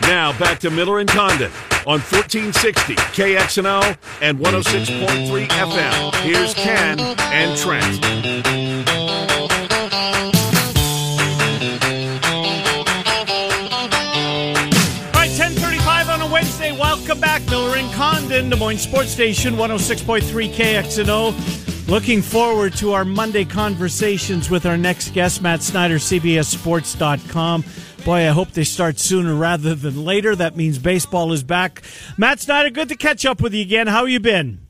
Now 0.06 0.38
back 0.38 0.60
to 0.60 0.70
Miller 0.70 1.00
and 1.00 1.08
Condon 1.08 1.50
on 1.84 1.98
1460 1.98 2.94
KXNO 2.94 3.96
and 4.22 4.38
106.3 4.38 5.48
FM. 5.48 6.14
Here's 6.22 6.54
Ken 6.54 7.00
and 7.00 7.58
Trent. 7.58 9.06
All 15.06 15.12
right, 15.12 15.30
1035 15.30 16.08
on 16.08 16.20
a 16.20 16.32
Wednesday. 16.32 16.70
Welcome 16.70 17.18
back. 17.18 17.44
Miller 17.46 17.76
and 17.76 17.92
Condon, 17.92 18.48
Des 18.50 18.56
Moines 18.56 18.78
Sports 18.78 19.10
Station, 19.10 19.54
106.3 19.54 20.52
KXNO. 20.52 21.88
Looking 21.88 22.20
forward 22.20 22.74
to 22.78 22.92
our 22.92 23.04
Monday 23.04 23.44
conversations 23.44 24.50
with 24.50 24.66
our 24.66 24.76
next 24.76 25.14
guest, 25.14 25.40
Matt 25.40 25.62
Snyder, 25.62 25.96
CBSSports.com. 25.96 27.64
Boy, 28.06 28.28
I 28.28 28.30
hope 28.30 28.52
they 28.52 28.62
start 28.62 29.00
sooner 29.00 29.34
rather 29.34 29.74
than 29.74 30.04
later. 30.04 30.36
That 30.36 30.56
means 30.56 30.78
baseball 30.78 31.32
is 31.32 31.42
back. 31.42 31.82
Matt 32.16 32.38
Snyder, 32.38 32.70
good 32.70 32.88
to 32.90 32.94
catch 32.94 33.26
up 33.26 33.40
with 33.40 33.52
you 33.52 33.62
again. 33.62 33.88
How 33.88 34.04
you 34.04 34.20
been? 34.20 34.60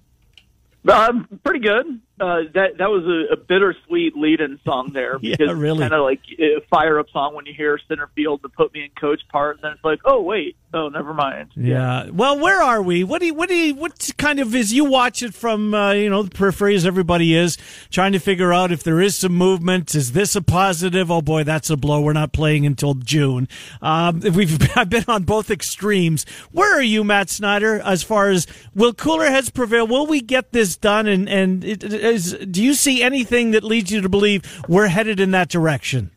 Um, 0.88 1.28
pretty 1.44 1.60
good. 1.60 2.00
Uh, 2.18 2.42
that 2.54 2.78
that 2.78 2.88
was 2.88 3.04
a, 3.04 3.34
a 3.34 3.36
bittersweet 3.36 4.16
lead-in 4.16 4.58
song 4.64 4.92
there. 4.92 5.18
Yeah, 5.26 5.52
really. 5.52 5.80
Kind 5.80 5.92
of 5.92 6.02
like 6.02 6.20
a 6.38 6.60
fire-up 6.70 7.10
song 7.10 7.34
when 7.34 7.46
you 7.46 7.52
hear 7.52 7.78
center 7.88 8.08
field 8.14 8.42
to 8.42 8.48
put 8.48 8.72
me 8.72 8.84
in 8.84 8.90
coach 8.98 9.20
part, 9.28 9.56
and 9.56 9.64
then 9.64 9.72
it's 9.72 9.84
like, 9.84 9.98
oh 10.04 10.22
wait, 10.22 10.56
oh 10.72 10.88
never 10.88 11.12
mind. 11.12 11.50
Yeah. 11.56 12.08
Well, 12.10 12.38
where 12.38 12.62
are 12.62 12.80
we? 12.80 13.02
What 13.04 13.20
do 13.20 13.26
you, 13.26 13.34
what 13.34 13.48
do 13.48 13.54
you, 13.56 13.74
what 13.74 14.10
kind 14.18 14.38
of 14.38 14.54
is 14.54 14.72
you 14.72 14.84
watch 14.84 15.22
it 15.22 15.34
from 15.34 15.74
uh, 15.74 15.92
you 15.92 16.08
know 16.08 16.22
the 16.22 16.30
periphery 16.30 16.74
as 16.76 16.86
everybody 16.86 17.34
is 17.34 17.58
trying 17.90 18.12
to 18.12 18.18
figure 18.18 18.52
out 18.52 18.70
if 18.72 18.82
there 18.82 19.00
is 19.00 19.16
some 19.16 19.34
movement. 19.34 19.94
Is 19.94 20.12
this 20.12 20.36
a 20.36 20.42
positive? 20.42 21.10
Oh 21.10 21.22
boy, 21.22 21.44
that's 21.44 21.70
a 21.70 21.76
blow. 21.76 22.00
We're 22.00 22.12
not 22.12 22.32
playing 22.32 22.64
until 22.66 22.94
June. 22.94 23.48
Um, 23.82 24.20
we've 24.20 24.56
I've 24.76 24.88
been 24.88 25.04
on 25.08 25.24
both 25.24 25.50
extremes. 25.50 26.24
Where 26.52 26.78
are 26.78 26.82
you, 26.82 27.02
Matt 27.04 27.30
Snyder? 27.30 27.80
As 27.80 28.02
far 28.02 28.30
as 28.30 28.46
will 28.74 28.94
cooler 28.94 29.26
heads 29.26 29.50
prevail? 29.50 29.86
Will 29.86 30.06
we 30.06 30.20
get 30.20 30.52
this 30.52 30.76
done? 30.76 31.06
And 31.06 31.28
and 31.28 31.64
it 31.64 31.82
is, 32.06 32.36
do 32.50 32.62
you 32.62 32.74
see 32.74 33.02
anything 33.02 33.52
that 33.52 33.64
leads 33.64 33.90
you 33.90 34.00
to 34.00 34.08
believe 34.08 34.42
we're 34.68 34.88
headed 34.88 35.20
in 35.20 35.30
that 35.32 35.48
direction? 35.48 36.10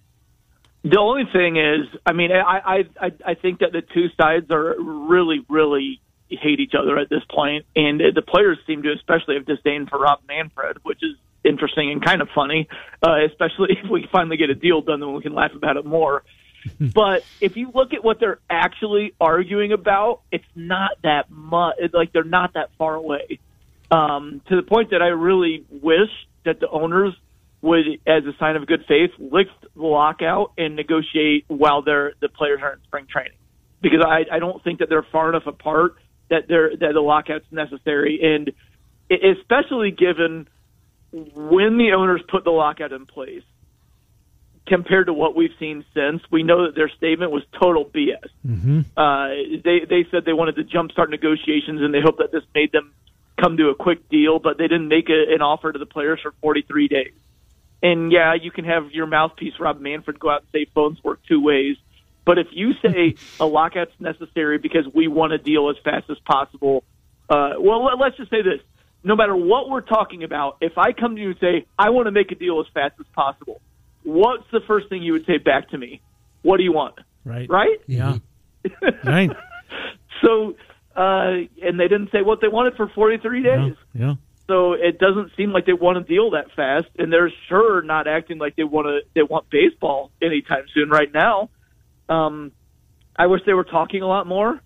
The 0.83 0.99
only 0.99 1.25
thing 1.31 1.57
is, 1.57 1.87
I 2.05 2.13
mean, 2.13 2.31
I 2.31 2.85
I 3.01 3.11
I, 3.25 3.33
think 3.33 3.59
that 3.59 3.73
the 3.73 3.81
two 3.81 4.07
sides 4.15 4.49
are 4.49 4.75
really 4.79 5.45
really 5.49 5.99
hate 6.29 6.61
each 6.61 6.73
other 6.73 6.97
at 6.97 7.09
this 7.09 7.23
point, 7.29 7.65
and 7.75 7.99
the 7.99 8.21
players 8.21 8.57
seem 8.65 8.83
to 8.83 8.93
especially 8.93 9.35
have 9.35 9.45
disdain 9.45 9.87
for 9.87 9.99
Rob 9.99 10.19
Manfred, 10.27 10.77
which 10.83 10.99
is 11.03 11.17
interesting 11.43 11.91
and 11.91 12.03
kind 12.03 12.21
of 12.21 12.29
funny, 12.33 12.67
uh, 13.05 13.25
especially 13.25 13.77
if 13.83 13.89
we 13.89 14.07
finally 14.11 14.37
get 14.37 14.49
a 14.49 14.55
deal 14.55 14.81
done, 14.81 15.01
then 15.01 15.13
we 15.13 15.21
can 15.21 15.33
laugh 15.33 15.51
about 15.53 15.75
it 15.75 15.85
more. 15.85 16.23
but 16.79 17.23
if 17.41 17.57
you 17.57 17.71
look 17.73 17.93
at 17.93 18.03
what 18.03 18.19
they're 18.19 18.39
actually 18.49 19.13
arguing 19.19 19.71
about, 19.71 20.21
it's 20.31 20.45
not 20.55 20.91
that 21.03 21.29
much. 21.29 21.75
Like 21.93 22.13
they're 22.13 22.23
not 22.23 22.53
that 22.53 22.69
far 22.77 22.95
away. 22.95 23.39
Um, 23.91 24.41
to 24.49 24.55
the 24.55 24.61
point 24.61 24.91
that 24.91 25.01
I 25.01 25.07
really 25.07 25.65
wish 25.69 26.09
that 26.45 26.59
the 26.59 26.69
owners 26.69 27.13
would, 27.61 27.85
as 28.05 28.23
a 28.25 28.37
sign 28.39 28.55
of 28.55 28.67
good 28.67 28.85
faith, 28.87 29.11
lift 29.17 29.49
the 29.75 29.81
lockout 29.81 30.53
and 30.57 30.75
negotiate 30.75 31.45
while 31.47 31.81
they're 31.81 32.13
the 32.21 32.29
players 32.29 32.59
are 32.61 32.73
in 32.73 32.79
spring 32.83 33.07
training, 33.11 33.37
because 33.81 34.05
I, 34.05 34.35
I 34.35 34.39
don't 34.39 34.63
think 34.63 34.79
that 34.79 34.89
they're 34.89 35.05
far 35.11 35.29
enough 35.29 35.47
apart 35.47 35.95
that 36.29 36.47
they're 36.47 36.69
that 36.77 36.93
the 36.93 37.01
lockout's 37.01 37.51
necessary, 37.51 38.19
and 38.21 38.51
especially 39.09 39.91
given 39.91 40.47
when 41.11 41.77
the 41.77 41.93
owners 41.97 42.21
put 42.29 42.43
the 42.43 42.51
lockout 42.51 42.91
in 42.91 43.05
place 43.05 43.43
compared 44.67 45.07
to 45.07 45.13
what 45.13 45.35
we've 45.35 45.55
seen 45.59 45.83
since, 45.95 46.21
we 46.31 46.43
know 46.43 46.67
that 46.67 46.75
their 46.75 46.89
statement 46.89 47.31
was 47.31 47.41
total 47.59 47.83
BS. 47.83 48.29
Mm-hmm. 48.47 48.81
Uh, 48.95 49.29
they 49.63 49.79
they 49.89 50.05
said 50.11 50.23
they 50.25 50.33
wanted 50.33 50.55
to 50.57 50.63
jumpstart 50.63 51.09
negotiations 51.09 51.81
and 51.81 51.93
they 51.93 52.01
hope 52.01 52.19
that 52.19 52.31
this 52.31 52.43
made 52.53 52.71
them 52.71 52.93
come 53.39 53.57
to 53.57 53.69
a 53.69 53.75
quick 53.75 54.09
deal, 54.09 54.39
but 54.39 54.57
they 54.57 54.67
didn't 54.67 54.87
make 54.87 55.09
a, 55.09 55.33
an 55.33 55.41
offer 55.41 55.71
to 55.71 55.79
the 55.79 55.85
players 55.85 56.19
for 56.21 56.33
43 56.41 56.87
days. 56.87 57.13
And 57.81 58.11
yeah, 58.11 58.33
you 58.33 58.51
can 58.51 58.65
have 58.65 58.91
your 58.91 59.07
mouthpiece 59.07 59.53
Rob 59.59 59.79
Manfred 59.79 60.19
go 60.19 60.29
out 60.29 60.41
and 60.41 60.49
say 60.51 60.69
phones 60.73 61.01
work 61.03 61.21
two 61.27 61.41
ways, 61.41 61.77
But 62.25 62.37
if 62.37 62.47
you 62.51 62.73
say 62.81 63.15
a 63.39 63.45
lockout's 63.45 63.93
necessary 63.99 64.57
because 64.57 64.85
we 64.93 65.07
want 65.07 65.31
to 65.31 65.37
deal 65.37 65.69
as 65.69 65.77
fast 65.83 66.09
as 66.09 66.17
possible, 66.19 66.83
uh, 67.29 67.53
well, 67.59 67.85
let's 67.97 68.17
just 68.17 68.29
say 68.29 68.41
this: 68.41 68.59
no 69.03 69.15
matter 69.15 69.35
what 69.35 69.69
we're 69.69 69.81
talking 69.81 70.23
about, 70.23 70.57
if 70.61 70.77
I 70.77 70.91
come 70.91 71.15
to 71.15 71.21
you 71.21 71.29
and 71.29 71.39
say 71.39 71.65
I 71.77 71.91
want 71.91 72.07
to 72.07 72.11
make 72.11 72.31
a 72.31 72.35
deal 72.35 72.59
as 72.59 72.67
fast 72.73 72.95
as 72.99 73.05
possible, 73.13 73.61
what's 74.03 74.43
the 74.51 74.59
first 74.67 74.89
thing 74.89 75.01
you 75.01 75.13
would 75.13 75.25
say 75.25 75.37
back 75.37 75.69
to 75.69 75.77
me? 75.77 76.01
What 76.41 76.57
do 76.57 76.63
you 76.63 76.73
want? 76.73 76.95
Right. 77.23 77.49
Right? 77.49 77.79
Yeah. 77.87 78.17
right. 79.03 79.31
So, 80.21 80.57
uh, 80.95 81.45
and 81.61 81.79
they 81.79 81.87
didn't 81.87 82.11
say 82.11 82.21
what 82.21 82.41
they 82.41 82.47
wanted 82.47 82.75
for 82.75 82.87
43 82.89 83.43
days. 83.43 83.75
Yeah. 83.93 84.01
yeah. 84.01 84.13
So 84.47 84.73
it 84.73 84.97
doesn't 84.97 85.31
seem 85.37 85.51
like 85.51 85.67
they 85.67 85.73
want 85.73 85.99
to 85.99 86.11
deal 86.11 86.31
that 86.31 86.47
fast, 86.55 86.87
and 86.97 87.13
they're 87.13 87.31
sure 87.47 87.83
not 87.83 88.07
acting 88.07 88.39
like 88.39 88.55
they 88.55 88.63
want 88.63 88.87
to. 88.87 89.01
They 89.13 89.21
want 89.21 89.47
baseball 89.51 90.11
anytime 90.23 90.65
soon. 90.73 90.89
Right 90.89 91.13
now, 91.13 91.51
um, 92.09 92.51
I 93.15 93.27
wish 93.27 93.41
they 93.45 93.53
were 93.53 93.63
talking 93.63 94.01
a 94.01 94.07
lot 94.07 94.25
more, 94.25 94.59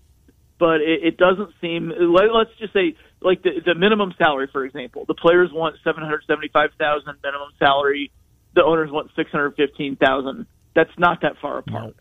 but 0.58 0.80
it, 0.80 1.04
it 1.04 1.16
doesn't 1.18 1.50
seem. 1.60 1.90
Let, 1.90 2.32
let's 2.34 2.50
just 2.58 2.72
say, 2.72 2.96
like 3.20 3.42
the 3.42 3.60
the 3.62 3.74
minimum 3.74 4.14
salary, 4.16 4.48
for 4.50 4.64
example, 4.64 5.04
the 5.06 5.14
players 5.14 5.50
want 5.52 5.76
seven 5.84 6.02
hundred 6.02 6.22
seventy 6.26 6.48
five 6.48 6.70
thousand 6.78 7.18
minimum 7.22 7.50
salary. 7.58 8.10
The 8.54 8.64
owners 8.64 8.90
want 8.90 9.10
six 9.14 9.30
hundred 9.30 9.54
fifteen 9.56 9.96
thousand. 9.96 10.46
That's 10.74 10.96
not 10.96 11.20
that 11.20 11.34
far 11.42 11.58
apart. 11.58 11.94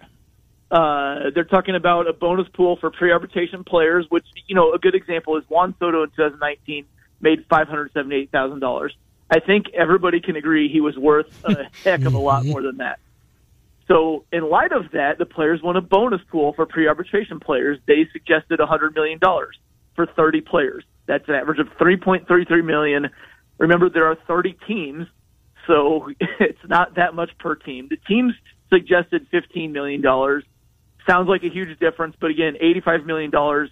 Uh, 0.74 1.30
they're 1.36 1.44
talking 1.44 1.76
about 1.76 2.08
a 2.08 2.14
bonus 2.14 2.48
pool 2.52 2.78
for 2.78 2.90
pre-arbitration 2.90 3.64
players, 3.64 4.08
which 4.10 4.26
you 4.48 4.56
know 4.56 4.74
a 4.74 4.80
good 4.80 4.96
example 4.96 5.38
is 5.38 5.44
Juan 5.48 5.76
Soto 5.78 6.02
in 6.02 6.10
2019 6.10 6.86
made 7.22 7.46
five 7.48 7.68
hundred 7.68 7.92
seventy-eight 7.94 8.32
thousand 8.32 8.60
dollars. 8.60 8.92
I 9.30 9.40
think 9.40 9.68
everybody 9.76 10.20
can 10.20 10.36
agree 10.36 10.68
he 10.68 10.82
was 10.82 10.98
worth 10.98 11.28
a 11.46 11.66
heck 11.84 12.06
of 12.06 12.16
a 12.16 12.18
lot 12.18 12.44
more 12.46 12.64
than 12.64 12.78
that. 12.78 12.98
So, 13.88 14.26
in 14.32 14.50
light 14.50 14.72
of 14.72 14.90
that, 14.94 15.20
the 15.20 15.28
players 15.28 15.62
want 15.62 15.78
a 15.78 15.82
bonus 15.82 16.22
pool 16.32 16.54
for 16.54 16.66
pre-arbitration 16.66 17.40
players. 17.40 17.78
They 17.86 18.08
suggested 18.12 18.60
a 18.60 18.66
hundred 18.66 18.96
million 18.96 19.20
dollars 19.20 19.56
for 19.96 20.08
30 20.08 20.42
players. 20.42 20.84
That's 21.06 21.28
an 21.28 21.36
average 21.36 21.60
of 21.60 21.68
3.33 21.80 22.66
million. 22.66 23.10
Remember, 23.60 23.92
there 23.92 24.08
are 24.08 24.18
30 24.28 24.58
teams, 24.68 25.06
so 25.68 26.10
it's 26.40 26.68
not 26.68 26.96
that 26.96 27.14
much 27.14 27.30
per 27.38 27.54
team. 27.54 27.90
The 27.92 27.98
teams 28.08 28.34
suggested 28.72 29.28
15 29.30 29.72
million 29.72 30.02
dollars. 30.02 30.44
Sounds 31.08 31.28
like 31.28 31.44
a 31.44 31.50
huge 31.50 31.78
difference, 31.80 32.16
but 32.20 32.32
again, 32.32 32.56
85 32.60 33.06
million 33.06 33.32
dollars 33.32 33.70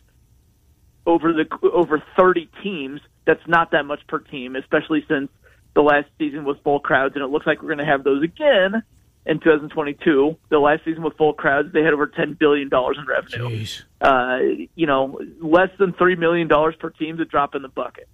over 1.05 1.33
the 1.33 1.45
over 1.69 2.03
30 2.17 2.49
teams 2.63 3.01
that's 3.25 3.45
not 3.47 3.71
that 3.71 3.85
much 3.85 3.99
per 4.07 4.19
team, 4.19 4.55
especially 4.55 5.05
since 5.07 5.29
the 5.73 5.81
last 5.81 6.07
season 6.17 6.43
was 6.43 6.57
full 6.63 6.79
crowds, 6.79 7.15
and 7.15 7.23
it 7.23 7.27
looks 7.27 7.45
like 7.47 7.61
we're 7.61 7.69
going 7.69 7.77
to 7.79 7.85
have 7.85 8.03
those 8.03 8.23
again 8.23 8.83
in 9.25 9.39
2022. 9.39 10.37
The 10.49 10.59
last 10.59 10.83
season 10.83 11.03
with 11.03 11.15
full 11.17 11.33
crowds, 11.33 11.71
they 11.71 11.81
had 11.81 11.93
over 11.93 12.07
10 12.07 12.33
billion 12.39 12.69
dollars 12.69 12.97
in 12.99 13.05
revenue. 13.05 13.55
Uh, 14.01 14.39
you 14.75 14.87
know, 14.87 15.19
less 15.39 15.69
than 15.79 15.93
three 15.93 16.15
million 16.15 16.47
dollars 16.47 16.75
per 16.79 16.89
team 16.89 17.17
to 17.17 17.25
drop 17.25 17.55
in 17.55 17.61
the 17.61 17.69
bucket. 17.69 18.07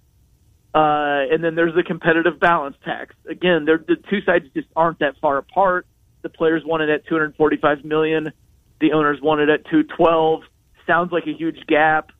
Uh, 0.74 1.24
and 1.32 1.42
then 1.42 1.54
there's 1.54 1.74
the 1.74 1.82
competitive 1.82 2.38
balance 2.38 2.76
tax. 2.84 3.14
Again, 3.28 3.64
the 3.64 3.96
two 4.10 4.20
sides 4.20 4.44
just 4.54 4.68
aren't 4.76 4.98
that 4.98 5.14
far 5.20 5.38
apart. 5.38 5.86
The 6.22 6.28
players 6.28 6.62
wanted 6.64 6.90
at 6.90 7.06
245 7.06 7.84
million. 7.84 8.32
The 8.80 8.92
owners 8.92 9.18
wanted 9.22 9.50
at 9.50 9.64
212. 9.64 10.42
Sounds 10.86 11.12
like 11.12 11.26
a 11.26 11.32
huge 11.32 11.66
gap 11.66 12.10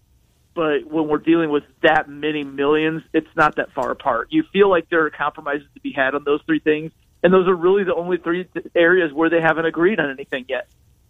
but 0.58 0.90
when 0.90 1.06
we're 1.06 1.18
dealing 1.18 1.50
with 1.50 1.62
that 1.84 2.08
many 2.08 2.42
millions, 2.42 3.02
it's 3.14 3.28
not 3.36 3.54
that 3.58 3.72
far 3.76 3.92
apart. 3.92 4.26
You 4.32 4.42
feel 4.52 4.68
like 4.68 4.90
there 4.90 5.06
are 5.06 5.10
compromises 5.10 5.68
to 5.74 5.80
be 5.80 5.92
had 5.92 6.16
on 6.16 6.24
those 6.24 6.40
three 6.46 6.58
things, 6.58 6.90
and 7.22 7.32
those 7.32 7.46
are 7.46 7.54
really 7.54 7.84
the 7.84 7.94
only 7.94 8.16
three 8.16 8.48
areas 8.74 9.12
where 9.12 9.30
they 9.30 9.40
haven't 9.40 9.66
agreed 9.66 10.00
on 10.00 10.10
anything 10.10 10.46
yet. 10.48 10.66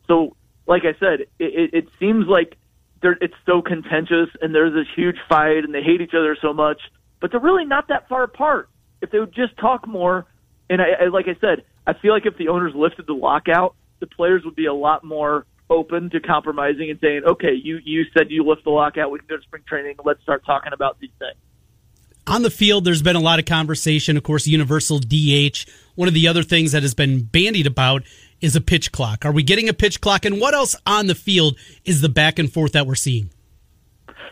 So, 0.07 0.37
like 0.67 0.83
I 0.85 0.93
said, 1.01 1.21
it, 1.21 1.31
it, 1.39 1.71
it 1.73 1.89
seems 1.99 2.27
like 2.27 2.59
it's 3.03 3.33
so 3.47 3.63
contentious, 3.63 4.29
and 4.43 4.55
there's 4.55 4.75
this 4.75 4.87
huge 4.95 5.17
fight, 5.31 5.65
and 5.65 5.75
they 5.75 5.83
hate 5.83 6.03
each 6.03 6.13
other 6.15 6.37
so 6.43 6.53
much, 6.53 6.83
but 7.19 7.31
they're 7.31 7.41
really 7.41 7.65
not 7.65 7.89
that 7.89 8.07
far 8.07 8.25
apart. 8.25 8.69
If 9.01 9.13
they 9.13 9.19
would 9.19 9.35
just 9.35 9.57
talk 9.57 9.89
more, 9.89 10.27
and 10.69 10.83
I, 10.83 11.05
I 11.05 11.09
like 11.09 11.25
I 11.27 11.41
said, 11.41 11.65
I 11.87 11.95
feel 11.95 12.13
like 12.13 12.27
if 12.27 12.37
the 12.37 12.49
owners 12.49 12.75
lifted 12.75 13.07
the 13.07 13.15
lockout, 13.15 13.75
the 14.01 14.07
players 14.07 14.45
would 14.45 14.57
be 14.57 14.67
a 14.67 14.75
lot 14.75 15.05
more 15.05 15.47
open 15.71 16.11
to 16.11 16.21
compromising 16.21 16.91
and 16.91 16.99
saying, 17.01 17.23
okay, 17.27 17.53
you, 17.53 17.79
you 17.85 18.05
said 18.17 18.31
you 18.31 18.45
lift 18.45 18.65
the 18.65 18.71
lockout, 18.71 19.11
we 19.11 19.19
can 19.19 19.29
go 19.29 19.37
to 19.37 19.43
spring 19.43 19.63
training, 19.67 19.97
let's 20.05 20.23
start 20.23 20.45
talking 20.47 20.73
about 20.73 20.99
these 20.99 21.11
things. 21.19 21.37
On 22.27 22.43
the 22.43 22.51
field, 22.51 22.85
there's 22.85 23.01
been 23.01 23.17
a 23.17 23.21
lot 23.21 23.39
of 23.39 23.47
conversation. 23.47 24.19
Of 24.19 24.23
course, 24.23 24.47
universal 24.47 24.99
DH. 24.99 25.65
One 25.95 26.09
of 26.09 26.15
the 26.15 26.29
other 26.29 26.43
things 26.43 26.73
that 26.73 26.83
has 26.83 26.93
been 26.93 27.23
bandied 27.23 27.67
about 27.67 28.03
is 28.43 28.55
a 28.55 28.61
pitch 28.61 28.93
clock. 28.93 29.25
Are 29.25 29.33
we 29.33 29.43
getting 29.43 29.69
a 29.69 29.73
pitch 29.73 30.03
clock? 30.03 30.27
And 30.27 30.39
what 30.39 30.53
else 30.53 30.77
on 30.87 31.07
the 31.07 31.15
field 31.15 31.57
is 31.87 32.03
the 32.03 32.09
back 32.11 32.39
and 32.39 32.53
forth 32.53 32.73
that 32.73 32.87
we're 32.87 32.97
seeing? 32.97 33.31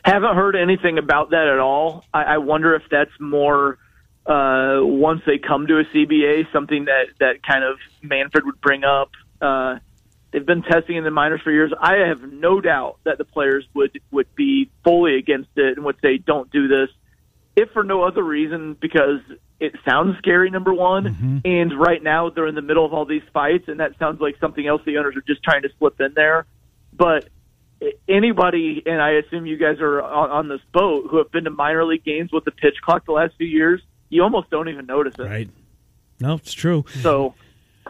Haven't 0.04 0.34
heard 0.34 0.56
anything 0.56 0.98
about 0.98 1.30
that 1.30 1.48
at 1.48 1.58
all. 1.58 2.04
I, 2.12 2.22
I 2.22 2.38
wonder 2.38 2.74
if 2.74 2.82
that's 2.90 3.10
more 3.18 3.78
uh, 4.26 4.80
once 4.82 5.22
they 5.26 5.38
come 5.38 5.66
to 5.66 5.78
a 5.78 5.84
CBA, 5.84 6.52
something 6.52 6.84
that 6.84 7.06
that 7.20 7.42
kind 7.42 7.64
of 7.64 7.78
Manfred 8.02 8.44
would 8.44 8.60
bring 8.60 8.84
up. 8.84 9.10
Uh, 9.40 9.78
They've 10.36 10.44
been 10.44 10.62
testing 10.62 10.96
in 10.96 11.04
the 11.04 11.10
minors 11.10 11.40
for 11.42 11.50
years. 11.50 11.72
I 11.80 12.08
have 12.08 12.20
no 12.20 12.60
doubt 12.60 12.98
that 13.04 13.16
the 13.16 13.24
players 13.24 13.64
would 13.74 13.98
would 14.10 14.34
be 14.34 14.70
fully 14.84 15.16
against 15.16 15.48
it 15.56 15.78
and 15.78 15.86
would 15.86 15.96
say, 16.02 16.18
"Don't 16.18 16.50
do 16.50 16.68
this," 16.68 16.90
if 17.56 17.70
for 17.70 17.82
no 17.82 18.02
other 18.02 18.22
reason 18.22 18.76
because 18.78 19.20
it 19.60 19.74
sounds 19.88 20.18
scary. 20.18 20.50
Number 20.50 20.74
one, 20.74 21.04
mm-hmm. 21.04 21.38
and 21.46 21.80
right 21.80 22.02
now 22.02 22.28
they're 22.28 22.48
in 22.48 22.54
the 22.54 22.60
middle 22.60 22.84
of 22.84 22.92
all 22.92 23.06
these 23.06 23.22
fights, 23.32 23.68
and 23.68 23.80
that 23.80 23.98
sounds 23.98 24.20
like 24.20 24.36
something 24.38 24.66
else 24.66 24.82
the 24.84 24.98
owners 24.98 25.16
are 25.16 25.22
just 25.22 25.42
trying 25.42 25.62
to 25.62 25.70
slip 25.78 25.98
in 26.02 26.12
there. 26.14 26.44
But 26.92 27.30
anybody, 28.06 28.82
and 28.84 29.00
I 29.00 29.12
assume 29.12 29.46
you 29.46 29.56
guys 29.56 29.80
are 29.80 30.02
on 30.02 30.48
this 30.48 30.60
boat, 30.70 31.06
who 31.10 31.16
have 31.16 31.30
been 31.30 31.44
to 31.44 31.50
minor 31.50 31.84
league 31.86 32.04
games 32.04 32.30
with 32.30 32.44
the 32.44 32.50
pitch 32.50 32.76
clock 32.82 33.06
the 33.06 33.12
last 33.12 33.36
few 33.38 33.46
years, 33.46 33.80
you 34.10 34.22
almost 34.22 34.50
don't 34.50 34.68
even 34.68 34.84
notice 34.84 35.14
it. 35.18 35.22
Right. 35.22 35.48
No, 36.20 36.34
it's 36.34 36.52
true. 36.52 36.84
So 37.00 37.34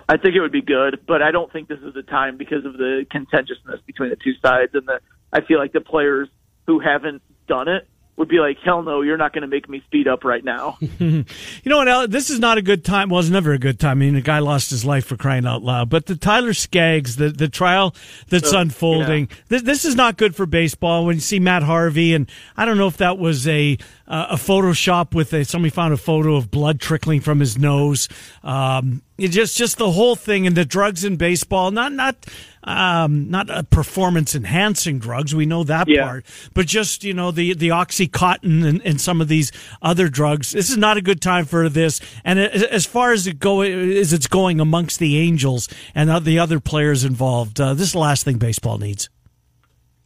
I 0.08 0.16
think 0.16 0.34
it 0.34 0.40
would 0.40 0.52
be 0.52 0.62
good, 0.62 1.00
but 1.06 1.22
I 1.22 1.30
don't 1.30 1.52
think 1.52 1.68
this 1.68 1.80
is 1.80 1.94
the 1.94 2.02
time 2.02 2.36
because 2.36 2.64
of 2.64 2.74
the 2.74 3.06
contentiousness 3.10 3.80
between 3.86 4.10
the 4.10 4.16
two 4.16 4.34
sides, 4.42 4.74
and 4.74 4.86
the 4.86 5.00
I 5.32 5.40
feel 5.40 5.58
like 5.58 5.72
the 5.72 5.80
players 5.80 6.28
who 6.66 6.80
haven't 6.80 7.22
done 7.48 7.68
it 7.68 7.88
would 8.16 8.28
be 8.28 8.38
like, 8.38 8.58
hell 8.64 8.82
no, 8.82 9.02
you're 9.02 9.18
not 9.18 9.32
going 9.32 9.42
to 9.42 9.48
make 9.48 9.68
me 9.68 9.82
speed 9.86 10.08
up 10.08 10.24
right 10.24 10.42
now. 10.42 10.78
you 10.80 11.24
know 11.66 11.76
what? 11.76 12.10
This 12.10 12.30
is 12.30 12.38
not 12.38 12.56
a 12.56 12.62
good 12.62 12.84
time. 12.84 13.10
Well, 13.10 13.20
it's 13.20 13.28
never 13.28 13.52
a 13.52 13.58
good 13.58 13.78
time. 13.78 13.90
I 13.90 13.94
mean, 13.94 14.14
the 14.14 14.22
guy 14.22 14.38
lost 14.38 14.70
his 14.70 14.84
life 14.84 15.04
for 15.04 15.16
crying 15.16 15.46
out 15.46 15.62
loud. 15.62 15.90
But 15.90 16.06
the 16.06 16.16
Tyler 16.16 16.54
Skaggs, 16.54 17.16
the, 17.16 17.28
the 17.28 17.48
trial 17.48 17.94
that's 18.28 18.54
uh, 18.54 18.58
unfolding, 18.58 19.28
yeah. 19.28 19.36
this, 19.48 19.62
this 19.62 19.84
is 19.84 19.96
not 19.96 20.16
good 20.16 20.34
for 20.34 20.46
baseball. 20.46 21.04
When 21.04 21.16
you 21.16 21.20
see 21.20 21.38
Matt 21.38 21.62
Harvey, 21.62 22.14
and 22.14 22.30
I 22.56 22.64
don't 22.64 22.78
know 22.78 22.88
if 22.88 22.96
that 22.98 23.18
was 23.18 23.46
a 23.46 23.76
uh, 24.08 24.28
a 24.30 24.36
Photoshop 24.36 25.14
with 25.14 25.32
a 25.32 25.44
somebody 25.44 25.70
found 25.70 25.92
a 25.92 25.96
photo 25.96 26.36
of 26.36 26.50
blood 26.50 26.80
trickling 26.80 27.20
from 27.20 27.40
his 27.40 27.58
nose. 27.58 28.08
Um, 28.42 29.02
it 29.18 29.28
just 29.28 29.56
just 29.56 29.78
the 29.78 29.90
whole 29.90 30.14
thing 30.14 30.46
and 30.46 30.56
the 30.56 30.64
drugs 30.64 31.04
in 31.04 31.16
baseball, 31.16 31.70
not 31.70 31.92
not 31.92 32.16
um, 32.64 33.30
not 33.30 33.48
a 33.48 33.64
performance 33.64 34.34
enhancing 34.34 34.98
drugs. 34.98 35.34
We 35.34 35.46
know 35.46 35.64
that 35.64 35.88
yeah. 35.88 36.04
part, 36.04 36.26
but 36.54 36.66
just 36.66 37.02
you 37.02 37.14
know 37.14 37.30
the 37.30 37.54
the 37.54 37.68
oxycontin 37.68 38.66
and, 38.66 38.82
and, 38.84 39.00
some 39.00 39.20
of 39.20 39.28
these 39.28 39.52
other 39.80 40.08
drugs. 40.08 40.52
This 40.52 40.70
is 40.70 40.76
not 40.76 40.96
a 40.96 41.02
good 41.02 41.22
time 41.22 41.44
for 41.44 41.68
this. 41.68 42.00
And 42.24 42.38
as 42.38 42.86
far 42.86 43.12
as 43.12 43.26
it 43.26 43.38
go 43.38 43.62
as 43.62 44.12
it's 44.12 44.26
going 44.26 44.60
amongst 44.60 44.98
the 44.98 45.18
Angels 45.18 45.68
and 45.94 46.24
the 46.24 46.38
other 46.38 46.60
players 46.60 47.04
involved, 47.04 47.60
uh, 47.60 47.74
this 47.74 47.88
is 47.88 47.92
the 47.92 47.98
last 47.98 48.24
thing 48.24 48.38
baseball 48.38 48.78
needs. 48.78 49.08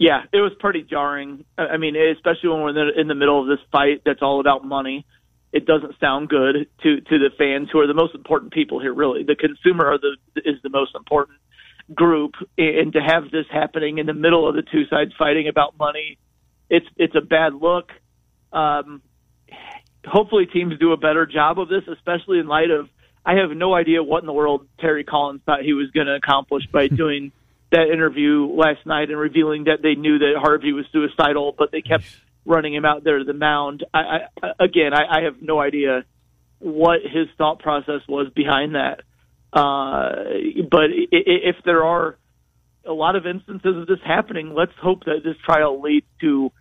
Yeah, 0.00 0.22
it 0.32 0.38
was 0.38 0.50
pretty 0.58 0.82
jarring. 0.82 1.44
I 1.56 1.76
mean, 1.76 1.94
especially 1.94 2.48
when 2.48 2.62
we're 2.62 2.98
in 2.98 3.06
the 3.06 3.14
middle 3.14 3.40
of 3.40 3.46
this 3.46 3.64
fight 3.70 4.02
that's 4.04 4.22
all 4.22 4.40
about 4.40 4.64
money 4.64 5.06
it 5.52 5.66
doesn't 5.66 5.98
sound 5.98 6.28
good 6.28 6.68
to 6.82 7.00
to 7.00 7.18
the 7.18 7.30
fans 7.36 7.68
who 7.72 7.80
are 7.80 7.86
the 7.86 7.94
most 7.94 8.14
important 8.14 8.52
people 8.52 8.80
here. 8.80 8.94
Really, 8.94 9.24
the 9.24 9.34
consumer 9.34 9.86
are 9.86 9.98
the 9.98 10.16
is 10.36 10.56
the 10.62 10.70
most 10.70 10.94
important 10.94 11.38
group, 11.92 12.34
and 12.56 12.92
to 12.92 13.00
have 13.00 13.30
this 13.30 13.46
happening 13.50 13.98
in 13.98 14.06
the 14.06 14.14
middle 14.14 14.48
of 14.48 14.54
the 14.54 14.62
two 14.62 14.86
sides 14.86 15.12
fighting 15.18 15.48
about 15.48 15.76
money, 15.78 16.18
it's 16.68 16.86
it's 16.96 17.14
a 17.16 17.20
bad 17.20 17.54
look. 17.54 17.90
Um, 18.52 19.02
hopefully, 20.06 20.46
teams 20.46 20.78
do 20.78 20.92
a 20.92 20.96
better 20.96 21.26
job 21.26 21.58
of 21.58 21.68
this, 21.68 21.82
especially 21.92 22.38
in 22.38 22.46
light 22.46 22.70
of. 22.70 22.88
I 23.26 23.34
have 23.34 23.50
no 23.50 23.74
idea 23.74 24.02
what 24.02 24.22
in 24.22 24.26
the 24.26 24.32
world 24.32 24.66
Terry 24.78 25.04
Collins 25.04 25.42
thought 25.44 25.62
he 25.62 25.74
was 25.74 25.90
going 25.90 26.06
to 26.06 26.14
accomplish 26.14 26.64
by 26.72 26.88
doing 27.02 27.32
that 27.70 27.90
interview 27.92 28.46
last 28.46 28.84
night 28.84 29.10
and 29.10 29.18
revealing 29.18 29.64
that 29.64 29.82
they 29.82 29.94
knew 29.94 30.18
that 30.18 30.34
Harvey 30.38 30.72
was 30.72 30.86
suicidal, 30.92 31.54
but 31.56 31.70
they 31.70 31.82
kept 31.82 32.04
running 32.44 32.74
him 32.74 32.84
out 32.84 33.04
there 33.04 33.18
to 33.18 33.24
the 33.24 33.34
mound. 33.34 33.84
I, 33.94 34.26
I 34.42 34.64
again, 34.64 34.92
I, 34.92 35.20
I 35.20 35.22
have 35.22 35.40
no 35.40 35.60
idea 35.60 36.04
what 36.58 37.00
his 37.02 37.28
thought 37.38 37.60
process 37.60 38.00
was 38.08 38.30
behind 38.34 38.74
that. 38.74 39.02
Uh, 39.52 40.10
but 40.70 40.90
if 40.90 41.56
there 41.64 41.84
are 41.84 42.18
a 42.84 42.92
lot 42.92 43.16
of 43.16 43.26
instances 43.26 43.76
of 43.76 43.86
this 43.86 43.98
happening, 44.04 44.54
let's 44.54 44.72
hope 44.80 45.04
that 45.04 45.20
this 45.24 45.36
trial 45.44 45.80
leads 45.80 46.06
to 46.20 46.52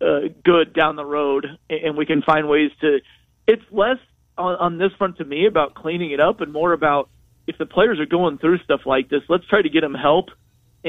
uh, 0.00 0.28
good 0.44 0.74
down 0.74 0.96
the 0.96 1.04
road, 1.04 1.46
and 1.70 1.96
we 1.96 2.06
can 2.06 2.22
find 2.22 2.48
ways 2.48 2.70
to. 2.80 2.98
It's 3.46 3.62
less 3.70 3.98
on, 4.36 4.56
on 4.56 4.78
this 4.78 4.90
front 4.98 5.18
to 5.18 5.24
me 5.24 5.46
about 5.46 5.74
cleaning 5.74 6.10
it 6.10 6.20
up, 6.20 6.40
and 6.40 6.52
more 6.52 6.72
about 6.72 7.08
if 7.46 7.56
the 7.58 7.66
players 7.66 7.98
are 8.00 8.06
going 8.06 8.38
through 8.38 8.58
stuff 8.58 8.80
like 8.84 9.08
this, 9.08 9.22
let's 9.28 9.46
try 9.46 9.62
to 9.62 9.68
get 9.68 9.80
them 9.80 9.94
help 9.94 10.26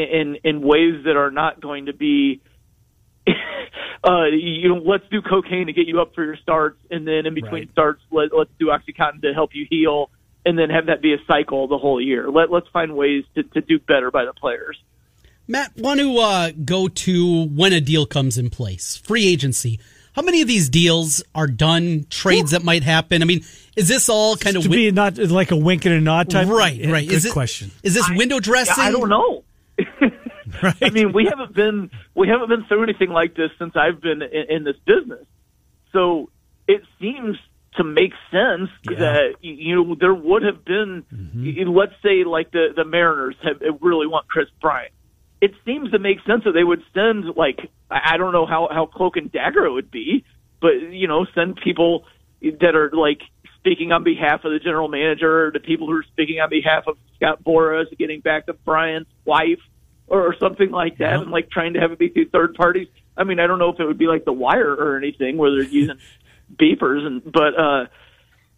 in 0.02 0.38
in 0.44 0.62
ways 0.62 1.04
that 1.06 1.16
are 1.16 1.32
not 1.32 1.60
going 1.62 1.88
to 1.88 1.94
be 1.94 2.42
uh, 4.04 4.26
you 4.26 4.70
know, 4.70 4.82
let's 4.86 5.04
do 5.12 5.22
cocaine 5.22 5.68
to 5.68 5.74
get 5.74 5.88
you 5.88 6.00
up 6.02 6.16
for 6.16 6.24
your 6.24 6.38
starts, 6.38 6.80
and 6.90 7.08
then 7.08 7.26
in 7.26 7.34
between 7.34 7.64
Right. 7.64 7.72
starts, 7.72 8.02
let, 8.12 8.30
let's 8.36 8.52
do 8.60 8.68
OxyContin 8.68 9.22
to 9.24 9.34
help 9.34 9.52
you 9.54 9.68
heal, 9.70 10.10
and 10.46 10.58
then 10.58 10.70
have 10.70 10.86
that 10.86 11.02
be 11.02 11.14
a 11.14 11.18
cycle 11.28 11.68
the 11.68 11.78
whole 11.78 12.00
year. 12.00 12.30
Let 12.30 12.52
Let's 12.52 12.68
find 12.70 12.96
ways 12.96 13.26
to, 13.36 13.44
to 13.44 13.62
do 13.62 13.80
better 13.80 14.12
by 14.12 14.26
the 14.26 14.34
players. 14.34 14.82
Matt, 15.48 15.76
want 15.78 16.00
to 16.00 16.18
uh, 16.20 16.52
go 16.64 16.88
to 16.88 17.46
when 17.48 17.74
a 17.74 17.82
deal 17.82 18.06
comes 18.06 18.38
in 18.38 18.50
place? 18.50 18.98
Free 18.98 19.26
agency. 19.28 19.80
How 20.14 20.22
many 20.22 20.42
of 20.42 20.48
these 20.48 20.68
deals 20.70 21.24
are 21.36 21.48
done? 21.48 22.06
Trades 22.10 22.52
that 22.52 22.64
might 22.64 22.84
happen. 22.84 23.22
I 23.22 23.26
mean, 23.26 23.44
is 23.76 23.88
this 23.88 24.10
all 24.10 24.36
kind 24.36 24.58
of 24.58 24.64
to 24.64 24.70
win- 24.70 24.78
be 24.80 24.92
not 24.92 25.18
like 25.18 25.52
a 25.52 25.56
wink 25.56 25.86
and 25.86 25.94
a 25.94 26.02
nod 26.02 26.30
type. 26.30 26.48
right? 26.48 26.80
Right. 26.86 27.08
Good 27.08 27.16
is 27.16 27.26
it, 27.26 27.34
question. 27.34 27.72
Is 27.84 27.94
this 27.94 28.10
window 28.10 28.40
dressing? 28.40 28.84
I 28.84 28.92
don't 28.92 29.10
know. 29.10 29.44
Right. 30.64 30.76
I 30.82 30.90
mean, 30.90 31.14
we 31.14 31.26
haven't 31.26 31.54
been 31.54 31.92
we 32.16 32.28
haven't 32.28 32.50
been 32.50 32.66
through 32.68 32.84
anything 32.84 33.10
like 33.10 33.36
this 33.36 33.52
since 33.60 33.74
I've 33.76 34.02
been 34.02 34.22
in, 34.22 34.46
in 34.50 34.64
this 34.64 34.78
business. 34.86 35.26
So 35.94 36.30
it 36.68 36.82
seems 37.00 37.38
to 37.76 37.84
make 37.84 38.12
sense 38.32 38.70
that 38.86 39.36
you 39.42 39.76
know 39.76 39.96
there 40.00 40.14
would 40.14 40.44
have 40.44 40.66
been, 40.66 41.04
Mm-hmm. 41.14 41.70
let's 41.70 41.94
say, 42.04 42.24
like 42.24 42.52
the 42.52 42.70
the 42.76 42.86
Mariners 42.86 43.36
have 43.44 43.62
really 43.82 44.08
want 44.08 44.28
Kris 44.28 44.48
Bryant. 44.62 44.92
It 45.42 45.52
seems 45.66 45.92
to 45.92 46.00
make 46.00 46.18
sense 46.26 46.44
that 46.46 46.54
they 46.54 46.64
would 46.64 46.82
send 46.94 47.26
like 47.36 47.60
I 47.92 48.14
I 48.14 48.18
don't 48.18 48.34
know 48.34 48.46
how 48.46 48.68
how 48.72 48.88
cloak 48.88 49.18
and 49.18 49.32
dagger 49.32 49.66
it 49.66 49.72
would 49.72 49.92
be, 49.92 50.26
but 50.60 50.74
you 50.92 51.08
know 51.08 51.26
send 51.36 51.58
people 51.64 52.06
that 52.42 52.76
are 52.76 52.90
like 52.94 53.20
speaking 53.60 53.92
on 53.92 54.04
behalf 54.04 54.44
of 54.46 54.52
the 54.52 54.60
general 54.60 54.88
manager, 54.88 55.52
the 55.54 55.60
people 55.60 55.88
who 55.88 55.94
are 55.98 56.06
speaking 56.14 56.40
on 56.40 56.50
behalf 56.50 56.86
of 56.88 56.98
Scott 57.16 57.44
Boras, 57.44 57.86
getting 57.98 58.22
back 58.22 58.46
to 58.48 58.54
Bryant's 58.54 59.10
wife 59.26 59.60
or, 60.08 60.22
or 60.28 60.36
something 60.40 60.72
like 60.72 60.98
that, 61.00 61.16
and 61.22 61.32
like 61.32 61.50
trying 61.50 61.74
to 61.74 61.80
have 61.80 61.92
it 61.92 62.00
be 62.00 62.10
through 62.10 62.30
third 62.30 62.54
parties. 62.56 62.88
I 63.16 63.24
mean, 63.24 63.40
I 63.40 63.48
don't 63.48 63.60
know 63.60 63.70
if 63.74 63.80
it 63.80 63.86
would 63.86 63.98
be 63.98 64.08
like 64.08 64.26
The 64.26 64.34
Wire 64.34 64.74
or 64.74 64.98
anything 64.98 65.38
where 65.38 65.52
they're 65.52 65.64
using 65.64 65.98
beepers, 66.56 67.06
and 67.06 67.24
but 67.24 67.58
uh, 67.60 67.86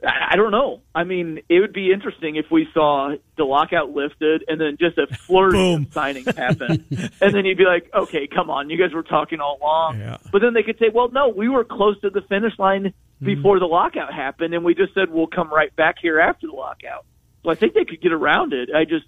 I 0.05 0.29
I 0.31 0.35
don't 0.35 0.51
know. 0.51 0.81
I 0.93 1.03
mean, 1.03 1.39
it 1.49 1.59
would 1.59 1.73
be 1.73 1.91
interesting 1.91 2.35
if 2.35 2.45
we 2.51 2.67
saw 2.73 3.15
the 3.37 3.43
lockout 3.43 3.89
lifted 3.91 4.43
and 4.47 4.59
then 4.61 4.77
just 4.79 4.97
a 4.97 5.07
flurry 5.15 5.73
of 5.73 5.81
signings 5.89 6.35
happen, 6.37 6.85
and 7.21 7.33
then 7.33 7.45
you'd 7.45 7.57
be 7.57 7.65
like, 7.65 7.89
okay, 7.93 8.27
come 8.27 8.49
on, 8.49 8.69
you 8.69 8.77
guys 8.77 8.93
were 8.93 9.03
talking 9.03 9.39
all 9.39 9.57
along. 9.61 9.99
Yeah. 9.99 10.17
But 10.31 10.41
then 10.41 10.53
they 10.53 10.63
could 10.63 10.77
say, 10.79 10.89
well, 10.93 11.09
no, 11.11 11.29
we 11.29 11.49
were 11.49 11.63
close 11.63 11.99
to 12.01 12.09
the 12.09 12.21
finish 12.21 12.57
line 12.59 12.93
Hmm. 13.19 13.25
before 13.25 13.59
the 13.59 13.65
lockout 13.65 14.13
happened, 14.13 14.53
and 14.53 14.63
we 14.63 14.73
just 14.73 14.93
said 14.93 15.09
we'll 15.11 15.27
come 15.27 15.49
right 15.53 15.75
back 15.75 15.95
here 16.01 16.21
after 16.21 16.47
the 16.47 16.53
lockout. 16.53 17.05
So 17.43 17.49
I 17.49 17.55
think 17.55 17.73
they 17.73 17.83
could 17.83 18.01
get 18.01 18.13
around 18.13 18.53
it. 18.53 18.69
I 18.73 18.85
just, 18.85 19.03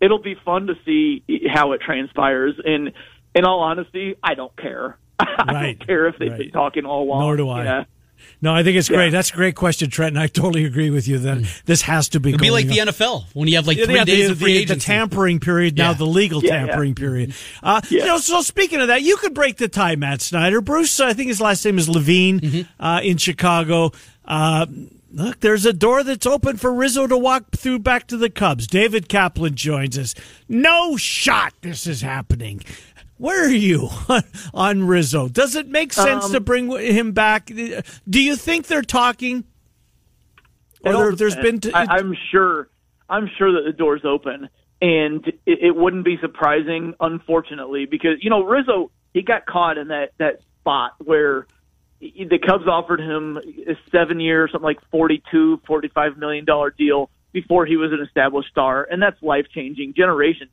it'll 0.00 0.22
be 0.22 0.34
fun 0.44 0.66
to 0.68 0.74
see 0.84 1.22
how 1.52 1.72
it 1.72 1.80
transpires. 1.80 2.54
And 2.64 2.92
in 3.34 3.44
all 3.44 3.60
honesty, 3.60 4.14
I 4.22 4.34
don't 4.34 4.56
care. 4.56 4.96
I 5.18 5.24
Right. 5.52 5.78
don't 5.78 5.86
care 5.86 6.06
if 6.08 6.18
they've 6.18 6.30
Right. 6.30 6.38
been 6.40 6.50
talking 6.50 6.84
all 6.86 7.04
along. 7.04 7.20
Nor 7.20 7.36
do 7.36 7.48
I. 7.48 7.64
Yeah. 7.64 7.84
No, 8.42 8.54
I 8.54 8.62
think 8.62 8.76
it's 8.76 8.88
great. 8.88 9.06
Yeah. 9.06 9.10
That's 9.12 9.30
a 9.30 9.34
great 9.34 9.54
question, 9.54 9.88
Trent, 9.88 10.14
and 10.14 10.22
I 10.22 10.26
totally 10.26 10.64
agree 10.66 10.90
with 10.90 11.08
you. 11.08 11.18
That 11.18 11.38
this 11.64 11.80
has 11.82 12.10
to 12.10 12.20
be. 12.20 12.30
It'd 12.30 12.40
be 12.40 12.50
like 12.50 12.66
going 12.66 12.84
the. 12.86 12.92
NFL 12.92 13.24
when 13.32 13.48
you 13.48 13.56
have 13.56 13.66
like 13.66 13.78
Yeah, 13.78 13.86
three 13.86 13.94
yeah, 13.94 14.04
days 14.04 14.26
the, 14.26 14.32
of 14.32 14.38
free 14.38 14.64
the, 14.66 14.74
the 14.74 14.80
tampering 14.80 15.40
period 15.40 15.78
now 15.78 15.94
the 15.94 16.04
legal 16.06 16.42
Yeah, 16.44 16.52
yeah. 16.52 16.66
tampering 16.66 16.94
period. 16.94 17.32
Uh, 17.62 17.80
you 17.88 18.04
know, 18.04 18.18
so 18.18 18.42
speaking 18.42 18.80
of 18.82 18.88
that, 18.88 19.00
you 19.02 19.16
could 19.16 19.32
break 19.32 19.56
the 19.56 19.68
tie, 19.68 19.96
Matt 19.96 20.20
Snyder. 20.20 20.60
Bruce, 20.60 21.00
I 21.00 21.14
think 21.14 21.28
his 21.28 21.40
last 21.40 21.64
name 21.64 21.78
is 21.78 21.88
Levine 21.88 22.40
Mm-hmm. 22.40 22.82
uh, 22.82 23.00
in 23.02 23.16
Chicago. 23.16 23.92
Uh, 24.26 24.66
look, 25.10 25.40
there's 25.40 25.66
a 25.66 25.72
door 25.72 26.02
that's 26.02 26.26
open 26.26 26.56
for 26.56 26.72
Rizzo 26.72 27.06
to 27.06 27.16
walk 27.16 27.50
through 27.52 27.80
back 27.80 28.06
to 28.08 28.16
the 28.16 28.30
Cubs. 28.30 28.66
David 28.66 29.08
Kaplan 29.08 29.54
joins 29.54 29.98
us. 29.98 30.14
No 30.48 30.96
shot 30.96 31.54
this 31.62 31.86
is 31.86 32.02
happening. 32.02 32.62
Where 33.18 33.44
are 33.44 33.50
you 33.50 33.88
on 34.54 34.84
Rizzo? 34.86 35.28
Does 35.28 35.54
it 35.54 35.68
make 35.68 35.92
sense 35.92 36.26
Um, 36.26 36.32
to 36.32 36.40
bring 36.40 36.70
him 36.70 37.12
back? 37.12 37.46
Do 37.46 38.20
you 38.20 38.34
think 38.36 38.66
they're 38.66 38.82
talking? 38.82 39.44
Or 40.84 40.92
there, 40.94 41.12
there's 41.14 41.36
been. 41.36 41.58
depends. 41.58 41.90
I, 41.90 41.96
I'm 41.98 42.16
sure. 42.30 42.68
I'm 43.10 43.28
sure 43.36 43.52
that 43.52 43.64
the 43.66 43.72
door's 43.72 44.04
open, 44.04 44.48
and 44.80 45.26
it, 45.26 45.58
it 45.60 45.76
wouldn't 45.76 46.04
be 46.04 46.16
surprising, 46.22 46.94
unfortunately, 47.00 47.84
because 47.84 48.22
you 48.22 48.30
know 48.30 48.44
Rizzo 48.44 48.90
he 49.12 49.20
got 49.20 49.44
caught 49.44 49.76
in 49.76 49.88
that 49.88 50.12
that 50.16 50.40
spot 50.60 50.92
where 51.04 51.46
the 52.00 52.38
Cubs 52.38 52.66
offered 52.66 53.00
him 53.00 53.36
a 53.36 53.74
seven 53.92 54.20
year, 54.20 54.48
something 54.50 54.64
like 54.64 54.80
forty 54.90 55.22
two, 55.30 55.60
forty 55.66 55.88
five 55.88 56.16
million 56.16 56.44
dollar 56.44 56.70
deal 56.70 57.10
before 57.32 57.66
he 57.66 57.76
was 57.76 57.92
an 57.92 58.00
established 58.00 58.48
star, 58.50 58.86
and 58.90 59.02
that's 59.02 59.22
life 59.22 59.46
changing, 59.54 59.94
generation 59.96 60.48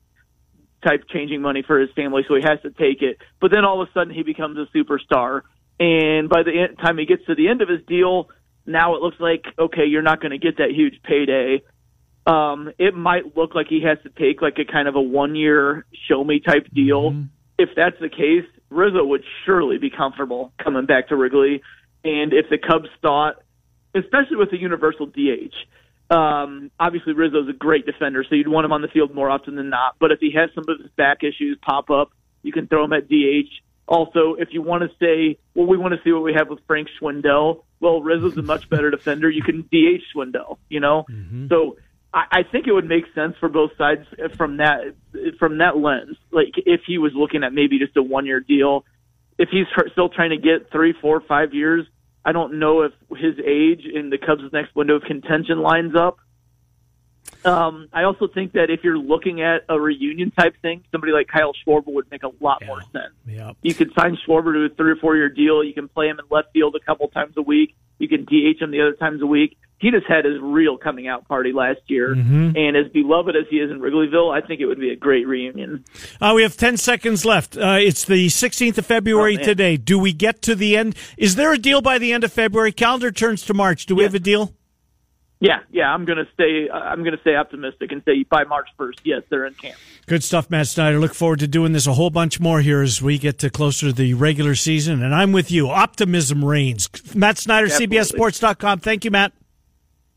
type 0.85 1.05
changing 1.11 1.41
money 1.41 1.63
for 1.65 1.79
his 1.79 1.89
family, 1.95 2.23
so 2.27 2.35
he 2.35 2.41
has 2.41 2.61
to 2.61 2.69
take 2.69 3.01
it. 3.01 3.17
But 3.41 3.51
then 3.51 3.65
all 3.65 3.81
of 3.81 3.87
a 3.87 3.91
sudden 3.93 4.13
he 4.13 4.23
becomes 4.23 4.57
a 4.57 4.77
superstar, 4.77 5.41
and 5.79 6.29
by 6.29 6.43
the 6.43 6.51
end, 6.51 6.77
time 6.79 6.97
he 6.97 7.05
gets 7.05 7.25
to 7.25 7.35
the 7.35 7.47
end 7.47 7.61
of 7.61 7.69
his 7.69 7.83
deal, 7.87 8.29
now 8.65 8.95
it 8.95 9.01
looks 9.01 9.19
like 9.19 9.45
okay, 9.57 9.85
you're 9.85 10.01
not 10.01 10.19
going 10.19 10.31
to 10.31 10.37
get 10.37 10.57
that 10.57 10.71
huge 10.71 11.01
payday. 11.03 11.63
Um, 12.25 12.69
it 12.77 12.93
might 12.93 13.37
look 13.37 13.55
like 13.55 13.67
he 13.69 13.83
has 13.83 13.97
to 14.03 14.09
take 14.09 14.41
like 14.41 14.59
a 14.59 14.69
kind 14.69 14.89
of 14.89 14.95
a 14.95 15.01
one 15.01 15.35
year 15.35 15.85
show 16.09 16.21
me 16.23 16.41
type 16.41 16.67
deal. 16.73 17.11
If 17.57 17.69
that's 17.75 17.95
the 18.01 18.09
case, 18.09 18.45
Rizzo 18.70 19.03
would 19.05 19.24
surely 19.45 19.78
be 19.78 19.89
comfortable 19.89 20.51
coming 20.61 20.86
back 20.86 21.09
to 21.09 21.15
Wrigley. 21.15 21.61
And 22.03 22.34
if 22.34 22.49
the 22.49 22.57
Cubs 22.57 22.89
thought, 23.01 23.41
especially 23.95 24.38
with 24.38 24.51
the 24.51 24.57
universal 24.57 25.07
DH, 25.07 25.55
um, 26.13 26.72
obviously 26.80 27.13
Rizzo's 27.13 27.49
a 27.49 27.53
great 27.53 27.86
defender, 27.86 28.24
so 28.28 28.36
you'd 28.36 28.47
want 28.47 28.65
him 28.65 28.72
on 28.72 28.82
the 28.82 28.88
field 28.88 29.13
more 29.13 29.30
often 29.30 29.55
than 29.55 29.70
not. 29.70 29.95
But 29.99 30.11
if 30.11 30.20
he 30.20 30.32
has 30.34 30.49
some 30.55 30.63
of 30.68 30.80
his 30.80 30.91
back 30.91 31.24
issues 31.24 31.57
pop 31.61 31.89
up, 31.89 32.11
you 32.43 32.51
can 32.51 32.68
throw 32.68 32.86
him 32.86 32.93
at 32.93 33.09
DH. 33.09 33.49
Also, 33.88 34.36
if 34.38 34.49
you 34.51 34.61
want 34.61 34.84
to 34.84 34.89
say, 34.99 35.38
well, 35.55 35.65
we 35.65 35.78
want 35.78 35.93
to 35.93 35.99
see 36.03 36.11
what 36.11 36.24
we 36.24 36.34
have 36.34 36.49
with 36.49 36.59
Frank 36.68 36.89
Schwindel, 36.99 37.63
well, 37.80 38.01
Rizzo's 38.01 38.38
a 38.38 38.41
much 38.41 38.70
better 38.70 38.89
defender. 38.91 39.30
You 39.30 39.41
can 39.41 39.61
DH 39.63 40.01
Schwindel, 40.13 40.57
you 40.70 40.80
know? 40.80 41.05
So 41.49 41.78
I, 42.14 42.24
I 42.32 42.43
think 42.43 42.68
it 42.68 42.74
would 42.74 42.88
make 42.88 43.05
sense 43.14 43.36
for 43.39 43.49
both 43.49 43.72
sides 43.78 44.05
from 44.36 44.58
that 44.58 44.95
from 45.39 45.60
that 45.60 45.78
lens. 45.78 46.18
Like 46.32 46.53
if 46.58 46.82
he 46.88 46.97
was 46.97 47.14
looking 47.14 47.43
at 47.43 47.53
maybe 47.53 47.80
just 47.80 47.95
a 47.97 48.03
one 48.03 48.26
year 48.26 48.39
deal, 48.39 48.86
if 49.38 49.49
he's 49.49 49.66
still 49.91 50.10
trying 50.10 50.32
to 50.32 50.38
get 50.38 50.72
three, 50.72 50.93
four, 50.99 51.22
five 51.22 51.53
years, 51.53 51.86
I 52.26 52.32
don't 52.32 52.60
know 52.60 52.82
if 52.82 52.93
his 53.18 53.36
age 53.39 53.86
in 53.86 54.10
the 54.10 54.18
Cubs' 54.18 54.51
next 54.51 54.76
window 54.76 54.95
of 54.95 55.03
contention 55.03 55.62
lines 55.62 55.95
up. 55.95 56.18
Um, 57.45 57.88
I 57.93 58.03
also 58.03 58.28
think 58.28 58.53
that 58.53 58.70
if 58.70 58.84
you're 58.84 58.97
looking 58.97 59.41
at 59.41 59.62
a 59.70 59.80
reunion 59.80 60.32
type 60.32 60.55
thing, 60.62 60.84
somebody 60.91 61.14
like 61.14 61.28
Kyle 61.28 61.53
Schwarber 61.53 61.88
would 61.88 62.10
make 62.10 62.24
a 62.24 62.32
lot 62.41 62.64
more 62.66 62.82
sense. 62.82 63.14
Yeah. 63.26 63.51
You 63.62 63.74
could 63.74 63.91
sign 63.97 64.18
Schwarber 64.28 64.53
to 64.53 64.74
a 64.74 64.76
three 64.76 64.91
or 64.91 64.95
four 64.95 65.16
year 65.16 65.30
deal. 65.30 65.64
You 65.64 65.74
can 65.74 65.88
play 65.88 66.08
him 66.08 66.20
in 66.20 66.26
left 66.30 66.51
field 66.53 66.76
a 66.76 66.86
couple 66.86 67.08
times 67.10 67.34
a 67.38 67.41
week. 67.41 67.76
You 67.99 68.07
can 68.07 68.25
DH 68.25 68.61
him 68.61 68.71
the 68.71 68.81
other 68.81 68.93
times 68.93 69.21
a 69.21 69.25
week. 69.27 69.57
He 69.79 69.91
just 69.91 70.07
had 70.07 70.25
his 70.25 70.39
real 70.41 70.75
coming 70.77 71.07
out 71.07 71.27
party 71.27 71.53
last 71.53 71.81
year, 71.85 72.13
and 72.13 72.75
as 72.75 72.87
beloved 72.91 73.35
as 73.35 73.45
he 73.47 73.57
is 73.57 73.69
in 73.69 73.79
Wrigleyville, 73.79 74.33
I 74.35 74.41
think 74.45 74.59
it 74.59 74.65
would 74.65 74.79
be 74.79 74.89
a 74.89 74.95
great 74.95 75.27
reunion. 75.27 75.85
Uh, 76.19 76.33
we 76.35 76.41
have 76.41 76.57
10 76.57 76.77
seconds 76.77 77.25
left. 77.25 77.55
Uh, 77.55 77.77
it's 77.79 78.03
the 78.03 78.25
16th 78.25 78.79
of 78.79 78.87
February 78.87 79.37
Oh, 79.39 79.43
today. 79.43 79.77
Do 79.77 79.99
we 79.99 80.13
get 80.13 80.41
to 80.43 80.55
the 80.55 80.75
end? 80.75 80.95
Is 81.15 81.35
there 81.35 81.53
a 81.53 81.59
deal 81.59 81.81
by 81.81 81.99
the 81.99 82.11
end 82.11 82.23
of 82.23 82.33
February? 82.33 82.71
Calendar 82.71 83.11
turns 83.11 83.43
to 83.45 83.53
March. 83.53 83.85
Do 83.85 83.93
we 83.95 84.01
Yeah. 84.01 84.07
have 84.07 84.15
a 84.15 84.19
deal? 84.19 84.51
Yeah, 85.39 85.59
yeah, 85.71 85.93
I'm 85.93 86.05
gonna 86.05 86.27
stay. 86.33 86.67
I'm 86.69 87.03
gonna 87.03 87.19
stay 87.21 87.35
optimistic 87.35 87.91
and 87.91 88.01
say 88.05 88.23
by 88.23 88.43
March 88.45 88.69
1st, 88.79 88.99
yes, 89.03 89.21
they're 89.29 89.45
in 89.45 89.53
camp. 89.53 89.77
Good 90.07 90.23
stuff, 90.23 90.49
Matt 90.49 90.67
Snyder. 90.67 90.97
Look 90.99 91.13
forward 91.13 91.39
to 91.39 91.47
doing 91.47 91.73
this 91.73 91.85
a 91.85 91.93
whole 91.93 92.09
bunch 92.09 92.39
more 92.39 92.61
here 92.61 92.81
as 92.81 93.01
we 93.03 93.19
get 93.19 93.38
to 93.39 93.51
closer 93.51 93.88
to 93.88 93.93
the 93.93 94.15
regular 94.15 94.55
season. 94.55 95.03
And 95.03 95.13
I'm 95.13 95.31
with 95.31 95.51
you. 95.51 95.69
Optimism 95.69 96.43
reigns. 96.43 96.89
Matt 97.13 97.38
Snyder, 97.38 97.67
Absolutely. 97.67 97.97
CBSSports.com. 97.97 98.79
Thank 98.79 99.05
you, 99.05 99.11
Matt. 99.11 99.33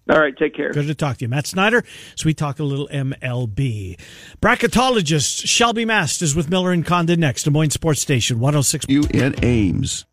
All 0.08 0.18
right, 0.18 0.36
take 0.36 0.54
care. 0.54 0.72
Good 0.72 0.86
to 0.86 0.94
talk 0.94 1.18
to 1.18 1.24
you. 1.24 1.28
Matt 1.28 1.46
Snyder, 1.46 1.84
so 2.16 2.26
we 2.26 2.34
talk 2.34 2.58
a 2.58 2.64
little 2.64 2.88
MLB. 2.88 4.00
Bracketologist 4.40 5.46
Shelby 5.46 5.84
Mast 5.84 6.22
is 6.22 6.34
with 6.34 6.48
Miller 6.48 6.72
and 6.72 6.84
Condon 6.84 7.20
next. 7.20 7.44
Des 7.44 7.50
Moines 7.50 7.70
Sports 7.70 8.00
Station, 8.00 8.40
106. 8.40 8.86
You 8.88 9.04
in 9.12 9.34
Ames. 9.44 10.06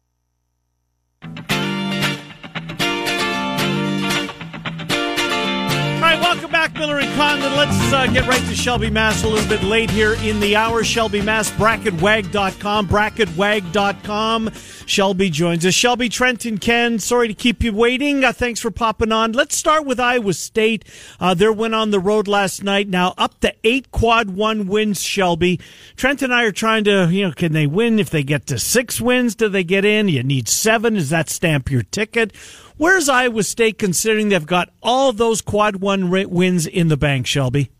Welcome 6.47 6.71
back, 6.71 6.79
Miller 6.79 6.99
and 6.99 7.13
Condon. 7.15 7.57
Let's 7.57 7.91
uh, 7.91 8.07
get 8.07 8.25
right 8.25 8.39
to 8.39 8.55
Shelby 8.55 8.89
Mast 8.89 9.25
a 9.25 9.27
little 9.27 9.49
bit 9.49 9.63
late 9.63 9.89
here 9.89 10.13
in 10.13 10.39
the 10.39 10.55
hour. 10.55 10.81
Shelby 10.81 11.21
Mast, 11.21 11.53
bracketwag.com, 11.55 12.87
bracketwag.com. 12.87 14.51
Shelby 14.85 15.29
joins 15.29 15.65
us. 15.65 15.73
Shelby, 15.73 16.07
Trent, 16.07 16.45
and 16.45 16.61
Ken, 16.61 16.99
sorry 16.99 17.27
to 17.27 17.33
keep 17.33 17.63
you 17.63 17.73
waiting. 17.73 18.23
Uh, 18.23 18.31
thanks 18.31 18.61
for 18.61 18.71
popping 18.71 19.11
on. 19.11 19.33
Let's 19.33 19.57
start 19.57 19.85
with 19.85 19.99
Iowa 19.99 20.33
State. 20.33 20.85
Uh, 21.19 21.33
their 21.33 21.51
win 21.51 21.73
on 21.73 21.91
the 21.91 21.99
road 21.99 22.29
last 22.29 22.63
night. 22.63 22.87
Now 22.87 23.13
up 23.17 23.41
to 23.41 23.53
eight 23.65 23.91
quad 23.91 24.29
one 24.29 24.67
wins, 24.67 25.01
Shelby. 25.01 25.59
Trent 25.97 26.21
and 26.21 26.33
I 26.33 26.43
are 26.43 26.53
trying 26.53 26.85
to, 26.85 27.09
you 27.11 27.27
know, 27.27 27.33
can 27.33 27.51
they 27.51 27.67
win? 27.67 27.99
If 27.99 28.09
they 28.09 28.23
get 28.23 28.45
to 28.45 28.57
six 28.57 29.01
wins, 29.01 29.35
do 29.35 29.49
they 29.49 29.65
get 29.65 29.83
in? 29.83 30.07
You 30.07 30.23
need 30.23 30.47
seven. 30.47 30.93
Does 30.93 31.09
that 31.09 31.29
stamp 31.29 31.69
your 31.69 31.83
ticket? 31.83 32.31
Where's 32.77 33.09
Iowa 33.09 33.41
State 33.41 33.79
considering 33.79 34.29
they've 34.29 34.45
got 34.45 34.69
all 34.83 35.11
those 35.11 35.41
quad 35.41 35.77
one 35.77 36.11
wins 36.11 36.67
in 36.67 36.89
the 36.89 36.97
bank, 36.97 37.25
Shelby? 37.25 37.71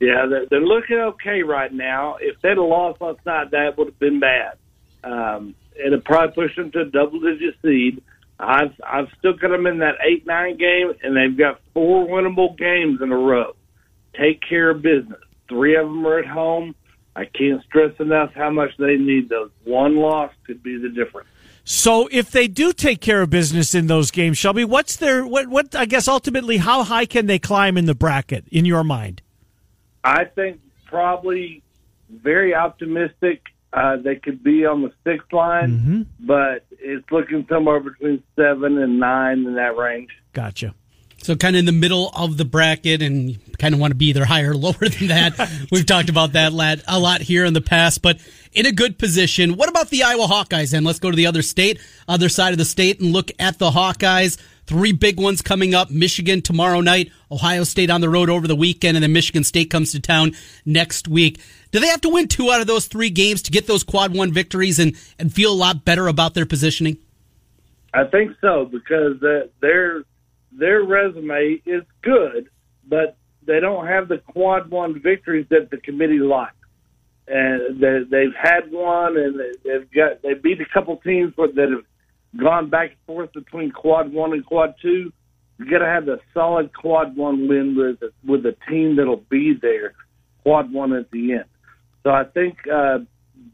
Yeah, 0.00 0.26
they're, 0.26 0.46
they're 0.46 0.60
looking 0.60 0.98
okay 0.98 1.42
right 1.42 1.72
now. 1.72 2.16
If 2.20 2.40
they'd 2.40 2.50
have 2.50 2.58
lost 2.58 3.00
last 3.00 3.18
night, 3.26 3.50
that 3.50 3.76
would 3.76 3.88
have 3.88 3.98
been 3.98 4.20
bad. 4.20 4.56
Um, 5.02 5.54
it'd 5.74 6.04
probably 6.04 6.46
push 6.46 6.56
them 6.56 6.70
to 6.72 6.82
a 6.82 6.84
double-digit 6.84 7.56
seed. 7.62 8.02
I've 8.38 8.72
I've 8.86 9.08
still 9.18 9.34
got 9.34 9.48
them 9.48 9.66
in 9.66 9.78
that 9.80 9.96
eight 10.02 10.26
nine 10.26 10.56
game, 10.56 10.94
and 11.02 11.14
they've 11.14 11.36
got 11.36 11.60
four 11.74 12.06
winnable 12.06 12.56
games 12.56 13.02
in 13.02 13.12
a 13.12 13.16
row. 13.16 13.54
Take 14.18 14.40
care 14.48 14.70
of 14.70 14.80
business. 14.80 15.20
Three 15.48 15.76
of 15.76 15.86
them 15.86 16.06
are 16.06 16.20
at 16.20 16.26
home. 16.26 16.74
I 17.14 17.24
can't 17.26 17.62
stress 17.64 17.92
enough 17.98 18.32
how 18.34 18.50
much 18.50 18.70
they 18.78 18.96
need 18.96 19.28
those. 19.28 19.50
One 19.64 19.96
loss 19.96 20.32
could 20.46 20.62
be 20.62 20.78
the 20.78 20.88
difference. 20.88 21.28
So 21.72 22.08
if 22.10 22.32
they 22.32 22.48
do 22.48 22.72
take 22.72 23.00
care 23.00 23.22
of 23.22 23.30
business 23.30 23.76
in 23.76 23.86
those 23.86 24.10
games, 24.10 24.36
Shelby, 24.38 24.64
what's 24.64 24.96
their 24.96 25.24
what 25.24 25.46
what 25.46 25.76
I 25.76 25.84
guess 25.84 26.08
ultimately 26.08 26.56
how 26.56 26.82
high 26.82 27.06
can 27.06 27.26
they 27.26 27.38
climb 27.38 27.78
in 27.78 27.86
the 27.86 27.94
bracket 27.94 28.44
in 28.50 28.64
your 28.64 28.82
mind? 28.82 29.22
I 30.02 30.24
think 30.24 30.60
probably 30.86 31.62
very 32.10 32.56
optimistic. 32.56 33.42
Uh, 33.72 33.98
they 33.98 34.16
could 34.16 34.42
be 34.42 34.66
on 34.66 34.82
the 34.82 34.92
sixth 35.04 35.32
line, 35.32 35.70
Mm-hmm. 35.70 36.02
but 36.26 36.66
it's 36.72 37.08
looking 37.12 37.46
somewhere 37.48 37.78
between 37.78 38.20
seven 38.34 38.76
and 38.78 38.98
nine 38.98 39.46
in 39.46 39.54
that 39.54 39.76
range. 39.76 40.10
Gotcha. 40.32 40.74
So 41.22 41.36
kind 41.36 41.54
of 41.54 41.60
in 41.60 41.66
the 41.66 41.72
middle 41.72 42.10
of 42.14 42.36
the 42.36 42.44
bracket, 42.44 43.02
and 43.02 43.38
kind 43.58 43.74
of 43.74 43.80
want 43.80 43.90
to 43.90 43.94
be 43.94 44.06
either 44.06 44.24
higher 44.24 44.50
or 44.50 44.56
lower 44.56 44.72
than 44.72 45.08
that. 45.08 45.50
We've 45.70 45.86
talked 45.86 46.08
about 46.08 46.32
that 46.32 46.52
lad- 46.52 46.82
a 46.88 46.98
lot 46.98 47.20
here 47.20 47.44
in 47.44 47.52
the 47.52 47.60
past, 47.60 48.00
but 48.00 48.18
in 48.52 48.66
a 48.66 48.72
good 48.72 48.98
position. 48.98 49.56
What 49.56 49.68
about 49.68 49.90
the 49.90 50.02
Iowa 50.02 50.26
Hawkeyes? 50.26 50.72
And 50.72 50.84
let's 50.84 50.98
go 50.98 51.10
to 51.10 51.16
the 51.16 51.26
other 51.26 51.42
state, 51.42 51.78
other 52.08 52.28
side 52.28 52.52
of 52.52 52.58
the 52.58 52.64
state, 52.64 53.00
and 53.00 53.12
look 53.12 53.30
at 53.38 53.58
the 53.58 53.70
Hawkeyes. 53.70 54.40
Three 54.66 54.92
big 54.92 55.20
ones 55.20 55.42
coming 55.42 55.74
up: 55.74 55.90
Michigan 55.90 56.42
tomorrow 56.42 56.80
night, 56.80 57.10
Ohio 57.30 57.64
State 57.64 57.90
on 57.90 58.00
the 58.00 58.08
road 58.08 58.30
over 58.30 58.46
the 58.46 58.56
weekend, 58.56 58.96
and 58.96 59.04
then 59.04 59.12
Michigan 59.12 59.44
State 59.44 59.68
comes 59.68 59.92
to 59.92 60.00
town 60.00 60.32
next 60.64 61.06
week. 61.06 61.40
Do 61.70 61.80
they 61.80 61.88
have 61.88 62.00
to 62.02 62.08
win 62.08 62.28
two 62.28 62.50
out 62.50 62.60
of 62.60 62.66
those 62.66 62.86
three 62.86 63.10
games 63.10 63.42
to 63.42 63.50
get 63.50 63.66
those 63.66 63.84
quad 63.84 64.16
one 64.16 64.32
victories 64.32 64.78
and 64.78 64.96
and 65.18 65.32
feel 65.32 65.52
a 65.52 65.54
lot 65.54 65.84
better 65.84 66.08
about 66.08 66.34
their 66.34 66.46
positioning? 66.46 66.98
I 67.92 68.04
think 68.04 68.36
so 68.40 68.64
because 68.64 69.20
uh, 69.22 69.48
their 70.60 70.84
resume 70.84 71.60
is 71.66 71.82
good, 72.02 72.48
but 72.88 73.16
they 73.46 73.58
don't 73.58 73.86
have 73.86 74.08
the 74.08 74.18
quad 74.18 74.70
one 74.70 75.00
victories 75.02 75.46
that 75.50 75.70
the 75.70 75.78
committee 75.78 76.18
likes. 76.20 76.54
And 77.26 77.80
they, 77.80 78.00
they've 78.10 78.34
had 78.40 78.70
one, 78.70 79.16
and 79.16 79.38
they- 79.40 79.58
they've 79.64 79.90
got 79.92 80.22
they 80.22 80.34
beat 80.34 80.60
a 80.60 80.66
couple 80.72 80.96
teams 80.98 81.32
that 81.36 81.68
have 81.70 81.84
gone 82.38 82.68
back 82.70 82.90
and 82.90 82.98
forth 83.06 83.32
between 83.32 83.70
quad 83.70 84.12
one 84.12 84.32
and 84.32 84.44
quad 84.44 84.74
two. 84.82 85.12
You 85.58 85.70
got 85.70 85.78
to 85.78 85.86
have 85.86 86.08
a 86.08 86.18
solid 86.34 86.72
quad 86.74 87.16
one 87.16 87.48
win 87.48 87.76
with 87.76 87.98
with 88.24 88.44
a 88.46 88.56
team 88.68 88.96
that'll 88.96 89.24
be 89.30 89.54
there, 89.60 89.94
quad 90.42 90.72
one 90.72 90.92
at 90.92 91.10
the 91.10 91.32
end. 91.34 91.44
So 92.02 92.10
I 92.10 92.24
think 92.24 92.56
uh, 92.72 92.98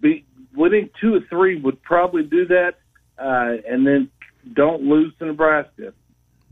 be, 0.00 0.24
winning 0.54 0.88
two 1.00 1.14
or 1.14 1.20
three 1.28 1.60
would 1.60 1.82
probably 1.82 2.22
do 2.22 2.46
that, 2.46 2.74
uh, 3.18 3.56
and 3.68 3.86
then 3.86 4.08
don't 4.54 4.82
lose 4.84 5.12
to 5.18 5.26
Nebraska. 5.26 5.92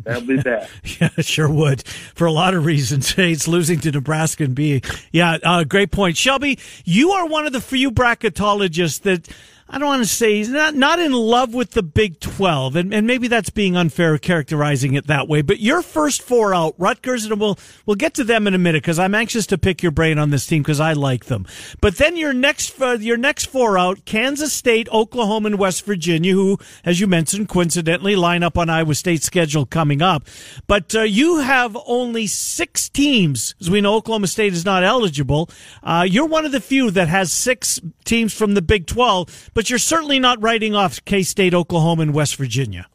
That'll 0.04 0.22
be 0.22 0.36
bad. 0.40 0.68
Yeah, 1.00 1.08
sure 1.18 1.48
would. 1.50 1.82
For 2.14 2.26
a 2.26 2.32
lot 2.32 2.54
of 2.54 2.64
reasons. 2.64 3.14
It's 3.18 3.48
losing 3.48 3.80
to 3.80 3.90
Nebraska 3.90 4.44
and 4.44 4.54
being, 4.54 4.82
yeah, 5.12 5.38
uh, 5.42 5.64
great 5.64 5.90
point. 5.90 6.16
Shelby, 6.16 6.58
you 6.84 7.10
are 7.12 7.26
one 7.26 7.46
of 7.46 7.52
the 7.52 7.60
few 7.60 7.90
bracketologists 7.90 9.00
that 9.02 9.28
I 9.66 9.78
don't 9.78 9.88
want 9.88 10.02
to 10.02 10.08
say 10.08 10.36
he's 10.36 10.50
not, 10.50 10.74
not 10.74 10.98
in 10.98 11.12
love 11.12 11.54
with 11.54 11.70
the 11.70 11.82
Big 11.82 12.20
12. 12.20 12.76
And, 12.76 12.92
and 12.92 13.06
maybe 13.06 13.28
that's 13.28 13.48
being 13.48 13.76
unfair 13.76 14.18
characterizing 14.18 14.92
it 14.92 15.06
that 15.06 15.26
way. 15.26 15.40
But 15.40 15.58
your 15.58 15.80
first 15.80 16.22
four 16.22 16.54
out, 16.54 16.74
Rutgers, 16.76 17.24
and 17.24 17.40
we'll, 17.40 17.58
we'll 17.86 17.96
get 17.96 18.12
to 18.14 18.24
them 18.24 18.46
in 18.46 18.52
a 18.52 18.58
minute 18.58 18.82
because 18.82 18.98
I'm 18.98 19.14
anxious 19.14 19.46
to 19.46 19.58
pick 19.58 19.82
your 19.82 19.90
brain 19.90 20.18
on 20.18 20.28
this 20.28 20.46
team 20.46 20.62
because 20.62 20.80
I 20.80 20.92
like 20.92 21.26
them. 21.26 21.46
But 21.80 21.96
then 21.96 22.14
your 22.16 22.34
next, 22.34 22.80
uh, 22.80 22.98
your 23.00 23.16
next 23.16 23.46
four 23.46 23.78
out, 23.78 24.04
Kansas 24.04 24.52
State, 24.52 24.86
Oklahoma, 24.92 25.46
and 25.46 25.58
West 25.58 25.86
Virginia, 25.86 26.34
who, 26.34 26.58
as 26.84 27.00
you 27.00 27.06
mentioned, 27.06 27.48
coincidentally 27.48 28.16
line 28.16 28.42
up 28.42 28.58
on 28.58 28.68
Iowa 28.68 28.94
State's 28.94 29.24
schedule 29.24 29.64
coming 29.64 30.02
up. 30.02 30.24
But 30.66 30.94
uh, 30.94 31.02
you 31.02 31.38
have 31.38 31.74
only 31.86 32.26
six 32.26 32.90
teams, 32.90 33.54
as 33.62 33.70
we 33.70 33.80
know 33.80 33.94
Oklahoma 33.94 34.26
State 34.26 34.52
is 34.52 34.66
not 34.66 34.84
eligible. 34.84 35.48
Uh, 35.82 36.06
you're 36.08 36.26
one 36.26 36.44
of 36.44 36.52
the 36.52 36.60
few 36.60 36.90
that 36.90 37.08
has 37.08 37.32
six 37.32 37.80
teams 38.04 38.34
from 38.34 38.52
the 38.52 38.62
Big 38.62 38.86
12, 38.86 39.50
but 39.54 39.70
you're 39.70 39.78
certainly 39.78 40.18
not 40.18 40.42
writing 40.42 40.74
off 40.74 41.04
K 41.04 41.22
State, 41.22 41.54
Oklahoma, 41.54 42.02
and 42.02 42.14
West 42.14 42.36
Virginia. 42.36 42.88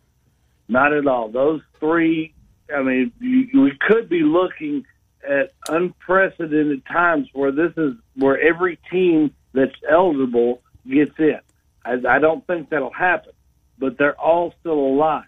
Not 0.68 0.94
at 0.94 1.08
all. 1.08 1.30
Those 1.30 1.62
three, 1.80 2.34
I 2.74 2.84
mean, 2.84 3.12
you, 3.20 3.62
we 3.62 3.78
could 3.80 4.08
be 4.10 4.22
looking 4.22 4.86
at 5.28 5.54
unprecedented 5.68 6.86
times 6.86 7.28
where 7.34 7.52
this 7.52 7.74
is 7.78 7.96
where 8.16 8.40
every 8.40 8.78
team 8.92 9.34
that's 9.54 9.76
eligible 9.90 10.62
gets 10.88 11.18
in. 11.18 11.40
I, 11.84 11.98
I 12.08 12.20
don't 12.20 12.46
think 12.46 12.70
that'll 12.70 12.94
happen, 12.94 13.34
but 13.78 13.98
they're 13.98 14.20
all 14.20 14.54
still 14.60 14.80
alive, 14.80 15.26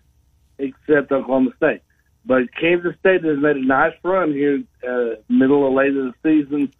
except 0.57 1.11
Oklahoma 1.11 1.51
State. 1.57 1.81
But 2.25 2.53
Kansas 2.53 2.95
State 2.99 3.23
has 3.23 3.39
made 3.39 3.57
a 3.57 3.65
nice 3.65 3.95
run 4.03 4.31
here, 4.31 4.63
uh, 4.87 5.15
middle 5.27 5.63
or 5.63 5.71
late 5.71 5.95
of 5.95 6.13
the 6.13 6.13
season. 6.23 6.71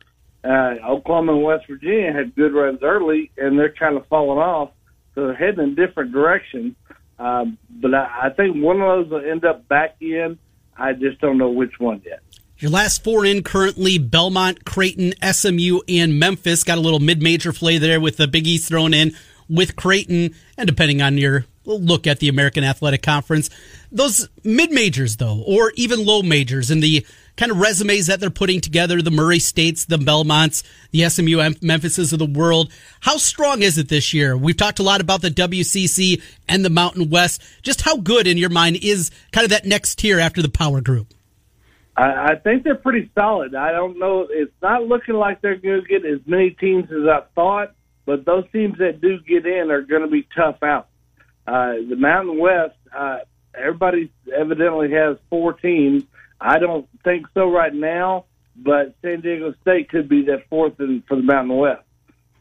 Uh, 0.43 0.75
Oklahoma 0.87 1.33
and 1.33 1.43
West 1.43 1.67
Virginia 1.67 2.13
had 2.13 2.35
good 2.35 2.53
runs 2.53 2.79
early, 2.81 3.31
and 3.37 3.59
they're 3.59 3.73
kind 3.73 3.95
of 3.95 4.07
falling 4.07 4.39
off, 4.39 4.71
so 5.13 5.27
they're 5.27 5.35
heading 5.35 5.63
in 5.63 5.75
different 5.75 6.11
directions. 6.11 6.75
Um, 7.19 7.57
but 7.69 7.93
I, 7.93 8.23
I 8.23 8.29
think 8.31 8.63
one 8.63 8.81
of 8.81 9.05
those 9.05 9.11
will 9.11 9.29
end 9.29 9.45
up 9.45 9.67
back 9.67 9.97
in. 10.01 10.39
I 10.75 10.93
just 10.93 11.21
don't 11.21 11.37
know 11.37 11.51
which 11.51 11.79
one 11.79 12.01
yet. 12.03 12.21
Your 12.57 12.71
last 12.71 13.03
four 13.03 13.25
in 13.25 13.43
currently 13.43 13.97
Belmont, 13.97 14.65
Creighton, 14.65 15.13
SMU, 15.21 15.79
and 15.87 16.19
Memphis. 16.19 16.63
Got 16.63 16.77
a 16.77 16.81
little 16.81 16.99
mid 16.99 17.21
major 17.21 17.51
play 17.53 17.77
there 17.77 17.99
with 17.99 18.17
the 18.17 18.27
Big 18.27 18.47
East 18.47 18.67
thrown 18.67 18.93
in 18.93 19.13
with 19.49 19.75
Creighton, 19.75 20.33
and 20.57 20.67
depending 20.67 21.01
on 21.01 21.17
your 21.17 21.45
look 21.65 22.07
at 22.07 22.19
the 22.19 22.29
American 22.29 22.63
Athletic 22.63 23.03
Conference, 23.03 23.49
those 23.91 24.29
mid 24.43 24.71
majors, 24.71 25.17
though, 25.17 25.43
or 25.45 25.71
even 25.75 26.05
low 26.05 26.21
majors, 26.23 26.71
in 26.71 26.79
the 26.79 27.05
kind 27.37 27.51
of 27.51 27.59
resumes 27.59 28.07
that 28.07 28.19
they're 28.19 28.29
putting 28.29 28.61
together 28.61 29.01
the 29.01 29.11
Murray 29.11 29.39
States, 29.39 29.85
the 29.85 29.97
Belmonts, 29.97 30.63
the 30.91 31.07
SMU 31.07 31.37
Memphises 31.61 32.13
of 32.13 32.19
the 32.19 32.25
world. 32.25 32.71
How 33.01 33.17
strong 33.17 33.61
is 33.61 33.77
it 33.77 33.89
this 33.89 34.13
year? 34.13 34.35
We've 34.37 34.57
talked 34.57 34.79
a 34.79 34.83
lot 34.83 35.01
about 35.01 35.21
the 35.21 35.29
WCC 35.29 36.21
and 36.47 36.63
the 36.63 36.69
Mountain 36.69 37.09
West. 37.09 37.41
Just 37.61 37.81
how 37.81 37.97
good, 37.97 38.27
in 38.27 38.37
your 38.37 38.49
mind, 38.49 38.77
is 38.81 39.11
kind 39.31 39.45
of 39.45 39.51
that 39.51 39.65
next 39.65 39.95
tier 39.95 40.19
after 40.19 40.41
the 40.41 40.49
power 40.49 40.81
group? 40.81 41.13
I, 41.95 42.35
think 42.35 42.63
they're 42.63 42.75
pretty 42.75 43.11
solid. 43.13 43.53
I 43.53 43.71
don't 43.71 43.99
know. 43.99 44.27
It's 44.29 44.53
not 44.61 44.83
looking 44.83 45.15
like 45.15 45.41
they're 45.41 45.57
going 45.57 45.81
to 45.81 45.87
get 45.87 46.05
as 46.05 46.19
many 46.25 46.51
teams 46.51 46.85
as 46.91 47.07
I 47.07 47.21
thought, 47.35 47.73
but 48.05 48.25
those 48.25 48.45
teams 48.51 48.77
that 48.79 49.01
do 49.01 49.19
get 49.19 49.45
in 49.45 49.71
are 49.71 49.81
going 49.81 50.01
to 50.01 50.07
be 50.07 50.27
tough 50.35 50.63
out. 50.63 50.87
Uh, 51.45 51.73
the 51.87 51.95
Mountain 51.97 52.39
West, 52.39 52.75
uh, 52.95 53.19
everybody 53.53 54.11
evidently 54.33 54.91
has 54.91 55.17
four 55.29 55.53
teams. 55.53 56.03
I 56.41 56.57
don't 56.57 56.87
think 57.03 57.27
so 57.35 57.49
right 57.49 57.73
now, 57.73 58.25
but 58.55 58.95
San 59.03 59.21
Diego 59.21 59.53
State 59.61 59.89
could 59.89 60.09
be 60.09 60.25
that 60.25 60.49
fourth 60.49 60.79
in, 60.79 61.03
for 61.07 61.15
the 61.15 61.23
Mountain 61.23 61.55
West. 61.55 61.83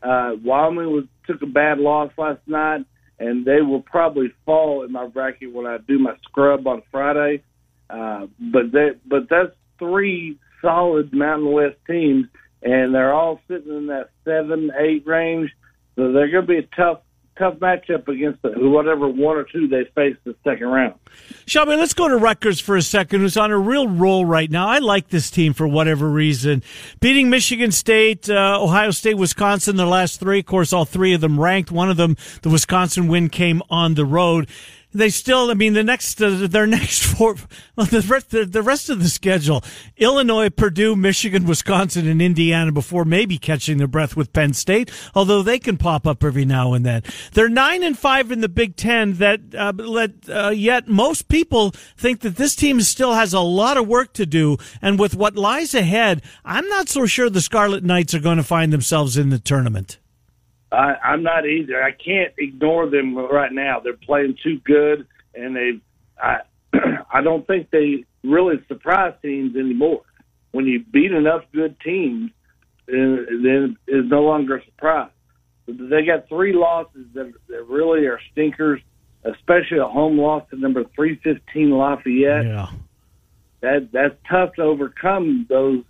Uh, 0.02 0.32
Wyoming 0.42 0.90
was 0.90 1.04
took 1.26 1.42
a 1.42 1.46
bad 1.46 1.78
loss 1.78 2.10
last 2.16 2.40
night, 2.46 2.86
and 3.18 3.44
they 3.44 3.60
will 3.60 3.82
probably 3.82 4.32
fall 4.46 4.82
in 4.84 4.90
my 4.90 5.06
bracket 5.06 5.52
when 5.52 5.66
I 5.66 5.76
do 5.86 5.98
my 5.98 6.14
scrub 6.22 6.66
on 6.66 6.82
Friday. 6.90 7.42
Uh, 7.90 8.26
but 8.38 8.72
that, 8.72 9.00
but 9.06 9.28
that's 9.28 9.52
three 9.78 10.38
solid 10.62 11.12
Mountain 11.12 11.52
West 11.52 11.76
teams, 11.86 12.26
and 12.62 12.94
they're 12.94 13.12
all 13.12 13.40
sitting 13.48 13.76
in 13.76 13.86
that 13.88 14.10
seven, 14.24 14.70
eight 14.78 15.06
range. 15.06 15.50
So 15.96 16.12
they're 16.12 16.30
going 16.30 16.46
to 16.46 16.52
be 16.52 16.58
a 16.58 16.76
tough, 16.76 17.00
tough 17.40 17.54
matchup 17.54 18.06
against 18.06 18.42
the, 18.42 18.50
whatever 18.56 19.08
one 19.08 19.36
or 19.36 19.44
two 19.44 19.66
they 19.66 19.84
face 19.94 20.16
the 20.24 20.36
second 20.44 20.66
round. 20.66 20.94
Shelby, 21.46 21.74
let's 21.74 21.94
go 21.94 22.06
to 22.08 22.16
Rutgers 22.16 22.60
for 22.60 22.76
a 22.76 22.82
second, 22.82 23.20
who's 23.20 23.36
on 23.36 23.50
a 23.50 23.58
real 23.58 23.88
roll 23.88 24.24
right 24.24 24.50
now. 24.50 24.68
I 24.68 24.78
like 24.78 25.08
this 25.08 25.30
team 25.30 25.54
for 25.54 25.66
whatever 25.66 26.08
reason. 26.08 26.62
Beating 27.00 27.30
Michigan 27.30 27.72
State, 27.72 28.28
uh, 28.28 28.62
Ohio 28.62 28.90
State, 28.90 29.14
Wisconsin, 29.14 29.76
the 29.76 29.86
last 29.86 30.20
three. 30.20 30.40
Of 30.40 30.46
course, 30.46 30.72
all 30.72 30.84
three 30.84 31.14
of 31.14 31.20
them 31.20 31.40
ranked. 31.40 31.72
One 31.72 31.90
of 31.90 31.96
them, 31.96 32.16
the 32.42 32.50
Wisconsin 32.50 33.08
win, 33.08 33.30
came 33.30 33.62
on 33.70 33.94
the 33.94 34.04
road. 34.04 34.48
They 34.92 35.10
still, 35.10 35.50
I 35.50 35.54
mean, 35.54 35.74
the 35.74 35.84
next, 35.84 36.20
uh, 36.20 36.46
their 36.48 36.66
next 36.80 37.04
four, 37.04 37.36
well, 37.76 37.86
the 37.86 38.00
rest, 38.00 38.30
the, 38.30 38.44
the 38.44 38.62
rest 38.62 38.90
of 38.90 39.00
the 39.00 39.08
schedule, 39.08 39.62
Illinois, 39.96 40.50
Purdue, 40.50 40.96
Michigan, 40.96 41.44
Wisconsin, 41.46 42.08
and 42.08 42.20
Indiana 42.20 42.72
before 42.72 43.04
maybe 43.04 43.38
catching 43.38 43.78
their 43.78 43.86
breath 43.86 44.16
with 44.16 44.32
Penn 44.32 44.52
State, 44.52 44.90
although 45.14 45.42
they 45.42 45.60
can 45.60 45.76
pop 45.76 46.06
up 46.06 46.24
every 46.24 46.44
now 46.44 46.72
and 46.72 46.84
then. 46.84 47.02
They're 47.32 47.48
nine 47.48 47.84
and 47.84 47.96
five 47.96 48.32
in 48.32 48.40
the 48.40 48.48
Big 48.48 48.74
Ten 48.74 49.14
that, 49.14 49.40
uh, 49.56 49.72
let, 49.76 50.28
uh, 50.28 50.50
yet 50.50 50.88
most 50.88 51.28
people 51.28 51.70
think 51.96 52.20
that 52.20 52.34
this 52.36 52.56
team 52.56 52.80
still 52.80 53.14
has 53.14 53.32
a 53.32 53.40
lot 53.40 53.76
of 53.76 53.86
work 53.86 54.12
to 54.14 54.26
do. 54.26 54.56
And 54.82 54.98
with 54.98 55.14
what 55.14 55.36
lies 55.36 55.72
ahead, 55.72 56.22
I'm 56.44 56.66
not 56.68 56.88
so 56.88 57.06
sure 57.06 57.30
the 57.30 57.40
Scarlet 57.40 57.84
Knights 57.84 58.12
are 58.14 58.20
going 58.20 58.38
to 58.38 58.42
find 58.42 58.72
themselves 58.72 59.16
in 59.16 59.30
the 59.30 59.38
tournament. 59.38 59.99
I, 60.72 60.94
I'm 61.02 61.22
not 61.22 61.46
either. 61.46 61.82
I 61.82 61.90
can't 61.90 62.32
ignore 62.38 62.88
them 62.88 63.16
right 63.16 63.52
now. 63.52 63.80
They're 63.80 63.94
playing 63.94 64.36
too 64.42 64.60
good, 64.64 65.06
and 65.34 65.56
they. 65.56 65.80
I 66.20 66.40
I 67.12 67.22
don't 67.22 67.46
think 67.46 67.70
they 67.70 68.04
really 68.22 68.56
surprise 68.68 69.14
teams 69.22 69.56
anymore. 69.56 70.02
When 70.52 70.66
you 70.66 70.84
beat 70.92 71.12
enough 71.12 71.42
good 71.52 71.76
teams, 71.80 72.30
then 72.86 73.76
is 73.86 74.04
no 74.08 74.22
longer 74.22 74.56
a 74.56 74.64
surprise. 74.64 75.10
They 75.66 76.04
got 76.04 76.28
three 76.28 76.52
losses 76.52 77.06
that, 77.14 77.32
that 77.48 77.68
really 77.68 78.06
are 78.06 78.20
stinkers, 78.32 78.80
especially 79.24 79.78
a 79.78 79.86
home 79.86 80.18
loss 80.18 80.48
to 80.50 80.56
number 80.56 80.84
three 80.94 81.20
fifteen 81.22 81.70
Lafayette. 81.70 82.46
Yeah. 82.46 82.66
That 83.60 83.88
that's 83.92 84.14
tough 84.28 84.54
to 84.54 84.62
overcome 84.62 85.46
those 85.48 85.84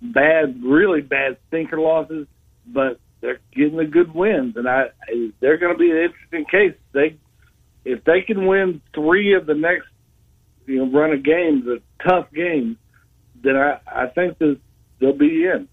bad, 0.00 0.62
really 0.62 1.00
bad 1.00 1.36
stinker 1.48 1.78
losses, 1.78 2.26
but 2.66 3.00
they're 3.20 3.40
getting 3.52 3.76
the 3.76 3.84
good 3.84 4.14
wins, 4.14 4.56
and 4.56 4.68
I 4.68 4.86
they're 5.40 5.58
going 5.58 5.72
to 5.72 5.78
be 5.78 5.90
an 5.90 5.96
interesting 5.96 6.44
case. 6.44 6.74
They 6.92 7.16
if 7.84 8.04
they 8.04 8.22
can 8.22 8.46
win 8.46 8.80
three 8.94 9.34
of 9.34 9.46
the 9.46 9.54
next 9.54 9.86
you 10.66 10.84
know 10.84 10.90
run 10.90 11.12
of 11.12 11.22
games, 11.22 11.66
a 11.66 11.80
tough 12.02 12.30
games, 12.32 12.76
then 13.42 13.56
I 13.56 13.80
I 13.86 14.06
think 14.06 14.38
that 14.38 14.58
they'll 15.00 15.12
be 15.12 15.44
in. 15.44 15.68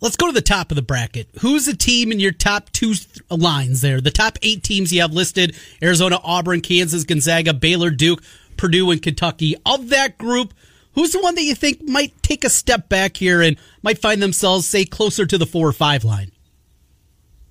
Let's 0.00 0.16
go 0.16 0.28
to 0.28 0.32
the 0.32 0.40
top 0.40 0.70
of 0.70 0.76
the 0.76 0.82
bracket. 0.82 1.28
Who's 1.40 1.66
the 1.66 1.74
team 1.74 2.12
in 2.12 2.20
your 2.20 2.30
top 2.30 2.70
two 2.70 2.94
lines 3.30 3.80
there? 3.80 4.00
The 4.00 4.12
top 4.12 4.38
eight 4.42 4.62
teams 4.62 4.92
you 4.92 5.00
have 5.00 5.12
listed 5.12 5.56
Arizona, 5.82 6.20
Auburn, 6.22 6.60
Kansas, 6.60 7.02
Gonzaga, 7.02 7.52
Baylor, 7.52 7.90
Duke, 7.90 8.22
Purdue, 8.56 8.92
and 8.92 9.02
Kentucky. 9.02 9.56
Of 9.66 9.88
that 9.88 10.16
group, 10.16 10.54
who's 10.92 11.10
the 11.10 11.20
one 11.20 11.34
that 11.34 11.42
you 11.42 11.56
think 11.56 11.82
might 11.82 12.22
take 12.22 12.44
a 12.44 12.50
step 12.50 12.88
back 12.88 13.16
here 13.16 13.42
and 13.42 13.56
might 13.82 13.98
find 13.98 14.22
themselves, 14.22 14.68
say, 14.68 14.84
closer 14.84 15.26
to 15.26 15.36
the 15.36 15.46
four 15.46 15.66
or 15.66 15.72
five 15.72 16.04
line? 16.04 16.30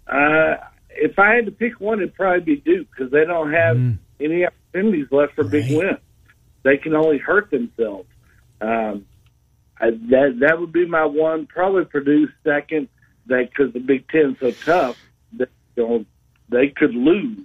Uh, 0.08 0.56
if 0.90 1.20
I 1.20 1.36
had 1.36 1.46
to 1.46 1.52
pick 1.52 1.80
one, 1.80 2.00
it'd 2.00 2.16
probably 2.16 2.56
be 2.56 2.62
Duke 2.62 2.88
because 2.90 3.12
they 3.12 3.26
don't 3.26 3.54
have 3.54 3.78
mm. 3.78 3.98
any 4.20 4.46
opportunities 4.46 5.08
left 5.12 5.36
for 5.36 5.44
right. 5.44 5.52
big 5.52 5.78
wins. 5.78 6.00
They 6.64 6.78
can 6.78 6.96
only 6.96 7.18
hurt 7.18 7.52
themselves. 7.52 8.10
Um, 8.60 9.06
I, 9.80 9.92
that 9.92 10.38
that 10.42 10.60
would 10.60 10.72
be 10.72 10.86
my 10.86 11.06
one. 11.06 11.46
Probably 11.46 11.86
Purdue 11.86 12.28
second. 12.44 12.90
That 13.28 13.50
because 13.50 13.74
the 13.74 13.80
Big 13.80 14.08
Ten's 14.08 14.40
so 14.40 14.52
tough, 14.52 14.98
that 15.34 15.50
you 15.76 15.88
know, 15.88 16.06
they 16.50 16.70
could 16.70 16.96
lose. 16.96 17.40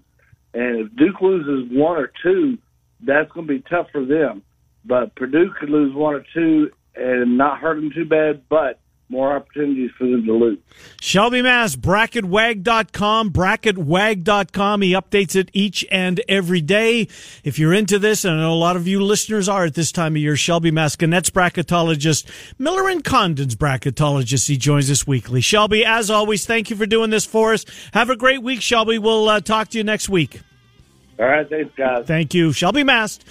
And 0.54 0.80
if 0.80 0.96
Duke 0.96 1.20
loses 1.20 1.70
one 1.72 1.96
or 1.98 2.10
two, 2.22 2.58
that's 3.00 3.30
going 3.32 3.46
to 3.46 3.52
be 3.52 3.64
tough 3.68 3.88
for 3.90 4.04
them. 4.04 4.42
But 4.84 5.14
Purdue 5.16 5.52
could 5.58 5.70
lose 5.70 5.94
one 5.94 6.14
or 6.14 6.24
two 6.32 6.70
and 6.94 7.36
not 7.36 7.58
hurt 7.58 7.76
them 7.76 7.90
too 7.92 8.04
bad. 8.04 8.48
But 8.48 8.80
more 9.12 9.36
opportunities 9.36 9.90
for 9.96 10.04
them 10.04 10.24
to 10.24 10.32
lose. 10.32 10.58
Shelby 11.00 11.42
Mast, 11.42 11.80
bracketwag.com, 11.80 13.30
bracketwag.com. 13.30 14.82
He 14.82 14.92
updates 14.92 15.36
it 15.36 15.50
each 15.52 15.84
and 15.90 16.20
every 16.28 16.62
day. 16.62 17.06
If 17.44 17.58
you're 17.58 17.74
into 17.74 17.98
this, 17.98 18.24
and 18.24 18.34
I 18.34 18.38
know 18.38 18.52
a 18.52 18.54
lot 18.54 18.76
of 18.76 18.88
you 18.88 19.02
listeners 19.04 19.48
are 19.48 19.66
at 19.66 19.74
this 19.74 19.92
time 19.92 20.16
of 20.16 20.22
year, 20.22 20.34
Shelby 20.34 20.70
Mast, 20.70 20.98
Gannett's 20.98 21.30
bracketologist, 21.30 22.26
Miller 22.58 22.88
and 22.88 23.04
Condon's 23.04 23.54
bracketologist. 23.54 24.48
He 24.48 24.56
joins 24.56 24.90
us 24.90 25.06
weekly. 25.06 25.42
Shelby, 25.42 25.84
as 25.84 26.10
always, 26.10 26.46
thank 26.46 26.70
you 26.70 26.76
for 26.76 26.86
doing 26.86 27.10
this 27.10 27.26
for 27.26 27.52
us. 27.52 27.66
Have 27.92 28.10
a 28.10 28.16
great 28.16 28.42
week, 28.42 28.62
Shelby. 28.62 28.98
We'll 28.98 29.28
uh, 29.28 29.40
talk 29.40 29.68
to 29.68 29.78
you 29.78 29.84
next 29.84 30.08
week. 30.08 30.40
All 31.18 31.26
right, 31.26 31.48
thanks, 31.48 31.72
guys. 31.76 32.06
Thank 32.06 32.32
you. 32.34 32.52
Shelby 32.52 32.82
Mast 32.82 33.24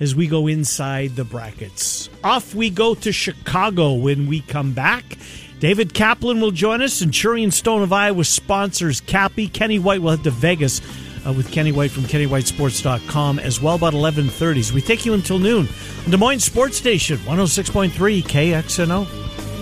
as 0.00 0.14
we 0.14 0.26
go 0.26 0.46
inside 0.46 1.16
the 1.16 1.24
brackets. 1.24 2.08
Off 2.22 2.54
we 2.54 2.70
go 2.70 2.94
to 2.94 3.12
Chicago 3.12 3.92
when 3.92 4.26
we 4.26 4.40
come 4.40 4.72
back. 4.72 5.18
David 5.60 5.94
Kaplan 5.94 6.40
will 6.40 6.50
join 6.50 6.82
us. 6.82 6.94
Centurion 6.94 7.50
Stone 7.50 7.82
of 7.82 7.92
Iowa 7.92 8.24
sponsors 8.24 9.00
Cappy. 9.00 9.48
Kenny 9.48 9.78
White 9.78 10.02
will 10.02 10.10
head 10.10 10.24
to 10.24 10.30
Vegas 10.30 10.80
uh, 11.26 11.32
with 11.32 11.50
Kenny 11.50 11.72
White 11.72 11.90
from 11.90 12.02
KennyWhiteSports.com 12.04 13.38
as 13.38 13.60
well 13.60 13.76
about 13.76 13.94
11.30. 13.94 14.72
we 14.72 14.80
take 14.80 15.06
you 15.06 15.14
until 15.14 15.38
noon. 15.38 15.68
Des 16.08 16.16
Moines 16.16 16.44
Sports 16.44 16.76
Station, 16.76 17.16
106.3 17.18 18.22
KXNO. 18.22 19.53